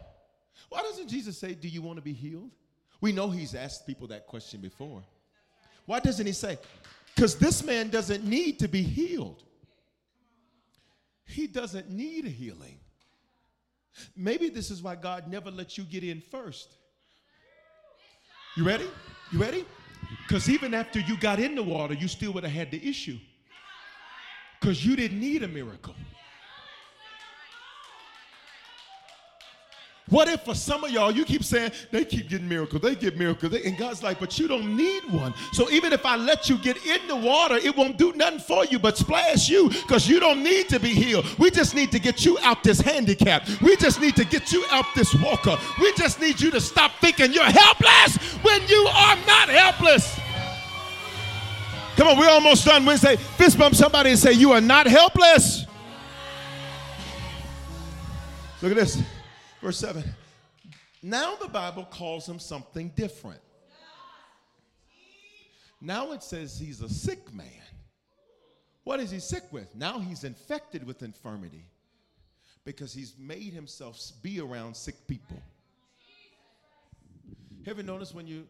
why 0.70 0.82
doesn't 0.82 1.08
Jesus 1.08 1.38
say, 1.38 1.54
Do 1.54 1.68
you 1.68 1.82
want 1.82 1.98
to 1.98 2.04
be 2.04 2.14
healed? 2.14 2.52
We 3.00 3.12
know 3.12 3.30
he's 3.30 3.56
asked 3.56 3.86
people 3.86 4.08
that 4.08 4.28
question 4.28 4.60
before. 4.60 5.04
Why 5.86 6.00
doesn't 6.00 6.26
he 6.26 6.34
say? 6.34 6.58
Because 7.16 7.36
this 7.36 7.64
man 7.64 7.90
doesn't 7.90 8.26
need 8.26 8.60
to 8.60 8.68
be 8.68 8.82
healed. 8.82 9.44
He 11.28 11.46
doesn't 11.46 11.90
need 11.90 12.26
a 12.26 12.30
healing. 12.30 12.80
Maybe 14.16 14.50
this 14.50 14.72
is 14.72 14.82
why 14.82 14.96
God 14.96 15.28
never 15.28 15.52
lets 15.52 15.78
you 15.78 15.84
get 15.84 16.04
in 16.04 16.22
first. 16.22 16.70
You 18.56 18.64
ready? 18.64 18.88
You 19.32 19.40
ready? 19.40 19.66
Because 20.24 20.50
even 20.50 20.74
after 20.74 21.00
you 21.00 21.18
got 21.18 21.40
in 21.40 21.56
the 21.56 21.64
water, 21.64 21.94
you 21.94 22.08
still 22.08 22.32
would 22.34 22.44
have 22.44 22.54
had 22.54 22.72
the 22.72 22.88
issue. 22.88 23.18
Because 24.60 24.86
you 24.86 24.96
didn't 24.96 25.20
need 25.20 25.44
a 25.44 25.48
miracle. 25.48 25.96
What 30.10 30.30
if 30.30 30.44
for 30.44 30.56
some 30.56 30.86
of 30.86 30.92
y'all, 30.92 31.12
you 31.12 31.26
keep 31.26 31.44
saying 31.44 31.72
they 31.92 32.06
keep 32.06 32.30
getting 32.30 32.48
miracles, 32.48 32.82
they 32.82 32.96
get 32.96 33.18
miracles, 33.18 33.52
they, 33.52 33.64
and 33.64 33.78
God's 33.78 34.02
like, 34.02 34.20
but 34.20 34.40
you 34.40 34.48
don't 34.48 34.78
need 34.78 35.04
one. 35.12 35.34
So 35.52 35.70
even 35.70 35.92
if 35.92 36.06
I 36.06 36.16
let 36.16 36.50
you 36.50 36.58
get 36.58 36.78
in 36.86 37.06
the 37.08 37.16
water, 37.16 37.56
it 37.56 37.76
won't 37.76 37.98
do 37.98 38.14
nothing 38.14 38.40
for 38.40 38.64
you 38.66 38.80
but 38.80 38.98
splash 38.98 39.50
you 39.50 39.70
because 39.70 40.08
you 40.08 40.22
don't 40.22 40.44
need 40.44 40.70
to 40.70 40.80
be 40.80 40.90
healed. 40.90 41.26
We 41.38 41.52
just 41.52 41.76
need 41.76 41.92
to 41.92 42.00
get 42.00 42.24
you 42.24 42.38
out 42.42 42.64
this 42.64 42.80
handicap. 42.80 43.48
We 43.62 43.76
just 43.76 44.00
need 44.00 44.16
to 44.16 44.24
get 44.24 44.54
you 44.54 44.64
out 44.72 44.86
this 44.96 45.14
walker. 45.16 45.58
We 45.82 45.94
just 45.94 46.22
need 46.22 46.40
you 46.40 46.52
to 46.52 46.62
stop 46.62 46.92
thinking 47.02 47.34
you're 47.34 47.44
helpless 47.44 48.16
when 48.44 48.66
you 48.68 48.88
are 48.88 49.16
not 49.28 49.50
helpless. 49.50 50.18
Come 51.98 52.08
on, 52.08 52.18
we're 52.18 52.30
almost 52.30 52.64
done. 52.64 52.86
Wednesday, 52.86 53.16
fist 53.16 53.58
bump 53.58 53.76
somebody 53.76 54.12
and 54.12 54.20
say, 54.20 54.32
You 54.32 54.52
are 54.52 54.62
not 54.62 54.88
helpless. 54.88 55.66
Look 58.62 58.72
at 58.72 58.78
this. 58.78 59.02
Verse 59.62 59.78
7. 59.78 60.04
Now 61.04 61.36
the 61.36 61.48
Bible 61.48 61.86
calls 61.86 62.28
him 62.28 62.40
something 62.40 62.90
different. 62.96 63.42
Now 65.80 66.12
it 66.12 66.24
says 66.24 66.58
he's 66.58 66.82
a 66.82 66.90
sick 66.90 67.34
man. 67.34 67.46
What 68.84 69.00
is 69.00 69.12
he 69.12 69.20
sick 69.20 69.44
with? 69.52 69.76
Now 69.76 70.00
he's 70.00 70.24
infected 70.24 70.86
with 70.86 71.04
infirmity 71.04 71.66
because 72.66 72.94
he's 72.94 73.14
made 73.20 73.54
himself 73.54 74.00
be 74.22 74.40
around 74.40 74.76
sick 74.76 74.96
people. 75.08 75.42
Have 77.66 77.78
you 77.78 77.84
noticed 77.84 78.16
when 78.16 78.28
you 78.28 78.48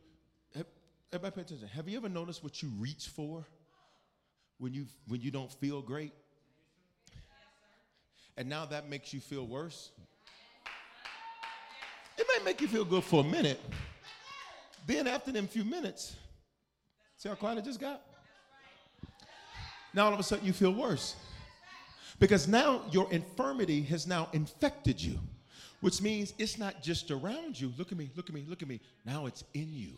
everybody 1.12 1.36
pay 1.36 1.41
attention. 1.41 1.68
Have 1.70 1.88
you 1.88 1.97
ever 1.97 2.10
noticed 2.10 2.43
what 2.43 2.62
you 2.62 2.70
reach 2.78 3.08
for 3.08 3.45
when 4.58 4.74
you 4.74 4.86
when 5.08 5.22
you 5.22 5.32
don't 5.32 5.51
feel 5.51 5.82
great? 5.82 6.14
And 8.38 8.47
now 8.47 8.66
that 8.66 8.89
makes 8.89 9.14
you 9.14 9.20
feel 9.20 9.45
worse? 9.45 9.91
It 12.18 12.26
may 12.28 12.43
make 12.43 12.61
you 12.61 12.68
feel 12.68 12.86
good 12.86 13.03
for 13.03 13.22
a 13.22 13.24
minute. 13.24 13.59
Then 14.86 15.07
after 15.07 15.32
them 15.32 15.47
few 15.47 15.63
minutes, 15.63 16.15
see 17.18 17.30
how 17.30 17.36
quiet 17.36 17.59
it 17.59 17.65
just 17.65 17.80
got? 17.80 18.01
Now 19.93 20.05
all 20.05 20.13
of 20.13 20.20
a 20.20 20.24
sudden 20.24 20.45
you 20.45 20.53
feel 20.53 20.72
worse. 20.72 21.15
Because 22.20 22.47
now 22.47 22.82
your 22.91 23.11
infirmity 23.11 23.82
has 23.84 24.07
now 24.07 24.30
infected 24.34 25.01
you, 25.01 25.20
which 25.82 26.01
means 26.01 26.34
it's 26.39 26.57
not 26.57 26.82
just 26.82 27.11
around 27.11 27.59
you. 27.59 27.72
Look 27.78 27.91
at 27.91 27.97
me, 27.97 28.09
look 28.15 28.30
at 28.30 28.34
me, 28.34 28.45
look 28.47 28.61
at 28.61 28.68
me. 28.68 28.80
Now 29.05 29.28
it's 29.28 29.43
in 29.53 29.74
you. 29.74 29.93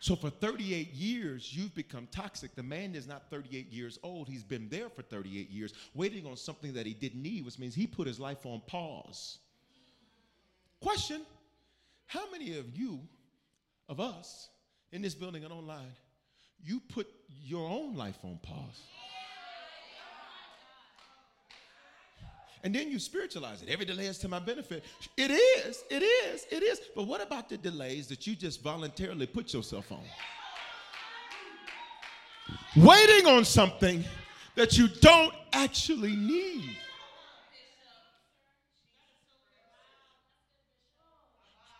So 0.00 0.16
for 0.16 0.30
38 0.30 0.92
years, 0.94 1.56
you've 1.56 1.76
become 1.76 2.08
toxic. 2.10 2.56
The 2.56 2.62
man 2.64 2.96
is 2.96 3.06
not 3.06 3.30
38 3.30 3.70
years 3.72 4.00
old. 4.02 4.28
He's 4.28 4.42
been 4.42 4.68
there 4.68 4.88
for 4.88 5.02
38 5.02 5.48
years, 5.48 5.74
waiting 5.94 6.26
on 6.26 6.36
something 6.36 6.72
that 6.72 6.86
he 6.86 6.92
didn't 6.92 7.22
need, 7.22 7.44
which 7.44 7.56
means 7.60 7.72
he 7.72 7.86
put 7.86 8.08
his 8.08 8.18
life 8.18 8.44
on 8.44 8.62
pause. 8.66 9.38
Question 10.82 11.22
How 12.06 12.30
many 12.30 12.58
of 12.58 12.76
you, 12.76 13.00
of 13.88 14.00
us, 14.00 14.48
in 14.90 15.00
this 15.00 15.14
building 15.14 15.44
and 15.44 15.52
online, 15.52 15.94
you 16.62 16.80
put 16.92 17.06
your 17.44 17.68
own 17.68 17.96
life 17.96 18.18
on 18.24 18.38
pause? 18.42 18.82
and 22.64 22.74
then 22.74 22.90
you 22.90 22.98
spiritualize 22.98 23.62
it. 23.62 23.68
Every 23.68 23.84
delay 23.84 24.06
is 24.06 24.18
to 24.18 24.28
my 24.28 24.38
benefit. 24.38 24.84
It 25.16 25.30
is, 25.30 25.82
it 25.90 26.02
is, 26.02 26.46
it 26.50 26.62
is. 26.62 26.80
But 26.94 27.08
what 27.08 27.20
about 27.20 27.48
the 27.48 27.56
delays 27.56 28.06
that 28.08 28.26
you 28.26 28.36
just 28.36 28.62
voluntarily 28.62 29.26
put 29.26 29.52
yourself 29.52 29.90
on? 29.90 30.02
Waiting 32.76 33.26
on 33.26 33.44
something 33.44 34.04
that 34.54 34.78
you 34.78 34.88
don't 35.00 35.34
actually 35.52 36.14
need. 36.14 36.76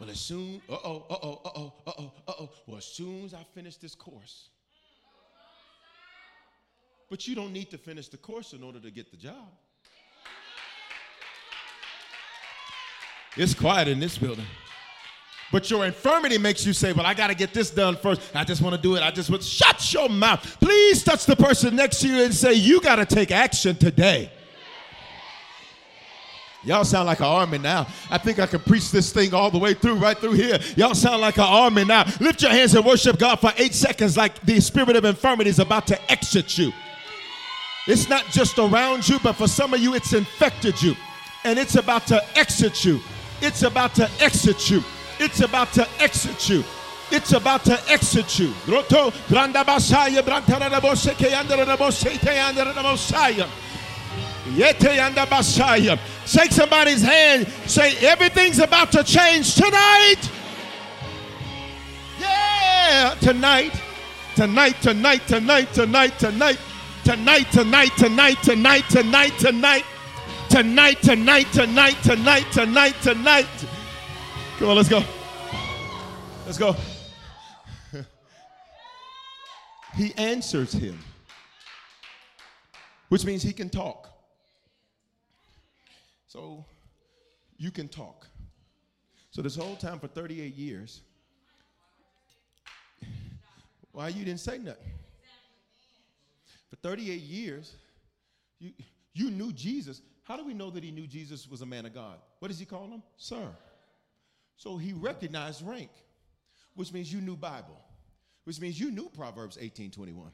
Well, 0.02 0.10
as 0.10 0.18
soon, 0.18 0.60
uh 0.68 0.78
oh, 0.82 1.06
uh 1.08 1.16
oh, 1.22 1.40
uh 1.44 1.50
oh, 1.54 1.72
uh 1.86 1.92
oh, 1.96 2.12
uh 2.26 2.32
oh. 2.40 2.50
Well, 2.66 2.78
as 2.78 2.84
soon 2.84 3.24
as 3.24 3.34
I 3.34 3.46
finish 3.54 3.76
this 3.76 3.94
course. 3.94 4.48
But 7.08 7.28
you 7.28 7.36
don't 7.36 7.52
need 7.52 7.70
to 7.70 7.78
finish 7.78 8.08
the 8.08 8.16
course 8.16 8.52
in 8.52 8.64
order 8.64 8.80
to 8.80 8.90
get 8.90 9.12
the 9.12 9.16
job. 9.16 9.46
It's 13.36 13.54
quiet 13.54 13.86
in 13.86 14.00
this 14.00 14.18
building. 14.18 14.44
But 15.52 15.70
your 15.70 15.86
infirmity 15.86 16.36
makes 16.36 16.66
you 16.66 16.72
say, 16.72 16.92
Well, 16.92 17.06
I 17.06 17.14
got 17.14 17.28
to 17.28 17.36
get 17.36 17.54
this 17.54 17.70
done 17.70 17.94
first. 17.94 18.22
I 18.34 18.42
just 18.42 18.60
want 18.60 18.74
to 18.74 18.82
do 18.82 18.96
it. 18.96 19.04
I 19.04 19.12
just 19.12 19.30
want 19.30 19.44
shut 19.44 19.92
your 19.92 20.08
mouth. 20.08 20.58
Please 20.58 21.04
touch 21.04 21.26
the 21.26 21.36
person 21.36 21.76
next 21.76 22.00
to 22.00 22.08
you 22.08 22.24
and 22.24 22.34
say, 22.34 22.54
You 22.54 22.80
got 22.80 22.96
to 22.96 23.06
take 23.06 23.30
action 23.30 23.76
today. 23.76 24.32
Y'all 26.64 26.84
sound 26.84 27.06
like 27.06 27.18
an 27.18 27.26
army 27.26 27.58
now. 27.58 27.86
I 28.10 28.18
think 28.18 28.38
I 28.38 28.46
can 28.46 28.60
preach 28.60 28.90
this 28.90 29.12
thing 29.12 29.34
all 29.34 29.50
the 29.50 29.58
way 29.58 29.74
through, 29.74 29.96
right 29.96 30.16
through 30.16 30.34
here. 30.34 30.58
Y'all 30.76 30.94
sound 30.94 31.20
like 31.20 31.36
an 31.38 31.44
army 31.44 31.84
now. 31.84 32.04
Lift 32.20 32.42
your 32.42 32.52
hands 32.52 32.74
and 32.74 32.84
worship 32.84 33.18
God 33.18 33.40
for 33.40 33.52
eight 33.56 33.74
seconds, 33.74 34.16
like 34.16 34.40
the 34.42 34.60
spirit 34.60 34.94
of 34.94 35.04
infirmity 35.04 35.50
is 35.50 35.58
about 35.58 35.86
to 35.88 36.10
exit 36.10 36.56
you. 36.58 36.72
It's 37.88 38.08
not 38.08 38.26
just 38.26 38.58
around 38.58 39.08
you, 39.08 39.18
but 39.24 39.32
for 39.32 39.48
some 39.48 39.74
of 39.74 39.80
you, 39.80 39.94
it's 39.94 40.12
infected 40.12 40.80
you 40.80 40.94
and 41.44 41.58
it's 41.58 41.76
about 41.76 42.06
to 42.06 42.22
exit 42.38 42.84
you. 42.84 43.00
It's 43.40 43.62
about 43.62 43.94
to 43.96 44.08
exit 44.20 44.70
you. 44.70 44.82
It's 45.18 45.40
about 45.40 45.72
to 45.74 45.88
exit 45.98 46.48
you. 46.48 46.64
It's 47.10 47.32
about 47.32 47.64
to 47.64 47.78
exit 47.90 48.38
you. 48.38 48.54
Roto 48.66 49.10
Shake 56.26 56.52
somebody's 56.52 57.02
hand. 57.02 57.48
Say 57.66 57.96
everything's 58.06 58.58
about 58.58 58.92
to 58.92 59.04
change 59.04 59.54
tonight. 59.54 60.30
Yeah, 62.20 63.14
tonight. 63.20 63.72
tonight. 63.72 63.82
Tonight, 64.34 64.80
tonight, 64.80 65.20
tonight, 65.26 65.72
tonight, 65.72 66.18
tonight. 66.18 66.58
Tonight, 67.04 67.50
tonight, 67.52 67.90
tonight, 67.96 68.36
tonight, 68.42 68.84
tonight, 68.88 69.38
tonight 69.38 69.84
tonight, 70.52 71.00
tonight, 71.00 71.50
tonight, 71.50 71.96
tonight, 72.02 72.44
tonight, 72.52 72.94
tonight. 73.00 73.46
Come 74.58 74.68
on, 74.68 74.76
let's 74.76 74.88
go. 74.90 75.02
Let's 76.44 76.58
go. 76.58 76.76
he 79.96 80.12
answers 80.16 80.74
him, 80.74 80.98
which 83.08 83.24
means 83.24 83.42
he 83.42 83.54
can 83.54 83.70
talk. 83.70 84.11
So 86.32 86.64
you 87.58 87.70
can 87.70 87.88
talk. 87.88 88.26
So 89.32 89.42
this 89.42 89.54
whole 89.54 89.76
time 89.76 89.98
for 89.98 90.06
38 90.06 90.54
years, 90.54 91.02
why 93.92 94.08
you 94.08 94.24
didn't 94.24 94.40
say 94.40 94.56
nothing? 94.56 94.92
For 96.70 96.76
38 96.76 97.20
years, 97.20 97.76
you, 98.58 98.72
you 99.12 99.30
knew 99.30 99.52
Jesus. 99.52 100.00
How 100.22 100.38
do 100.38 100.46
we 100.46 100.54
know 100.54 100.70
that 100.70 100.82
he 100.82 100.90
knew 100.90 101.06
Jesus 101.06 101.46
was 101.46 101.60
a 101.60 101.66
man 101.66 101.84
of 101.84 101.92
God? 101.92 102.16
What 102.38 102.48
does 102.48 102.58
he 102.58 102.64
call 102.64 102.86
him? 102.88 103.02
Sir. 103.18 103.50
So 104.56 104.78
he 104.78 104.94
recognized 104.94 105.60
rank, 105.66 105.90
which 106.76 106.94
means 106.94 107.12
you 107.12 107.20
knew 107.20 107.36
Bible, 107.36 107.78
which 108.44 108.58
means 108.58 108.80
you 108.80 108.90
knew 108.90 109.10
Proverbs 109.10 109.58
18 109.60 109.90
21. 109.90 110.30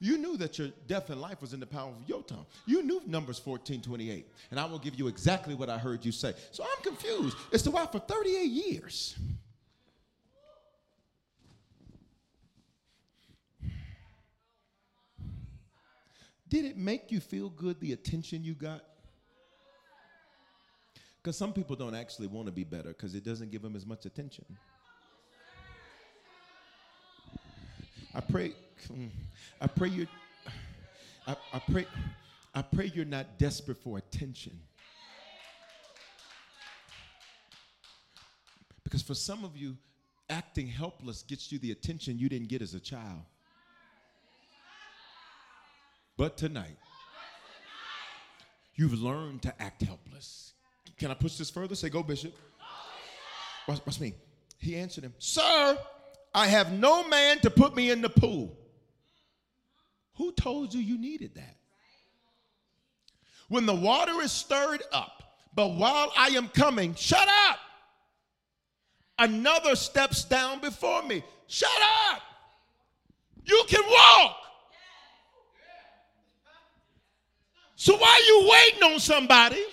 You 0.00 0.16
knew 0.16 0.36
that 0.36 0.58
your 0.58 0.68
death 0.86 1.10
and 1.10 1.20
life 1.20 1.40
was 1.40 1.52
in 1.52 1.60
the 1.60 1.66
power 1.66 1.90
of 1.90 2.08
your 2.08 2.22
tongue. 2.22 2.46
You 2.66 2.82
knew 2.84 3.02
Numbers 3.06 3.38
14 3.38 3.82
28. 3.82 4.26
And 4.50 4.60
I 4.60 4.64
will 4.64 4.78
give 4.78 4.94
you 4.94 5.08
exactly 5.08 5.54
what 5.54 5.68
I 5.68 5.76
heard 5.76 6.04
you 6.04 6.12
say. 6.12 6.34
So 6.52 6.62
I'm 6.62 6.82
confused 6.82 7.36
as 7.52 7.62
to 7.62 7.70
why 7.72 7.86
for 7.86 7.98
38 7.98 8.44
years. 8.44 9.18
Did 16.48 16.64
it 16.64 16.76
make 16.76 17.10
you 17.12 17.20
feel 17.20 17.50
good 17.50 17.78
the 17.80 17.92
attention 17.92 18.42
you 18.42 18.54
got? 18.54 18.82
Because 21.22 21.36
some 21.36 21.52
people 21.52 21.76
don't 21.76 21.94
actually 21.94 22.28
want 22.28 22.46
to 22.46 22.52
be 22.52 22.64
better 22.64 22.88
because 22.90 23.14
it 23.14 23.24
doesn't 23.24 23.50
give 23.50 23.60
them 23.60 23.76
as 23.76 23.84
much 23.84 24.06
attention. 24.06 24.46
I 28.14 28.20
pray, 28.20 28.52
I 29.60 29.66
pray 29.66 29.88
you, 29.88 30.06
I, 31.26 31.36
I 31.52 31.58
pray, 31.70 31.86
I 32.54 32.62
pray 32.62 32.90
you're 32.94 33.04
not 33.04 33.38
desperate 33.38 33.78
for 33.78 33.98
attention. 33.98 34.58
Because 38.82 39.02
for 39.02 39.14
some 39.14 39.44
of 39.44 39.56
you, 39.56 39.76
acting 40.30 40.66
helpless 40.66 41.22
gets 41.22 41.52
you 41.52 41.58
the 41.58 41.72
attention 41.72 42.18
you 42.18 42.28
didn't 42.28 42.48
get 42.48 42.62
as 42.62 42.74
a 42.74 42.80
child. 42.80 43.20
But 46.16 46.36
tonight, 46.36 46.76
you've 48.74 48.94
learned 48.94 49.42
to 49.42 49.62
act 49.62 49.82
helpless. 49.82 50.54
Can 50.98 51.10
I 51.10 51.14
push 51.14 51.36
this 51.36 51.50
further? 51.50 51.74
Say, 51.74 51.90
go, 51.90 52.02
Bishop. 52.02 52.34
Watch, 53.68 53.80
watch 53.86 54.00
me. 54.00 54.14
He 54.58 54.74
answered 54.74 55.04
him, 55.04 55.14
Sir, 55.18 55.78
I 56.38 56.46
have 56.46 56.72
no 56.72 57.08
man 57.08 57.40
to 57.40 57.50
put 57.50 57.74
me 57.74 57.90
in 57.90 58.00
the 58.00 58.08
pool. 58.08 58.56
Who 60.14 60.30
told 60.32 60.72
you 60.72 60.80
you 60.80 60.96
needed 60.96 61.34
that? 61.34 61.56
When 63.48 63.66
the 63.66 63.74
water 63.74 64.20
is 64.22 64.30
stirred 64.30 64.84
up, 64.92 65.22
but 65.52 65.68
while 65.68 66.12
I 66.16 66.28
am 66.28 66.46
coming, 66.48 66.94
shut 66.94 67.26
up. 67.48 67.58
Another 69.18 69.74
steps 69.74 70.22
down 70.22 70.60
before 70.60 71.02
me. 71.02 71.24
Shut 71.48 71.70
up. 72.12 72.22
You 73.44 73.64
can 73.66 73.82
walk. 73.90 74.36
So 77.74 77.96
why 77.96 78.08
are 78.08 78.26
you 78.26 78.50
waiting 78.52 78.94
on 78.94 79.00
somebody? 79.00 79.64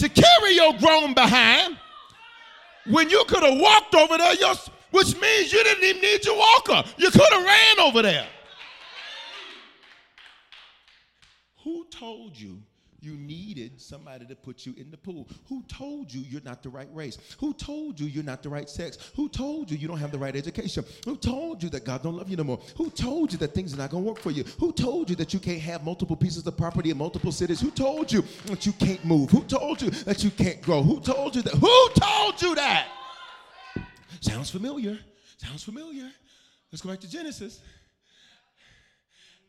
to 0.00 0.08
carry 0.08 0.54
your 0.54 0.72
grown 0.78 1.12
behind 1.12 1.76
when 2.86 3.10
you 3.10 3.22
could 3.28 3.42
have 3.42 3.58
walked 3.58 3.94
over 3.94 4.16
there, 4.16 4.32
which 4.90 5.18
means 5.20 5.52
you 5.52 5.62
didn't 5.64 5.84
even 5.84 6.02
need 6.02 6.24
your 6.24 6.36
walker. 6.36 6.82
You 6.96 7.10
could 7.10 7.32
have 7.32 7.44
ran 7.44 7.80
over 7.80 8.02
there. 8.02 8.26
Who 11.64 11.86
told 11.90 12.36
you 12.36 12.62
you 13.02 13.14
needed 13.16 13.80
somebody 13.80 14.26
to 14.26 14.36
put 14.36 14.66
you 14.66 14.74
in 14.76 14.90
the 14.90 14.96
pool. 14.96 15.28
Who 15.48 15.62
told 15.62 16.12
you 16.12 16.20
you're 16.28 16.42
not 16.42 16.62
the 16.62 16.68
right 16.68 16.88
race? 16.92 17.16
Who 17.38 17.54
told 17.54 17.98
you 17.98 18.06
you're 18.06 18.24
not 18.24 18.42
the 18.42 18.48
right 18.48 18.68
sex? 18.68 19.12
Who 19.16 19.28
told 19.28 19.70
you 19.70 19.78
you 19.78 19.88
don't 19.88 19.98
have 19.98 20.12
the 20.12 20.18
right 20.18 20.36
education? 20.36 20.84
Who 21.06 21.16
told 21.16 21.62
you 21.62 21.70
that 21.70 21.84
God 21.84 22.02
don't 22.02 22.16
love 22.16 22.28
you 22.28 22.36
no 22.36 22.44
more? 22.44 22.60
Who 22.76 22.90
told 22.90 23.32
you 23.32 23.38
that 23.38 23.54
things 23.54 23.72
are 23.72 23.78
not 23.78 23.90
going 23.90 24.04
to 24.04 24.08
work 24.08 24.18
for 24.18 24.30
you? 24.30 24.44
Who 24.58 24.72
told 24.72 25.08
you 25.08 25.16
that 25.16 25.32
you 25.32 25.40
can't 25.40 25.60
have 25.60 25.82
multiple 25.82 26.16
pieces 26.16 26.46
of 26.46 26.56
property 26.56 26.90
in 26.90 26.98
multiple 26.98 27.32
cities? 27.32 27.60
Who 27.60 27.70
told 27.70 28.12
you 28.12 28.22
that 28.46 28.66
you 28.66 28.72
can't 28.72 29.04
move? 29.04 29.30
Who 29.30 29.44
told 29.44 29.80
you 29.80 29.90
that 29.90 30.22
you 30.22 30.30
can't 30.30 30.60
grow? 30.60 30.82
Who 30.82 31.00
told 31.00 31.36
you 31.36 31.42
that? 31.42 31.54
Who 31.54 31.88
told 31.94 32.42
you 32.42 32.54
that? 32.56 32.88
Sounds 34.20 34.50
familiar. 34.50 34.98
Sounds 35.38 35.62
familiar. 35.62 36.10
Let's 36.70 36.82
go 36.82 36.90
back 36.90 37.00
to 37.00 37.10
Genesis. 37.10 37.60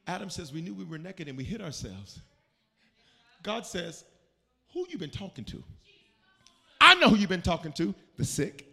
Adam 0.07 0.29
says, 0.29 0.51
We 0.51 0.61
knew 0.61 0.73
we 0.73 0.83
were 0.83 0.97
naked 0.97 1.27
and 1.27 1.37
we 1.37 1.43
hid 1.43 1.61
ourselves. 1.61 2.19
God 3.43 3.65
says, 3.65 4.03
Who 4.73 4.85
you 4.89 4.97
been 4.97 5.09
talking 5.09 5.45
to? 5.45 5.63
I 6.79 6.95
know 6.95 7.09
who 7.09 7.15
you've 7.15 7.29
been 7.29 7.41
talking 7.41 7.71
to 7.73 7.93
the 8.17 8.25
sick, 8.25 8.65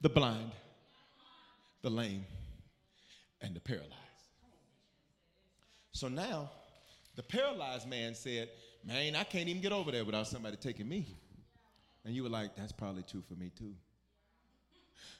the 0.00 0.08
blind, 0.08 0.52
the 1.82 1.90
lame, 1.90 2.24
and 3.40 3.54
the 3.54 3.60
paralyzed. 3.60 3.92
So 5.92 6.08
now, 6.08 6.50
the 7.16 7.22
paralyzed 7.22 7.88
man 7.88 8.14
said, 8.14 8.48
Man, 8.84 9.14
I 9.16 9.24
can't 9.24 9.48
even 9.48 9.60
get 9.60 9.72
over 9.72 9.90
there 9.90 10.04
without 10.04 10.26
somebody 10.26 10.56
taking 10.56 10.88
me. 10.88 11.06
And 12.04 12.14
you 12.14 12.22
were 12.22 12.30
like, 12.30 12.56
That's 12.56 12.72
probably 12.72 13.02
true 13.02 13.22
for 13.28 13.34
me 13.34 13.50
too. 13.56 13.74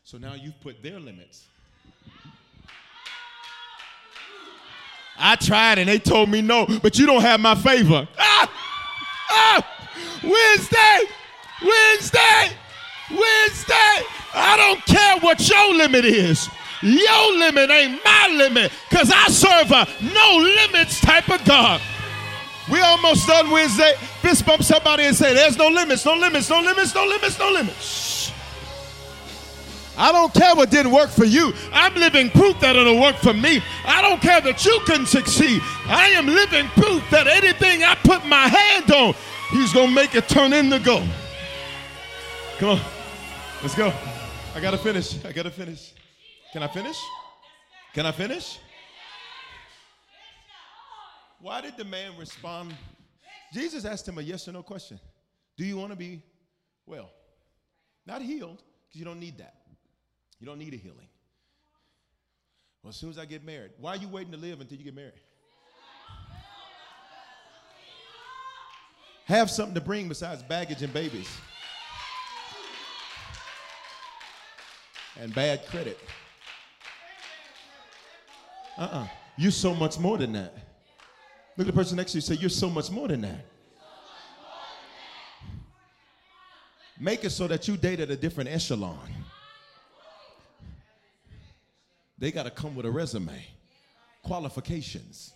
So 0.05 0.19
now 0.19 0.35
you've 0.35 0.61
put 0.61 0.83
their 0.83 1.01
limits. 1.01 1.45
I 5.19 5.37
tried 5.37 5.79
and 5.79 5.89
they 5.89 5.99
told 5.99 6.29
me 6.29 6.43
no, 6.43 6.67
but 6.83 6.99
you 6.99 7.07
don't 7.07 7.23
have 7.23 7.41
my 7.41 7.55
favor. 7.55 8.09
Ah! 8.19 8.51
Ah! 9.31 9.69
Wednesday! 10.23 11.13
Wednesday! 11.63 12.57
Wednesday! 13.11 14.07
I 14.35 14.57
don't 14.57 14.85
care 14.87 15.19
what 15.21 15.49
your 15.49 15.75
limit 15.75 16.05
is. 16.05 16.49
Your 16.83 17.39
limit 17.39 17.71
ain't 17.71 18.05
my 18.05 18.29
limit 18.37 18.73
because 18.91 19.13
I 19.15 19.29
serve 19.29 19.71
a 19.71 19.87
no 20.03 20.37
limits 20.37 21.01
type 21.01 21.29
of 21.29 21.45
God. 21.45 21.81
We 22.71 22.81
almost 22.81 23.27
done 23.29 23.51
Wednesday. 23.51 23.95
Fist 24.21 24.45
bump 24.45 24.63
somebody 24.63 25.05
and 25.05 25.15
say, 25.15 25.35
There's 25.35 25.57
no 25.57 25.69
limits, 25.69 26.05
no 26.05 26.15
limits, 26.15 26.51
no 26.51 26.61
limits, 26.61 26.95
no 26.95 27.05
limits, 27.05 27.39
no 27.39 27.51
limits. 27.51 28.12
I 29.97 30.11
don't 30.11 30.33
care 30.33 30.55
what 30.55 30.71
didn't 30.71 30.93
work 30.93 31.11
for 31.11 31.25
you. 31.25 31.53
I'm 31.73 31.95
living 31.95 32.31
proof 32.31 32.59
that 32.61 32.77
it'll 32.77 33.01
work 33.01 33.17
for 33.17 33.35
me. 33.35 33.63
I 33.85 34.01
don't 34.01 34.21
care 34.21 34.41
that 34.41 34.65
you 34.65 34.81
can 34.87 35.05
succeed. 35.05 35.61
I 35.87 36.09
am 36.15 36.27
living 36.27 36.67
proof 36.69 37.03
that 37.11 37.27
anything 37.27 37.85
I 37.85 37.95
put 37.97 38.25
my 38.27 38.49
hand 38.49 38.91
on, 38.91 39.15
He's 39.51 39.73
going 39.73 39.89
to 39.89 39.95
make 39.95 40.15
it 40.15 40.29
turn 40.29 40.55
into 40.55 40.79
gold. 40.79 41.07
Come 42.59 42.71
on. 42.71 42.81
Let's 43.61 43.75
go. 43.75 43.93
I 44.55 44.61
got 44.61 44.71
to 44.71 44.79
finish. 44.79 45.23
I 45.25 45.33
got 45.33 45.43
to 45.43 45.51
finish. 45.51 45.93
Can 46.53 46.63
I 46.63 46.69
finish? 46.69 46.97
Can 47.93 48.07
I 48.07 48.13
finish? 48.13 48.59
Why 51.41 51.61
did 51.61 51.77
the 51.77 51.85
man 51.85 52.13
respond? 52.19 52.75
Jesus 53.53 53.85
asked 53.85 54.09
him 54.09 54.17
a 54.19 54.23
yes 54.23 54.49
or 54.49 54.53
no 54.53 54.63
question 54.63 54.99
Do 55.57 55.65
you 55.65 55.77
want 55.77 55.91
to 55.91 55.97
be 55.97 56.23
well? 56.87 57.11
Not 58.07 58.23
healed, 58.23 58.63
because 58.89 58.99
you 58.99 59.05
don't 59.05 59.21
need 59.21 59.39
that. 59.39 59.55
You 60.43 60.47
don't 60.47 60.59
need 60.59 60.75
a 60.75 60.77
healing. 60.77 61.07
Well, 62.83 62.89
as 62.89 62.97
soon 62.97 63.11
as 63.11 63.17
I 63.17 63.27
get 63.27 63.45
married, 63.45 63.71
why 63.79 63.93
are 63.93 63.97
you 63.97 64.09
waiting 64.09 64.33
to 64.33 64.39
live 64.39 64.61
until 64.61 64.77
you 64.77 64.83
get 64.83 64.97
married? 64.97 65.13
Have 69.27 69.49
something 69.53 69.77
to 69.77 69.81
bring 69.81 70.09
besides 70.09 70.43
baggage 70.43 70.83
and 70.83 70.93
babies. 70.93 71.29
And 75.21 75.33
bad 75.33 75.65
credit. 75.69 76.01
Uh 78.77 78.81
uh-uh. 78.81 78.99
uh. 78.99 79.07
you 79.37 79.51
are 79.51 79.53
so 79.53 79.73
much 79.77 80.01
more 80.01 80.19
than 80.19 80.33
that. 80.33 80.57
Look 81.57 81.69
at 81.69 81.73
the 81.73 81.79
person 81.79 81.97
next 81.97 82.11
to 82.13 82.19
you 82.19 82.23
say, 82.23 82.35
You're 82.35 82.51
so 82.51 82.69
much 82.69 82.91
more 82.91 83.07
than 83.07 83.21
that. 83.21 83.47
Make 86.99 87.23
it 87.23 87.31
so 87.31 87.47
that 87.47 87.69
you 87.69 87.77
date 87.77 88.01
at 88.01 88.11
a 88.11 88.17
different 88.17 88.51
echelon. 88.51 89.22
They 92.23 92.31
got 92.31 92.45
to 92.45 92.53
come 92.53 92.77
with 92.77 92.87
a 92.87 92.91
resume, 92.91 93.45
qualifications. 94.23 95.33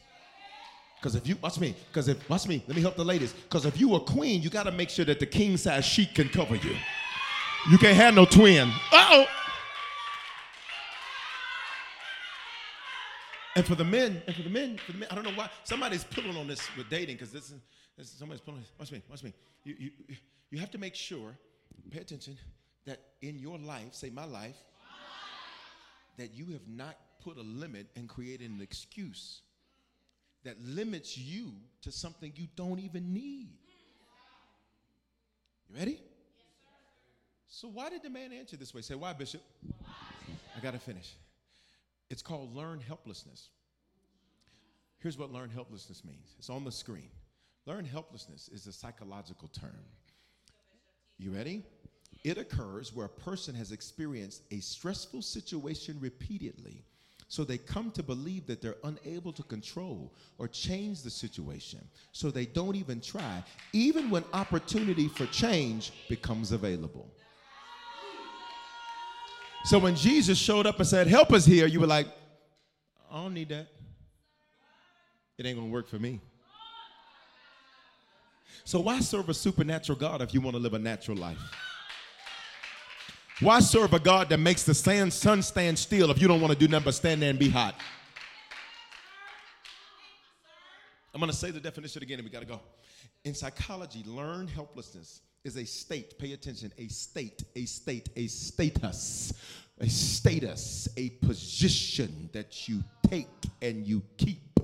Because 1.00 1.16
if 1.16 1.26
you, 1.26 1.36
watch 1.42 1.58
me, 1.58 1.74
because 1.88 2.06
if, 2.06 2.30
watch 2.30 2.46
me, 2.46 2.62
let 2.68 2.76
me 2.76 2.80
help 2.80 2.94
the 2.94 3.04
ladies. 3.04 3.32
Because 3.32 3.66
if 3.66 3.80
you 3.80 3.96
a 3.96 4.00
queen, 4.00 4.40
you 4.40 4.50
got 4.50 4.66
to 4.66 4.70
make 4.70 4.88
sure 4.90 5.04
that 5.04 5.18
the 5.18 5.26
king 5.26 5.56
size 5.56 5.84
sheet 5.84 6.14
can 6.14 6.28
cover 6.28 6.54
you. 6.54 6.76
You 7.72 7.78
can't 7.78 7.96
have 7.96 8.14
no 8.14 8.24
twin. 8.24 8.68
Uh 8.92 9.08
oh. 9.10 9.26
And 13.56 13.66
for 13.66 13.74
the 13.74 13.84
men, 13.84 14.22
and 14.24 14.36
for 14.36 14.42
the 14.42 14.50
men, 14.50 14.78
for 14.78 14.92
the 14.92 14.98
men, 14.98 15.08
I 15.10 15.16
don't 15.16 15.24
know 15.24 15.32
why 15.34 15.50
somebody's 15.64 16.04
pulling 16.04 16.36
on 16.36 16.46
this 16.46 16.68
with 16.76 16.88
dating 16.88 17.16
because 17.16 17.32
this, 17.32 17.52
this 17.98 18.10
somebody's 18.10 18.42
pulling. 18.42 18.62
Watch 18.78 18.92
me, 18.92 19.02
watch 19.10 19.24
me. 19.24 19.34
You, 19.64 19.74
you, 19.76 19.90
you 20.52 20.58
have 20.60 20.70
to 20.70 20.78
make 20.78 20.94
sure, 20.94 21.36
pay 21.90 21.98
attention, 21.98 22.38
that 22.84 23.00
in 23.22 23.40
your 23.40 23.58
life, 23.58 23.92
say 23.92 24.08
my 24.08 24.24
life, 24.24 24.54
that 26.16 26.34
you 26.34 26.46
have 26.52 26.68
not 26.68 26.96
put 27.22 27.36
a 27.36 27.42
limit 27.42 27.86
and 27.96 28.08
created 28.08 28.50
an 28.50 28.60
excuse 28.60 29.42
that 30.44 30.60
limits 30.60 31.18
you 31.18 31.52
to 31.82 31.90
something 31.90 32.32
you 32.36 32.46
don't 32.56 32.78
even 32.78 33.12
need. 33.12 33.48
You 35.68 35.78
ready? 35.78 36.00
so 37.48 37.68
why 37.68 37.88
did 37.88 38.02
the 38.02 38.10
man 38.10 38.32
answer 38.32 38.56
this 38.56 38.74
way? 38.74 38.82
Say, 38.82 38.94
why, 38.94 39.12
Bishop? 39.12 39.42
I 40.56 40.60
got 40.60 40.74
to 40.74 40.78
finish. 40.78 41.14
It's 42.10 42.22
called 42.22 42.54
learn 42.54 42.80
helplessness. 42.80 43.48
Here's 44.98 45.18
what 45.18 45.32
learn 45.32 45.50
helplessness 45.50 46.04
means 46.04 46.34
it's 46.38 46.50
on 46.50 46.64
the 46.64 46.72
screen. 46.72 47.10
Learn 47.66 47.84
helplessness 47.84 48.48
is 48.52 48.66
a 48.66 48.72
psychological 48.72 49.48
term. 49.48 49.84
You 51.18 51.32
ready? 51.32 51.64
It 52.26 52.38
occurs 52.38 52.92
where 52.92 53.06
a 53.06 53.08
person 53.08 53.54
has 53.54 53.70
experienced 53.70 54.42
a 54.50 54.58
stressful 54.58 55.22
situation 55.22 55.96
repeatedly, 56.00 56.82
so 57.28 57.44
they 57.44 57.56
come 57.56 57.92
to 57.92 58.02
believe 58.02 58.48
that 58.48 58.60
they're 58.60 58.78
unable 58.82 59.32
to 59.32 59.44
control 59.44 60.12
or 60.36 60.48
change 60.48 61.02
the 61.02 61.10
situation, 61.10 61.78
so 62.10 62.32
they 62.32 62.44
don't 62.44 62.74
even 62.74 63.00
try, 63.00 63.44
even 63.72 64.10
when 64.10 64.24
opportunity 64.32 65.06
for 65.06 65.26
change 65.26 65.92
becomes 66.08 66.50
available. 66.50 67.08
So 69.66 69.78
when 69.78 69.94
Jesus 69.94 70.36
showed 70.36 70.66
up 70.66 70.80
and 70.80 70.88
said, 70.88 71.06
Help 71.06 71.32
us 71.32 71.46
here, 71.46 71.68
you 71.68 71.78
were 71.78 71.86
like, 71.86 72.08
I 73.08 73.22
don't 73.22 73.34
need 73.34 73.50
that. 73.50 73.68
It 75.38 75.46
ain't 75.46 75.56
gonna 75.56 75.70
work 75.70 75.86
for 75.86 76.00
me. 76.00 76.20
So 78.64 78.80
why 78.80 78.98
serve 78.98 79.28
a 79.28 79.34
supernatural 79.34 79.96
God 79.96 80.22
if 80.22 80.34
you 80.34 80.40
want 80.40 80.56
to 80.56 80.60
live 80.60 80.74
a 80.74 80.78
natural 80.80 81.16
life? 81.16 81.38
Why 83.40 83.60
serve 83.60 83.92
a 83.92 83.98
God 83.98 84.30
that 84.30 84.38
makes 84.38 84.62
the 84.62 84.72
sand, 84.72 85.12
sun 85.12 85.42
stand 85.42 85.78
still 85.78 86.10
if 86.10 86.20
you 86.22 86.26
don't 86.26 86.40
want 86.40 86.54
to 86.54 86.58
do 86.58 86.68
nothing 86.68 86.86
but 86.86 86.94
stand 86.94 87.20
there 87.20 87.28
and 87.28 87.38
be 87.38 87.50
hot? 87.50 87.74
I'm 91.12 91.20
going 91.20 91.30
to 91.30 91.36
say 91.36 91.50
the 91.50 91.60
definition 91.60 92.02
again 92.02 92.18
and 92.18 92.24
we 92.26 92.30
got 92.30 92.40
to 92.40 92.46
go. 92.46 92.60
In 93.24 93.34
psychology, 93.34 94.04
learned 94.06 94.48
helplessness 94.48 95.20
is 95.44 95.56
a 95.56 95.66
state, 95.66 96.18
pay 96.18 96.32
attention, 96.32 96.72
a 96.78 96.88
state, 96.88 97.42
a 97.54 97.66
state, 97.66 98.08
a 98.16 98.26
status, 98.26 99.34
a 99.80 99.88
status, 99.88 100.88
a 100.96 101.10
position 101.10 102.30
that 102.32 102.68
you 102.68 102.82
take 103.08 103.28
and 103.60 103.86
you 103.86 104.02
keep 104.16 104.60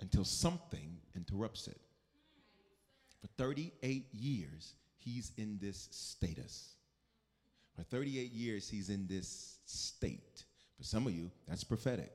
until 0.00 0.24
something 0.24 0.96
interrupts 1.14 1.68
it. 1.68 1.80
For 3.20 3.26
38 3.36 4.06
years, 4.12 4.72
he's 4.96 5.32
in 5.36 5.58
this 5.60 5.88
status. 5.90 6.76
For 7.76 7.82
38 7.82 8.32
years, 8.32 8.68
he's 8.68 8.90
in 8.90 9.06
this 9.06 9.58
state. 9.64 10.44
For 10.76 10.84
some 10.84 11.06
of 11.06 11.14
you, 11.14 11.30
that's 11.48 11.64
prophetic. 11.64 12.12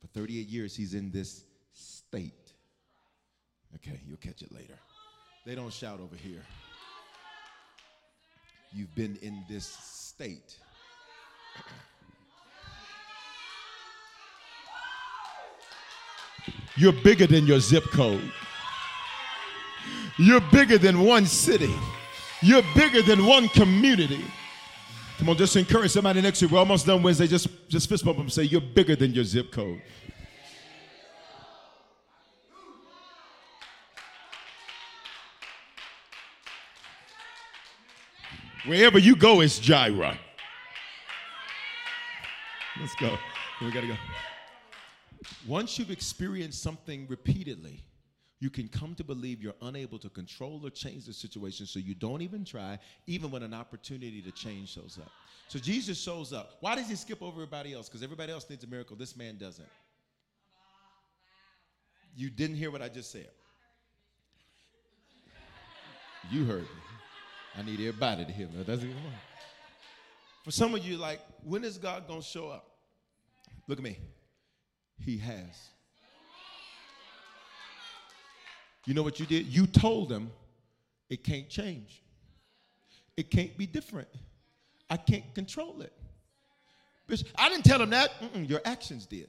For 0.00 0.08
38 0.08 0.48
years, 0.48 0.76
he's 0.76 0.94
in 0.94 1.10
this 1.10 1.44
state. 1.72 2.52
Okay, 3.76 4.00
you'll 4.06 4.16
catch 4.18 4.42
it 4.42 4.52
later. 4.52 4.78
They 5.46 5.54
don't 5.54 5.72
shout 5.72 6.00
over 6.00 6.16
here. 6.16 6.42
You've 8.72 8.94
been 8.94 9.18
in 9.22 9.44
this 9.48 9.66
state. 9.66 10.56
You're 16.76 16.92
bigger 16.92 17.26
than 17.26 17.46
your 17.46 17.60
zip 17.60 17.84
code. 17.92 18.32
You're 20.18 20.40
bigger 20.52 20.78
than 20.78 21.00
one 21.00 21.26
city. 21.26 21.74
You're 22.42 22.62
bigger 22.74 23.02
than 23.02 23.24
one 23.24 23.48
community. 23.48 24.24
Come 25.18 25.28
on, 25.28 25.36
just 25.36 25.54
encourage 25.54 25.92
somebody 25.92 26.20
next 26.20 26.40
to 26.40 26.46
you. 26.46 26.52
We're 26.52 26.58
almost 26.58 26.86
done 26.86 27.02
Wednesday. 27.02 27.28
Just, 27.28 27.48
just 27.68 27.88
fist 27.88 28.04
bump 28.04 28.16
them 28.16 28.26
and 28.26 28.32
say, 28.32 28.42
You're 28.42 28.60
bigger 28.60 28.96
than 28.96 29.14
your 29.14 29.24
zip 29.24 29.52
code. 29.52 29.80
Wherever 38.66 38.98
you 38.98 39.16
go, 39.16 39.40
it's 39.40 39.58
Jireh. 39.58 40.18
Let's 42.80 42.94
go. 42.96 43.16
We 43.60 43.70
gotta 43.70 43.88
go. 43.88 43.96
Once 45.46 45.78
you've 45.78 45.90
experienced 45.90 46.62
something 46.62 47.06
repeatedly, 47.08 47.84
you 48.42 48.50
can 48.50 48.66
come 48.66 48.92
to 48.96 49.04
believe 49.04 49.40
you're 49.40 49.54
unable 49.62 50.00
to 50.00 50.08
control 50.08 50.60
or 50.64 50.70
change 50.70 51.06
the 51.06 51.12
situation, 51.12 51.64
so 51.64 51.78
you 51.78 51.94
don't 51.94 52.22
even 52.22 52.44
try, 52.44 52.76
even 53.06 53.30
when 53.30 53.44
an 53.44 53.54
opportunity 53.54 54.20
to 54.20 54.32
change 54.32 54.70
shows 54.70 54.98
up. 55.00 55.12
So 55.46 55.60
Jesus 55.60 56.02
shows 56.02 56.32
up. 56.32 56.56
Why 56.58 56.74
does 56.74 56.88
he 56.88 56.96
skip 56.96 57.22
over 57.22 57.34
everybody 57.34 57.72
else? 57.72 57.88
Because 57.88 58.02
everybody 58.02 58.32
else 58.32 58.50
needs 58.50 58.64
a 58.64 58.66
miracle. 58.66 58.96
This 58.96 59.16
man 59.16 59.36
doesn't. 59.38 59.68
You 62.16 62.30
didn't 62.30 62.56
hear 62.56 62.72
what 62.72 62.82
I 62.82 62.88
just 62.88 63.12
said. 63.12 63.28
You 66.28 66.44
heard 66.44 66.62
me. 66.62 66.68
I 67.56 67.62
need 67.62 67.78
everybody 67.78 68.24
to 68.24 68.32
hear 68.32 68.48
me. 68.48 68.64
That's 68.66 68.82
more. 68.82 68.92
For 70.42 70.50
some 70.50 70.74
of 70.74 70.84
you, 70.84 70.96
like, 70.96 71.20
when 71.44 71.62
is 71.62 71.78
God 71.78 72.08
gonna 72.08 72.22
show 72.22 72.48
up? 72.48 72.66
Look 73.68 73.78
at 73.78 73.84
me. 73.84 73.98
He 74.98 75.16
has. 75.18 75.71
You 78.84 78.94
know 78.94 79.02
what 79.02 79.20
you 79.20 79.26
did? 79.26 79.46
You 79.46 79.66
told 79.66 80.08
them 80.08 80.30
it 81.08 81.22
can't 81.22 81.48
change. 81.48 82.02
It 83.16 83.30
can't 83.30 83.56
be 83.56 83.66
different. 83.66 84.08
I 84.88 84.96
can't 84.96 85.34
control 85.34 85.82
it. 85.82 85.92
I 87.36 87.48
didn't 87.48 87.64
tell 87.64 87.78
them 87.78 87.90
that. 87.90 88.10
Mm-mm, 88.20 88.48
your 88.48 88.60
actions 88.64 89.06
did. 89.06 89.28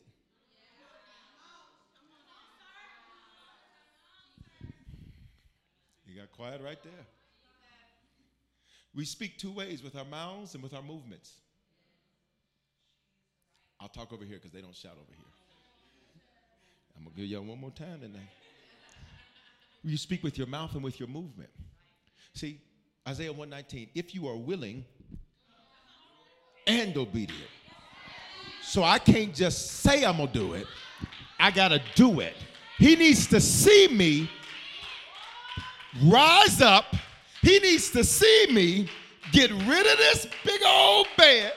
You 6.08 6.20
got 6.20 6.32
quiet 6.32 6.62
right 6.64 6.82
there. 6.84 6.94
We 8.96 9.06
speak 9.06 9.38
two 9.38 9.52
ways 9.52 9.82
with 9.84 9.96
our 9.96 10.06
mouths 10.06 10.54
and 10.54 10.62
with 10.62 10.74
our 10.74 10.84
movements. 10.84 11.32
I'll 13.80 13.90
talk 13.90 14.14
over 14.14 14.24
here 14.24 14.38
because 14.38 14.52
they 14.52 14.62
don't 14.62 14.76
shout 14.76 14.94
over 14.94 15.12
here. 15.12 15.26
I'm 16.96 17.04
going 17.04 17.16
to 17.16 17.22
give 17.22 17.30
y'all 17.30 17.44
one 17.44 17.60
more 17.60 17.72
time 17.72 18.00
tonight. 18.00 18.30
You 19.84 19.98
speak 19.98 20.24
with 20.24 20.38
your 20.38 20.48
mouth 20.48 20.74
and 20.74 20.84
with 20.84 21.00
your 21.00 21.10
movement. 21.10 21.50
See, 22.34 22.60
Isaiah 23.08 23.32
119, 23.32 23.90
if 23.94 24.16
you 24.16 24.28
are 24.28 24.38
willing 24.38 24.86
and 26.66 26.96
obedient. 26.98 27.50
So 28.62 28.84
I 28.84 28.98
can't 28.98 29.36
just 29.36 29.82
say 29.82 30.06
I'm 30.06 30.18
going 30.18 30.30
to 30.30 30.34
do 30.34 30.54
it, 30.54 30.66
I 31.38 31.52
got 31.52 31.70
to 31.70 31.82
do 31.96 32.22
it. 32.22 32.34
He 32.78 32.96
needs 32.96 33.28
to 33.28 33.42
see 33.42 33.90
me 33.90 34.30
rise 36.06 36.62
up. 36.62 36.86
He 37.42 37.60
needs 37.60 37.92
to 37.92 38.04
see 38.04 38.48
me 38.52 38.90
get 39.32 39.52
rid 39.52 39.86
of 39.86 39.98
this 39.98 40.28
big 40.46 40.62
old 40.66 41.08
bed 41.18 41.54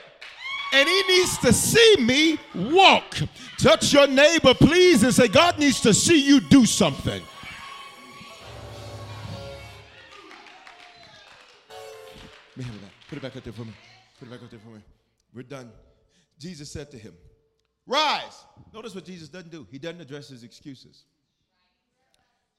and 0.73 0.87
he 0.87 1.03
needs 1.07 1.37
to 1.39 1.53
see 1.53 1.95
me 1.99 2.37
walk. 2.53 3.15
Touch 3.57 3.93
your 3.93 4.07
neighbor, 4.07 4.53
please, 4.53 5.03
and 5.03 5.13
say, 5.13 5.27
God 5.27 5.57
needs 5.57 5.81
to 5.81 5.93
see 5.93 6.21
you 6.21 6.39
do 6.39 6.65
something. 6.65 7.21
Put 13.09 13.17
it 13.17 13.21
back 13.21 13.35
up 13.35 13.43
there 13.43 13.53
for 13.53 13.65
me. 13.65 13.73
Put 14.19 14.27
it 14.27 14.31
back 14.31 14.43
up 14.43 14.49
there 14.49 14.59
for 14.59 14.69
me. 14.69 14.81
We're 15.33 15.43
done. 15.43 15.71
Jesus 16.39 16.71
said 16.71 16.91
to 16.91 16.97
him, 16.97 17.13
Rise. 17.85 18.43
Notice 18.73 18.93
what 18.93 19.05
Jesus 19.05 19.29
doesn't 19.29 19.51
do. 19.51 19.65
He 19.71 19.79
doesn't 19.79 20.01
address 20.01 20.27
his 20.27 20.43
excuses. 20.43 21.05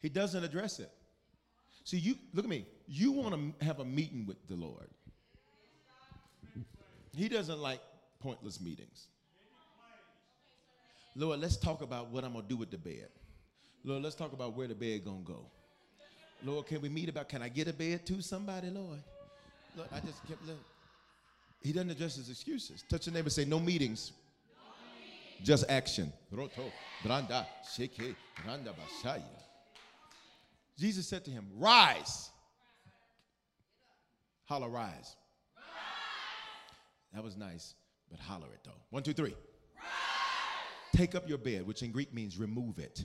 He 0.00 0.08
doesn't 0.08 0.42
address 0.42 0.78
it. 0.78 0.90
See, 1.84 1.98
you 1.98 2.16
look 2.32 2.44
at 2.44 2.50
me. 2.50 2.66
You 2.86 3.12
want 3.12 3.34
to 3.58 3.64
have 3.64 3.80
a 3.80 3.84
meeting 3.84 4.24
with 4.26 4.46
the 4.46 4.54
Lord. 4.54 4.88
He 7.14 7.28
doesn't 7.28 7.58
like 7.58 7.80
pointless 8.20 8.60
meetings. 8.60 9.08
Lord, 11.16 11.40
let's 11.40 11.56
talk 11.56 11.82
about 11.82 12.10
what 12.10 12.24
I'm 12.24 12.32
gonna 12.32 12.46
do 12.46 12.56
with 12.56 12.70
the 12.70 12.78
bed. 12.78 13.08
Lord, 13.84 14.02
let's 14.02 14.14
talk 14.14 14.32
about 14.32 14.56
where 14.56 14.68
the 14.68 14.74
bed 14.74 15.04
gonna 15.04 15.18
go. 15.24 15.46
Lord, 16.44 16.66
can 16.66 16.80
we 16.80 16.88
meet 16.88 17.08
about 17.08 17.28
can 17.28 17.42
I 17.42 17.48
get 17.48 17.66
a 17.68 17.72
bed 17.72 18.06
to 18.06 18.22
somebody, 18.22 18.70
Lord? 18.70 19.00
Lord, 19.78 19.90
I 19.92 20.00
just 20.00 20.26
kept 20.26 20.44
look. 20.44 20.58
He 21.62 21.72
doesn't 21.72 21.90
address 21.90 22.16
his 22.16 22.28
excuses. 22.28 22.84
Touch 22.88 23.06
your 23.06 23.14
neighbor 23.14 23.26
and 23.26 23.32
say, 23.32 23.44
no 23.44 23.60
meetings. 23.60 24.12
Just 25.44 25.64
action. 25.68 26.12
Jesus 30.76 31.06
said 31.06 31.24
to 31.24 31.30
him, 31.30 31.46
Rise. 31.56 32.30
Holler, 34.46 34.68
rise. 34.68 35.14
That 37.14 37.22
was 37.22 37.36
nice, 37.36 37.74
but 38.10 38.18
holler 38.18 38.46
it 38.52 38.60
though. 38.64 38.72
One, 38.90 39.04
two, 39.04 39.12
three. 39.12 39.34
Take 40.92 41.14
up 41.14 41.28
your 41.28 41.38
bed, 41.38 41.66
which 41.66 41.82
in 41.82 41.92
Greek 41.92 42.12
means 42.12 42.36
remove 42.36 42.78
it. 42.80 43.04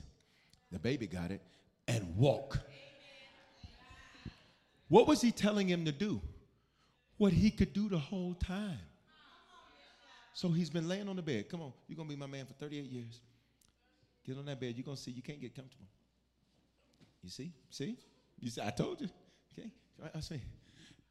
The 0.72 0.78
baby 0.80 1.06
got 1.06 1.30
it, 1.30 1.40
and 1.86 2.16
walk. 2.16 2.58
What 4.88 5.06
was 5.06 5.20
he 5.20 5.30
telling 5.30 5.68
him 5.68 5.84
to 5.84 5.92
do? 5.92 6.20
What 7.16 7.32
he 7.32 7.50
could 7.50 7.72
do 7.72 7.88
the 7.88 7.98
whole 7.98 8.34
time. 8.34 8.78
So 10.32 10.48
he's 10.48 10.70
been 10.70 10.88
laying 10.88 11.08
on 11.08 11.16
the 11.16 11.22
bed. 11.22 11.48
Come 11.48 11.60
on, 11.60 11.72
you're 11.86 11.96
gonna 11.96 12.08
be 12.08 12.16
my 12.16 12.26
man 12.26 12.44
for 12.46 12.54
38 12.54 12.84
years. 12.84 13.20
Get 14.26 14.36
on 14.36 14.46
that 14.46 14.60
bed. 14.60 14.74
You're 14.76 14.84
gonna 14.84 14.96
see 14.96 15.12
you 15.12 15.22
can't 15.22 15.40
get 15.40 15.54
comfortable. 15.54 15.86
You 17.22 17.30
see? 17.30 17.52
See? 17.70 17.96
You 18.40 18.50
see, 18.50 18.60
I 18.60 18.70
told 18.70 19.00
you. 19.00 19.08
Okay. 19.56 19.70
I, 20.02 20.18
I 20.18 20.20
see. 20.20 20.40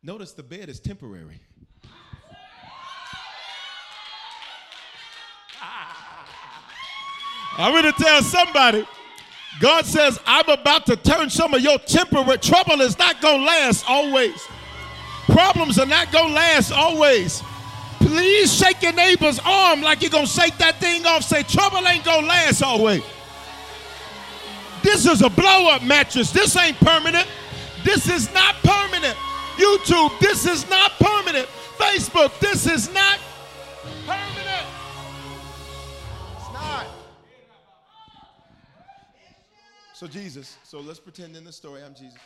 Notice 0.04 0.34
the 0.34 0.44
bed 0.44 0.70
is 0.70 0.80
temporary. 0.80 1.40
I'm 7.58 7.72
going 7.72 7.94
to 7.94 8.04
tell 8.04 8.22
somebody. 8.24 8.86
God 9.60 9.86
says, 9.86 10.20
I'm 10.26 10.50
about 10.50 10.88
to 10.88 10.96
turn 10.96 11.30
some 11.30 11.54
of 11.54 11.62
your 11.62 11.78
temporary 11.78 12.40
trouble 12.40 12.82
is 12.82 12.98
not 12.98 13.22
going 13.22 13.40
to 13.40 13.46
last 13.46 13.86
always. 13.88 14.42
Problems 15.28 15.80
are 15.80 15.86
not 15.86 16.12
going 16.12 16.30
to 16.30 16.34
last 16.34 16.72
always. 16.72 17.42
Please 18.00 18.54
shake 18.54 18.82
your 18.82 18.94
neighbor's 18.94 19.40
arm 19.46 19.82
like 19.82 20.02
you're 20.02 20.12
going 20.12 20.26
to 20.26 20.32
shake 20.32 20.58
that 20.58 20.80
thing 20.80 21.06
off. 21.06 21.24
Say, 21.24 21.44
trouble 21.44 21.88
ain't 21.88 22.04
going 22.04 22.22
to 22.22 22.28
last 22.28 22.62
always. 22.62 23.04
This 24.84 25.06
is 25.06 25.22
a 25.22 25.30
blow 25.30 25.70
up 25.70 25.82
mattress. 25.84 26.32
This 26.32 26.56
ain't 26.58 26.78
permanent. 26.78 27.28
This 27.86 28.10
is 28.10 28.32
not 28.34 28.56
permanent. 28.64 29.18
YouTube, 29.56 30.18
this 30.20 30.46
is 30.46 30.70
not 30.70 30.92
permanent. 31.00 31.48
Facebook, 31.78 32.38
this 32.40 32.68
is 32.68 32.94
not 32.94 33.20
permanent. 34.06 34.68
It's 36.38 36.54
not. 36.54 36.88
So 39.94 40.08
Jesus, 40.08 40.58
so 40.64 40.80
let's 40.80 41.00
pretend 41.00 41.36
in 41.38 41.44
the 41.46 41.54
story 41.54 41.82
I'm 41.82 41.96
Jesus. 41.96 42.20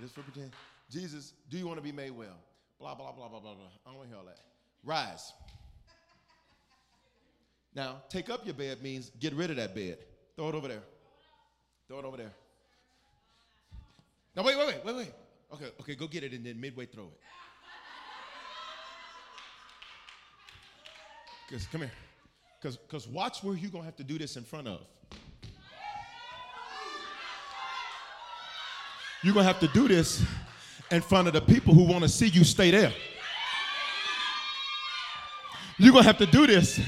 Just 0.00 0.14
for 0.14 0.22
pretend. 0.22 0.52
Jesus, 0.94 1.32
do 1.50 1.58
you 1.58 1.66
want 1.66 1.76
to 1.76 1.82
be 1.82 1.90
made 1.90 2.12
well? 2.12 2.38
Blah, 2.78 2.94
blah, 2.94 3.10
blah, 3.10 3.26
blah, 3.26 3.40
blah, 3.40 3.54
blah. 3.54 3.66
I 3.84 3.90
don't 3.90 3.96
want 3.96 4.10
to 4.10 4.14
hear 4.14 4.18
all 4.18 4.26
that. 4.26 4.38
Rise. 4.84 5.32
Now, 7.74 8.02
take 8.08 8.30
up 8.30 8.44
your 8.44 8.54
bed 8.54 8.80
means 8.80 9.10
get 9.18 9.34
rid 9.34 9.50
of 9.50 9.56
that 9.56 9.74
bed. 9.74 9.98
Throw 10.36 10.50
it 10.50 10.54
over 10.54 10.68
there. 10.68 10.82
Throw 11.88 11.98
it 11.98 12.04
over 12.04 12.16
there. 12.16 12.32
Now, 14.36 14.44
wait, 14.44 14.56
wait, 14.56 14.68
wait, 14.68 14.84
wait, 14.84 14.96
wait. 14.96 15.12
Okay, 15.52 15.70
okay, 15.80 15.94
go 15.96 16.06
get 16.06 16.22
it 16.22 16.32
and 16.32 16.46
then 16.46 16.60
midway 16.60 16.86
throw 16.86 17.06
it. 17.06 17.20
Because, 21.48 21.66
come 21.66 21.80
here. 21.80 21.92
Because 22.62 23.08
watch 23.08 23.42
where 23.42 23.56
you're 23.56 23.70
going 23.72 23.82
to 23.82 23.86
have 23.86 23.96
to 23.96 24.04
do 24.04 24.16
this 24.16 24.36
in 24.36 24.44
front 24.44 24.68
of. 24.68 24.80
You're 29.24 29.34
going 29.34 29.44
to 29.44 29.52
have 29.52 29.60
to 29.60 29.68
do 29.68 29.88
this 29.88 30.22
in 30.90 31.00
front 31.00 31.28
of 31.28 31.34
the 31.34 31.40
people 31.40 31.74
who 31.74 31.84
want 31.84 32.02
to 32.02 32.08
see 32.08 32.28
you 32.28 32.44
stay 32.44 32.70
there. 32.70 32.92
You're 35.78 35.92
going 35.92 36.04
to 36.04 36.08
have 36.08 36.18
to 36.18 36.26
do 36.26 36.46
this 36.46 36.80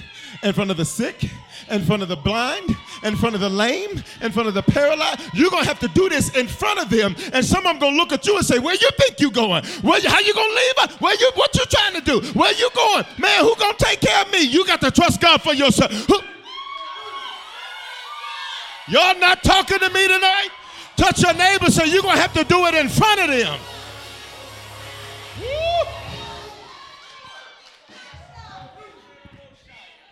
in 0.42 0.52
front 0.52 0.70
of 0.70 0.76
the 0.76 0.84
sick, 0.84 1.28
in 1.70 1.82
front 1.82 2.02
of 2.02 2.08
the 2.08 2.16
blind, 2.16 2.76
in 3.02 3.16
front 3.16 3.34
of 3.34 3.40
the 3.40 3.48
lame, 3.48 4.02
in 4.20 4.32
front 4.32 4.48
of 4.48 4.54
the 4.54 4.62
paralyzed. 4.62 5.20
You're 5.34 5.50
gonna 5.50 5.66
have 5.66 5.80
to 5.80 5.88
do 5.88 6.08
this 6.08 6.34
in 6.36 6.46
front 6.46 6.78
of 6.78 6.90
them, 6.90 7.16
and 7.32 7.44
some 7.44 7.66
of 7.66 7.72
them 7.72 7.78
gonna 7.78 7.96
look 7.96 8.12
at 8.12 8.26
you 8.26 8.36
and 8.36 8.44
say, 8.44 8.58
"Where 8.58 8.74
you 8.74 8.88
think 8.98 9.20
you 9.20 9.30
going? 9.30 9.64
Where 9.82 9.98
you, 9.98 10.08
how 10.08 10.20
you 10.20 10.34
gonna 10.34 10.54
leave? 10.54 11.00
Where 11.00 11.14
you? 11.14 11.30
What 11.34 11.54
you 11.54 11.64
trying 11.66 11.94
to 11.94 12.00
do? 12.00 12.20
Where 12.32 12.52
you 12.52 12.70
going, 12.74 13.04
man? 13.18 13.40
Who 13.40 13.54
gonna 13.56 13.76
take 13.78 14.00
care 14.00 14.22
of 14.22 14.32
me? 14.32 14.42
You 14.42 14.66
got 14.66 14.80
to 14.82 14.90
trust 14.90 15.20
God 15.20 15.42
for 15.42 15.54
yourself." 15.54 15.92
Who? 16.06 16.20
Y'all 18.88 19.18
not 19.18 19.42
talking 19.42 19.78
to 19.78 19.90
me 19.90 20.06
tonight? 20.06 20.48
Touch 20.96 21.22
your 21.22 21.34
neighbor, 21.34 21.70
so 21.70 21.84
you're 21.84 22.02
gonna 22.02 22.20
have 22.20 22.32
to 22.34 22.44
do 22.44 22.66
it 22.66 22.74
in 22.74 22.88
front 22.88 23.20
of 23.20 23.28
them. 23.28 23.58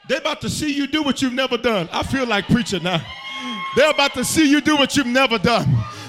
They're 0.06 0.18
about 0.18 0.40
to 0.42 0.50
see 0.50 0.72
you 0.72 0.86
do 0.86 1.02
what 1.02 1.22
you've 1.22 1.32
never 1.32 1.56
done. 1.56 1.88
I 1.92 2.02
feel 2.02 2.26
like 2.26 2.46
preaching 2.46 2.82
now. 2.82 3.00
They're 3.76 3.90
about 3.90 4.14
to 4.14 4.24
see 4.24 4.48
you 4.48 4.60
do 4.60 4.76
what 4.76 4.96
you've 4.96 5.06
never 5.06 5.38
done. 5.38 5.66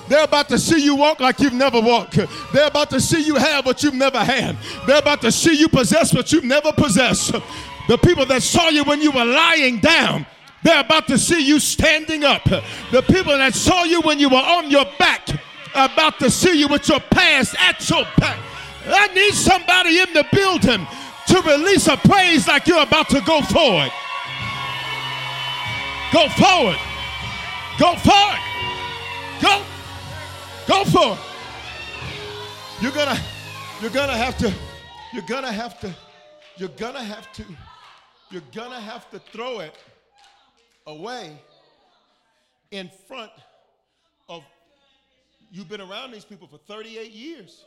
They're 0.07 0.23
about 0.23 0.49
to 0.49 0.59
see 0.59 0.83
you 0.83 0.95
walk 0.95 1.19
like 1.19 1.39
you've 1.39 1.53
never 1.53 1.81
walked. 1.81 2.19
They're 2.53 2.67
about 2.67 2.89
to 2.91 2.99
see 2.99 3.23
you 3.23 3.35
have 3.35 3.65
what 3.65 3.81
you've 3.81 3.95
never 3.95 4.19
had. 4.19 4.57
They're 4.85 4.99
about 4.99 5.21
to 5.21 5.31
see 5.31 5.55
you 5.57 5.67
possess 5.67 6.13
what 6.13 6.31
you've 6.31 6.43
never 6.43 6.71
possessed. 6.71 7.31
The 7.87 7.97
people 7.97 8.25
that 8.27 8.43
saw 8.43 8.69
you 8.69 8.83
when 8.83 9.01
you 9.01 9.11
were 9.11 9.25
lying 9.25 9.79
down, 9.79 10.25
They're 10.65 10.79
about 10.79 11.07
to 11.09 11.19
see 11.19 11.45
you 11.45 11.59
standing 11.59 12.23
up. 12.23 12.43
The 12.43 13.03
people 13.03 13.37
that 13.37 13.53
saw 13.53 13.83
you 13.83 14.01
when 14.01 14.17
you 14.17 14.29
were 14.29 14.37
on 14.37 14.71
your 14.71 14.85
back 14.97 15.29
about 15.75 16.17
to 16.19 16.31
see 16.31 16.59
you 16.59 16.67
with 16.67 16.89
your 16.89 16.99
past 17.01 17.55
at 17.59 17.87
your 17.87 18.03
back. 18.17 18.39
I 18.87 19.07
need 19.13 19.33
somebody 19.35 19.99
in 19.99 20.11
the 20.13 20.25
building 20.31 20.87
to 21.35 21.49
release 21.49 21.87
a 21.87 21.97
praise 21.97 22.47
like 22.47 22.67
you're 22.67 22.81
about 22.81 23.09
to 23.09 23.21
go 23.21 23.41
forward. 23.41 23.91
Go 26.13 26.29
forward. 26.29 26.77
Go 27.77 27.95
forward. 27.97 28.39
Go. 29.41 29.63
Go 30.67 30.85
forward. 30.85 31.19
You're 32.79 32.91
gonna, 32.91 33.19
you're 33.81 33.91
gonna 33.91 34.15
have 34.15 34.37
to, 34.37 34.53
you're 35.13 35.25
gonna 35.27 35.51
have 35.51 35.79
to, 35.81 35.93
you're 36.57 36.69
gonna 36.69 37.03
have 37.03 37.31
to, 37.33 37.43
you're 38.29 38.41
gonna 38.53 38.79
have 38.79 39.09
to 39.11 39.19
throw 39.19 39.59
it 39.59 39.77
away 40.87 41.37
in 42.71 42.89
front 43.07 43.31
of 44.29 44.43
you've 45.51 45.69
been 45.69 45.81
around 45.81 46.11
these 46.11 46.25
people 46.25 46.47
for 46.47 46.57
38 46.59 47.11
years. 47.11 47.65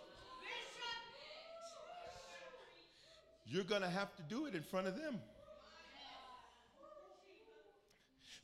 You're 3.51 3.65
going 3.65 3.81
to 3.81 3.89
have 3.89 4.15
to 4.17 4.23
do 4.23 4.47
it 4.47 4.55
in 4.55 4.63
front 4.63 4.87
of 4.87 4.97
them. 4.97 5.19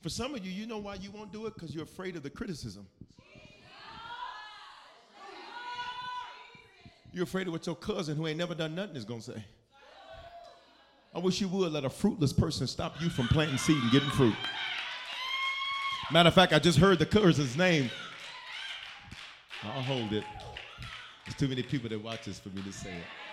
For 0.01 0.09
some 0.09 0.35
of 0.35 0.45
you, 0.45 0.51
you 0.51 0.67
know 0.67 0.79
why 0.79 0.95
you 0.95 1.11
won't 1.11 1.33
do 1.33 1.47
it? 1.47 1.55
Because 1.55 1.75
you're 1.75 1.85
afraid 1.85 2.17
of 2.17 2.23
the 2.23 2.31
criticism. 2.31 2.87
You're 7.13 7.25
afraid 7.25 7.47
of 7.47 7.53
what 7.53 7.67
your 7.67 7.77
cousin 7.77 8.17
who 8.17 8.27
ain't 8.27 8.39
never 8.39 8.55
done 8.55 8.75
nothing 8.75 8.97
is 8.97 9.05
going 9.05 9.21
to 9.21 9.33
say. 9.33 9.45
I 11.15 11.19
wish 11.19 11.41
you 11.41 11.49
would 11.49 11.73
let 11.73 11.85
a 11.85 11.91
fruitless 11.91 12.33
person 12.33 12.67
stop 12.67 13.01
you 13.01 13.09
from 13.09 13.29
planting 13.29 13.57
seed 13.57 13.81
and 13.81 13.93
getting 13.93 14.11
fruit. 14.11 14.35
Matter 16.11 16.29
of 16.29 16.35
fact, 16.35 16.53
I 16.53 16.59
just 16.59 16.79
heard 16.79 16.99
the 16.99 17.07
cousin's 17.07 17.57
name. 17.57 17.89
I'll 19.63 19.83
hold 19.83 20.13
it. 20.13 20.25
There's 21.25 21.37
too 21.37 21.49
many 21.49 21.63
people 21.63 21.89
that 21.89 22.03
watch 22.03 22.25
this 22.25 22.39
for 22.39 22.49
me 22.51 22.63
to 22.63 22.73
say 22.73 22.91
it 22.91 23.24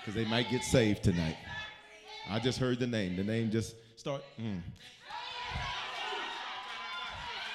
because 0.00 0.14
they 0.14 0.28
might 0.28 0.50
get 0.50 0.64
saved 0.64 1.04
tonight. 1.04 1.36
I 2.28 2.38
just 2.38 2.58
heard 2.58 2.78
the 2.78 2.86
name. 2.86 3.16
The 3.16 3.24
name 3.24 3.50
just 3.50 3.74
start. 3.96 4.22
Mm. 4.40 4.60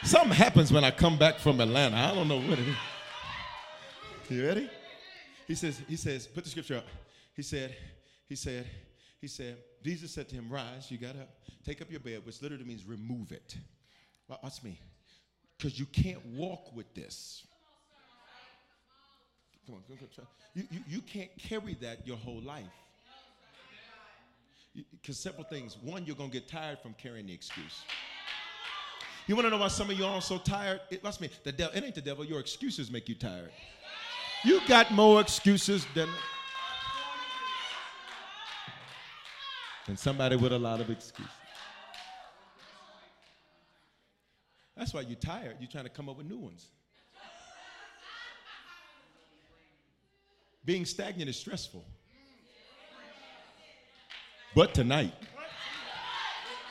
Something 0.04 0.32
happens 0.32 0.72
when 0.72 0.84
I 0.84 0.92
come 0.92 1.18
back 1.18 1.40
from 1.40 1.60
Atlanta. 1.60 1.98
I 1.98 2.14
don't 2.14 2.28
know 2.28 2.40
what 2.40 2.60
it 2.60 2.68
is. 2.68 2.76
You 4.30 4.46
ready? 4.46 4.70
He 5.48 5.56
says, 5.56 5.82
he 5.88 5.96
says, 5.96 6.28
put 6.28 6.44
the 6.44 6.50
scripture 6.50 6.78
up. 6.78 6.86
He 7.36 7.42
said, 7.42 7.76
he 8.28 8.36
said, 8.36 8.66
he 9.22 9.28
said, 9.28 9.58
Jesus 9.84 10.12
said 10.12 10.30
to 10.30 10.36
him, 10.36 10.50
Rise, 10.50 10.90
you 10.90 10.98
gotta 10.98 11.28
take 11.64 11.82
up 11.82 11.90
your 11.90 12.00
bed, 12.00 12.22
which 12.26 12.42
literally 12.42 12.64
means 12.64 12.86
remove 12.86 13.32
it. 13.32 13.56
Watch 14.28 14.64
me. 14.64 14.80
Because 15.58 15.80
you 15.80 15.86
can't 15.86 16.24
walk 16.28 16.76
with 16.76 16.94
this. 16.94 17.46
Come 19.66 19.76
on, 19.76 19.82
come 19.88 19.98
on. 20.20 20.28
You, 20.54 20.64
you, 20.72 20.80
you 20.88 21.02
can't 21.02 21.30
carry 21.38 21.76
that 21.82 22.06
your 22.08 22.18
whole 22.18 22.42
life. 22.42 22.66
Because 25.02 25.18
several 25.18 25.46
things. 25.46 25.78
One, 25.82 26.06
you're 26.06 26.16
going 26.16 26.30
to 26.30 26.34
get 26.34 26.48
tired 26.48 26.80
from 26.80 26.94
carrying 26.94 27.28
the 27.28 27.34
excuse. 27.34 27.84
You 29.28 29.36
want 29.36 29.46
to 29.48 29.50
know 29.50 29.58
why 29.58 29.70
some 29.70 29.90
of 29.90 29.98
y'all 29.98 30.16
are 30.16 30.22
so 30.22 30.38
tired? 30.38 30.82
It, 30.92 31.04
watch 31.04 31.20
me. 31.20 31.30
The 31.44 31.52
devil, 31.52 31.76
it 31.76 31.84
ain't 31.84 31.96
the 31.96 32.02
devil. 32.02 32.24
Your 32.24 32.40
excuses 32.40 32.92
make 32.92 33.10
you 33.10 33.16
tired. 33.16 33.52
You 34.44 34.62
got 34.68 34.92
more 34.92 35.22
excuses 35.22 35.88
than, 35.96 36.10
than 39.88 39.98
somebody 39.98 40.36
with 40.36 40.54
a 40.54 40.60
lot 40.60 40.82
of 40.82 40.92
excuses. 40.92 41.32
That's 44.78 44.94
why 44.94 45.02
you're 45.02 45.16
tired. 45.16 45.56
You're 45.60 45.72
trying 45.72 45.86
to 45.86 45.90
come 45.90 46.10
up 46.10 46.18
with 46.18 46.28
new 46.28 46.38
ones. 46.38 46.68
Being 50.66 50.86
stagnant 50.86 51.30
is 51.30 51.38
stressful. 51.38 51.86
But 54.56 54.74
tonight, 54.74 55.14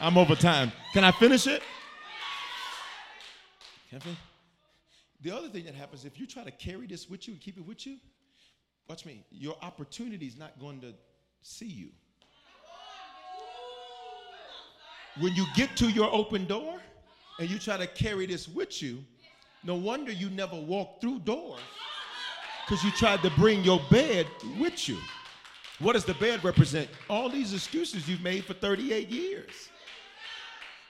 I'm 0.00 0.18
over 0.18 0.34
time. 0.34 0.72
Can 0.92 1.04
I 1.04 1.12
finish 1.12 1.46
it? 1.46 1.62
Can 3.88 3.98
I 3.98 4.00
finish? 4.00 4.18
The 5.20 5.30
other 5.30 5.48
thing 5.48 5.64
that 5.64 5.74
happens 5.74 6.04
if 6.04 6.18
you 6.18 6.26
try 6.26 6.42
to 6.42 6.50
carry 6.50 6.86
this 6.86 7.08
with 7.08 7.28
you 7.28 7.34
and 7.34 7.40
keep 7.40 7.56
it 7.56 7.64
with 7.64 7.86
you, 7.86 7.98
watch 8.88 9.06
me, 9.06 9.24
your 9.30 9.56
opportunity 9.62 10.26
is 10.26 10.36
not 10.36 10.58
going 10.58 10.80
to 10.80 10.92
see 11.42 11.66
you. 11.66 11.88
When 15.20 15.34
you 15.34 15.46
get 15.54 15.76
to 15.76 15.88
your 15.88 16.12
open 16.12 16.46
door 16.46 16.80
and 17.38 17.48
you 17.48 17.58
try 17.58 17.76
to 17.76 17.86
carry 17.86 18.26
this 18.26 18.48
with 18.48 18.82
you, 18.82 19.04
no 19.62 19.76
wonder 19.76 20.10
you 20.10 20.28
never 20.30 20.56
walk 20.56 21.00
through 21.00 21.20
doors 21.20 21.60
because 22.66 22.82
you 22.82 22.90
tried 22.92 23.22
to 23.22 23.30
bring 23.30 23.62
your 23.62 23.80
bed 23.90 24.26
with 24.58 24.88
you. 24.88 24.96
What 25.80 25.94
does 25.94 26.04
the 26.04 26.14
bed 26.14 26.42
represent? 26.44 26.88
All 27.10 27.28
these 27.28 27.52
excuses 27.52 28.08
you've 28.08 28.22
made 28.22 28.44
for 28.44 28.54
38 28.54 29.08
years. 29.08 29.68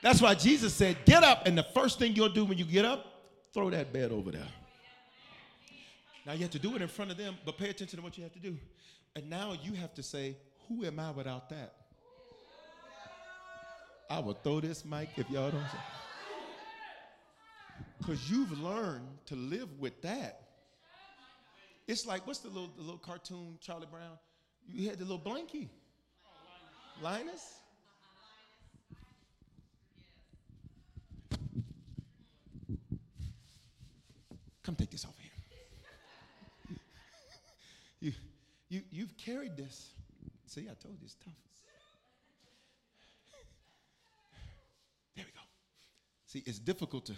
That's 0.03 0.21
why 0.21 0.35
Jesus 0.35 0.75
said, 0.75 0.97
Get 1.07 1.25
up, 1.25 1.47
and 1.47 1.57
the 1.57 1.63
first 1.63 1.99
thing 1.99 2.15
you'll 2.15 2.29
do 2.29 2.45
when 2.45 2.59
you 2.59 2.65
get 2.65 2.85
up, 2.85 3.23
throw 3.53 3.71
that 3.71 3.93
bed 3.93 4.13
over 4.13 4.31
there. 4.31 4.47
Now 6.27 6.33
you 6.33 6.41
have 6.41 6.51
to 6.51 6.59
do 6.59 6.75
it 6.77 6.83
in 6.83 6.89
front 6.89 7.11
of 7.11 7.17
them, 7.17 7.37
but 7.45 7.59
pay 7.59 7.71
attention 7.71 7.99
to 7.99 8.03
what 8.03 8.17
you 8.17 8.23
have 8.23 8.33
to 8.35 8.39
do. 8.39 8.57
And 9.17 9.29
now 9.29 9.57
you 9.63 9.73
have 9.75 9.95
to 9.95 10.03
say, 10.03 10.37
Who 10.69 10.85
am 10.85 11.01
I 11.01 11.11
without 11.11 11.49
that? 11.49 11.75
I 14.11 14.19
will 14.19 14.35
throw 14.35 14.61
this 14.61 14.85
mic 14.85 15.09
if 15.17 15.29
y'all 15.31 15.51
don't. 15.51 15.65
Because 17.99 18.31
you've 18.31 18.53
learned 18.61 19.09
to 19.27 19.35
live 19.35 19.69
with 19.81 20.03
that. 20.03 20.44
It's 21.87 22.07
like 22.07 22.27
what's 22.27 22.41
the 22.41 22.49
little 22.49 22.71
the 22.77 22.83
little 22.83 22.99
cartoon 22.99 23.59
Charlie 23.61 23.87
Brown? 23.91 24.19
You 24.67 24.89
had 24.89 24.99
the 24.99 25.05
little 25.05 25.19
blankie. 25.19 25.69
Linus. 27.03 27.61
Come 34.63 34.77
take 34.77 34.91
this 34.91 35.05
off 35.05 35.15
here. 35.19 36.79
you, 38.01 38.13
you, 38.71 38.81
you've 38.91 39.17
carried 39.19 39.57
this. 39.59 39.91
See, 40.47 40.63
I 40.63 40.75
told 40.83 40.95
you 41.01 41.05
it's 41.05 41.17
tough. 41.17 41.35
There 45.15 45.25
we 45.27 45.33
go. 45.33 45.41
See, 46.27 46.43
it's 46.47 46.59
difficult 46.59 47.05
to 47.07 47.13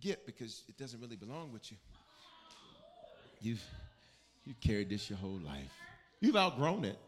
get 0.00 0.24
because 0.24 0.64
it 0.66 0.78
doesn't 0.78 1.00
really 1.00 1.16
belong 1.16 1.52
with 1.52 1.70
you. 1.70 1.76
You've, 3.40 3.64
you've 4.44 4.60
carried 4.60 4.90
this 4.90 5.10
your 5.10 5.18
whole 5.18 5.40
life. 5.44 5.72
You've 6.20 6.36
outgrown 6.36 6.84
it. 6.84 6.98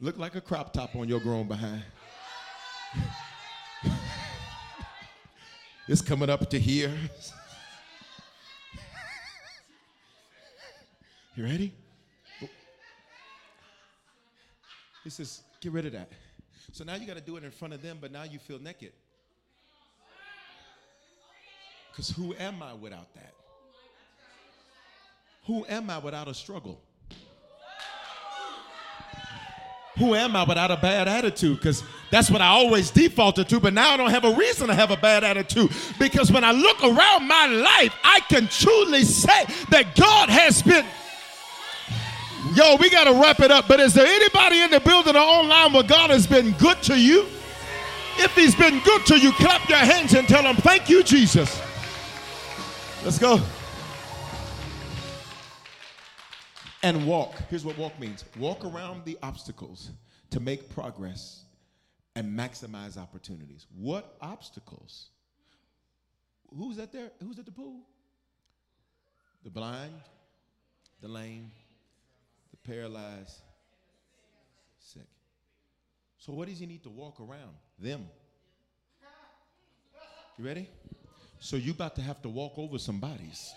Look 0.00 0.16
like 0.16 0.36
a 0.36 0.40
crop 0.40 0.72
top 0.72 0.94
on 0.94 1.08
your 1.08 1.18
grown 1.20 1.48
behind. 1.48 1.82
it's 5.88 6.00
coming 6.00 6.30
up 6.30 6.48
to 6.50 6.58
here. 6.58 6.94
you 11.34 11.44
ready? 11.44 11.74
He 15.02 15.10
says, 15.10 15.42
get 15.60 15.72
rid 15.72 15.86
of 15.86 15.92
that. 15.92 16.08
So 16.72 16.84
now 16.84 16.94
you 16.94 17.06
got 17.06 17.16
to 17.16 17.22
do 17.22 17.36
it 17.36 17.44
in 17.44 17.50
front 17.50 17.74
of 17.74 17.82
them, 17.82 17.98
but 18.00 18.12
now 18.12 18.24
you 18.24 18.38
feel 18.38 18.58
naked. 18.58 18.92
Because 21.98 22.10
who 22.10 22.32
am 22.38 22.62
I 22.62 22.74
without 22.74 23.12
that? 23.14 23.34
Who 25.46 25.66
am 25.68 25.90
I 25.90 25.98
without 25.98 26.28
a 26.28 26.34
struggle? 26.34 26.80
Who 29.96 30.14
am 30.14 30.36
I 30.36 30.44
without 30.44 30.70
a 30.70 30.76
bad 30.76 31.08
attitude? 31.08 31.56
Because 31.56 31.82
that's 32.12 32.30
what 32.30 32.40
I 32.40 32.46
always 32.46 32.92
defaulted 32.92 33.48
to, 33.48 33.58
but 33.58 33.74
now 33.74 33.94
I 33.94 33.96
don't 33.96 34.10
have 34.10 34.24
a 34.24 34.32
reason 34.32 34.68
to 34.68 34.76
have 34.76 34.92
a 34.92 34.96
bad 34.96 35.24
attitude. 35.24 35.72
Because 35.98 36.30
when 36.30 36.44
I 36.44 36.52
look 36.52 36.84
around 36.84 37.26
my 37.26 37.46
life, 37.46 37.92
I 38.04 38.20
can 38.28 38.46
truly 38.46 39.02
say 39.02 39.46
that 39.70 39.96
God 39.96 40.28
has 40.28 40.62
been. 40.62 40.86
Yo, 42.54 42.76
we 42.76 42.90
got 42.90 43.12
to 43.12 43.14
wrap 43.20 43.40
it 43.40 43.50
up. 43.50 43.66
But 43.66 43.80
is 43.80 43.92
there 43.92 44.06
anybody 44.06 44.60
in 44.60 44.70
the 44.70 44.78
building 44.78 45.16
or 45.16 45.18
online 45.18 45.72
where 45.72 45.82
God 45.82 46.10
has 46.10 46.28
been 46.28 46.52
good 46.58 46.80
to 46.84 46.96
you? 46.96 47.26
If 48.18 48.36
He's 48.36 48.54
been 48.54 48.78
good 48.84 49.04
to 49.06 49.18
you, 49.18 49.32
clap 49.32 49.68
your 49.68 49.78
hands 49.78 50.14
and 50.14 50.28
tell 50.28 50.44
Him, 50.44 50.54
Thank 50.54 50.88
you, 50.88 51.02
Jesus. 51.02 51.60
Let's 53.04 53.18
go. 53.18 53.40
And 56.82 57.06
walk. 57.06 57.34
Here's 57.48 57.64
what 57.64 57.78
walk 57.78 57.98
means 58.00 58.24
walk 58.36 58.64
around 58.64 59.04
the 59.04 59.16
obstacles 59.22 59.90
to 60.30 60.40
make 60.40 60.68
progress 60.68 61.44
and 62.16 62.36
maximize 62.36 62.96
opportunities. 62.96 63.66
What 63.76 64.16
obstacles? 64.20 65.10
Who's 66.56 66.76
that 66.76 66.92
there? 66.92 67.10
Who's 67.22 67.38
at 67.38 67.46
the 67.46 67.52
pool? 67.52 67.80
The 69.44 69.50
blind, 69.50 69.94
the 71.00 71.08
lame, 71.08 71.52
the 72.50 72.56
paralyzed, 72.68 73.42
sick. 74.80 75.06
So, 76.18 76.32
what 76.32 76.48
does 76.48 76.58
he 76.58 76.66
need 76.66 76.82
to 76.82 76.90
walk 76.90 77.20
around? 77.20 77.54
Them. 77.78 78.06
You 80.36 80.44
ready? 80.44 80.68
So, 81.40 81.56
you 81.56 81.72
about 81.72 81.94
to 81.96 82.02
have 82.02 82.20
to 82.22 82.28
walk 82.28 82.54
over 82.56 82.78
some 82.78 82.98
bodies. 82.98 83.54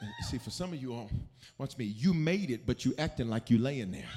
see, 0.30 0.38
for 0.38 0.50
some 0.50 0.72
of 0.72 0.82
you 0.82 0.94
all, 0.94 1.10
watch 1.58 1.76
me, 1.78 1.84
you 1.84 2.12
made 2.12 2.50
it, 2.50 2.66
but 2.66 2.84
you 2.84 2.94
acting 2.98 3.28
like 3.28 3.50
you 3.50 3.58
laying 3.58 3.92
there. 3.92 4.08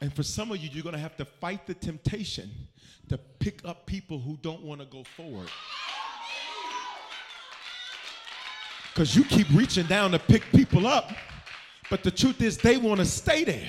And 0.00 0.14
for 0.14 0.22
some 0.22 0.50
of 0.50 0.56
you, 0.58 0.70
you're 0.72 0.90
to 0.90 0.98
have 0.98 1.16
to 1.18 1.26
fight 1.26 1.66
the 1.66 1.74
temptation 1.74 2.50
to 3.08 3.18
pick 3.18 3.62
up 3.66 3.84
people 3.84 4.18
who 4.18 4.38
don't 4.40 4.62
want 4.62 4.80
to 4.80 4.86
go 4.86 5.04
forward. 5.04 5.48
Because 8.92 9.14
you 9.14 9.24
keep 9.24 9.48
reaching 9.50 9.86
down 9.86 10.12
to 10.12 10.18
pick 10.18 10.42
people 10.52 10.86
up, 10.86 11.12
but 11.90 12.02
the 12.02 12.10
truth 12.10 12.40
is 12.40 12.56
they 12.56 12.78
want 12.78 13.00
to 13.00 13.06
stay 13.06 13.44
there. 13.44 13.68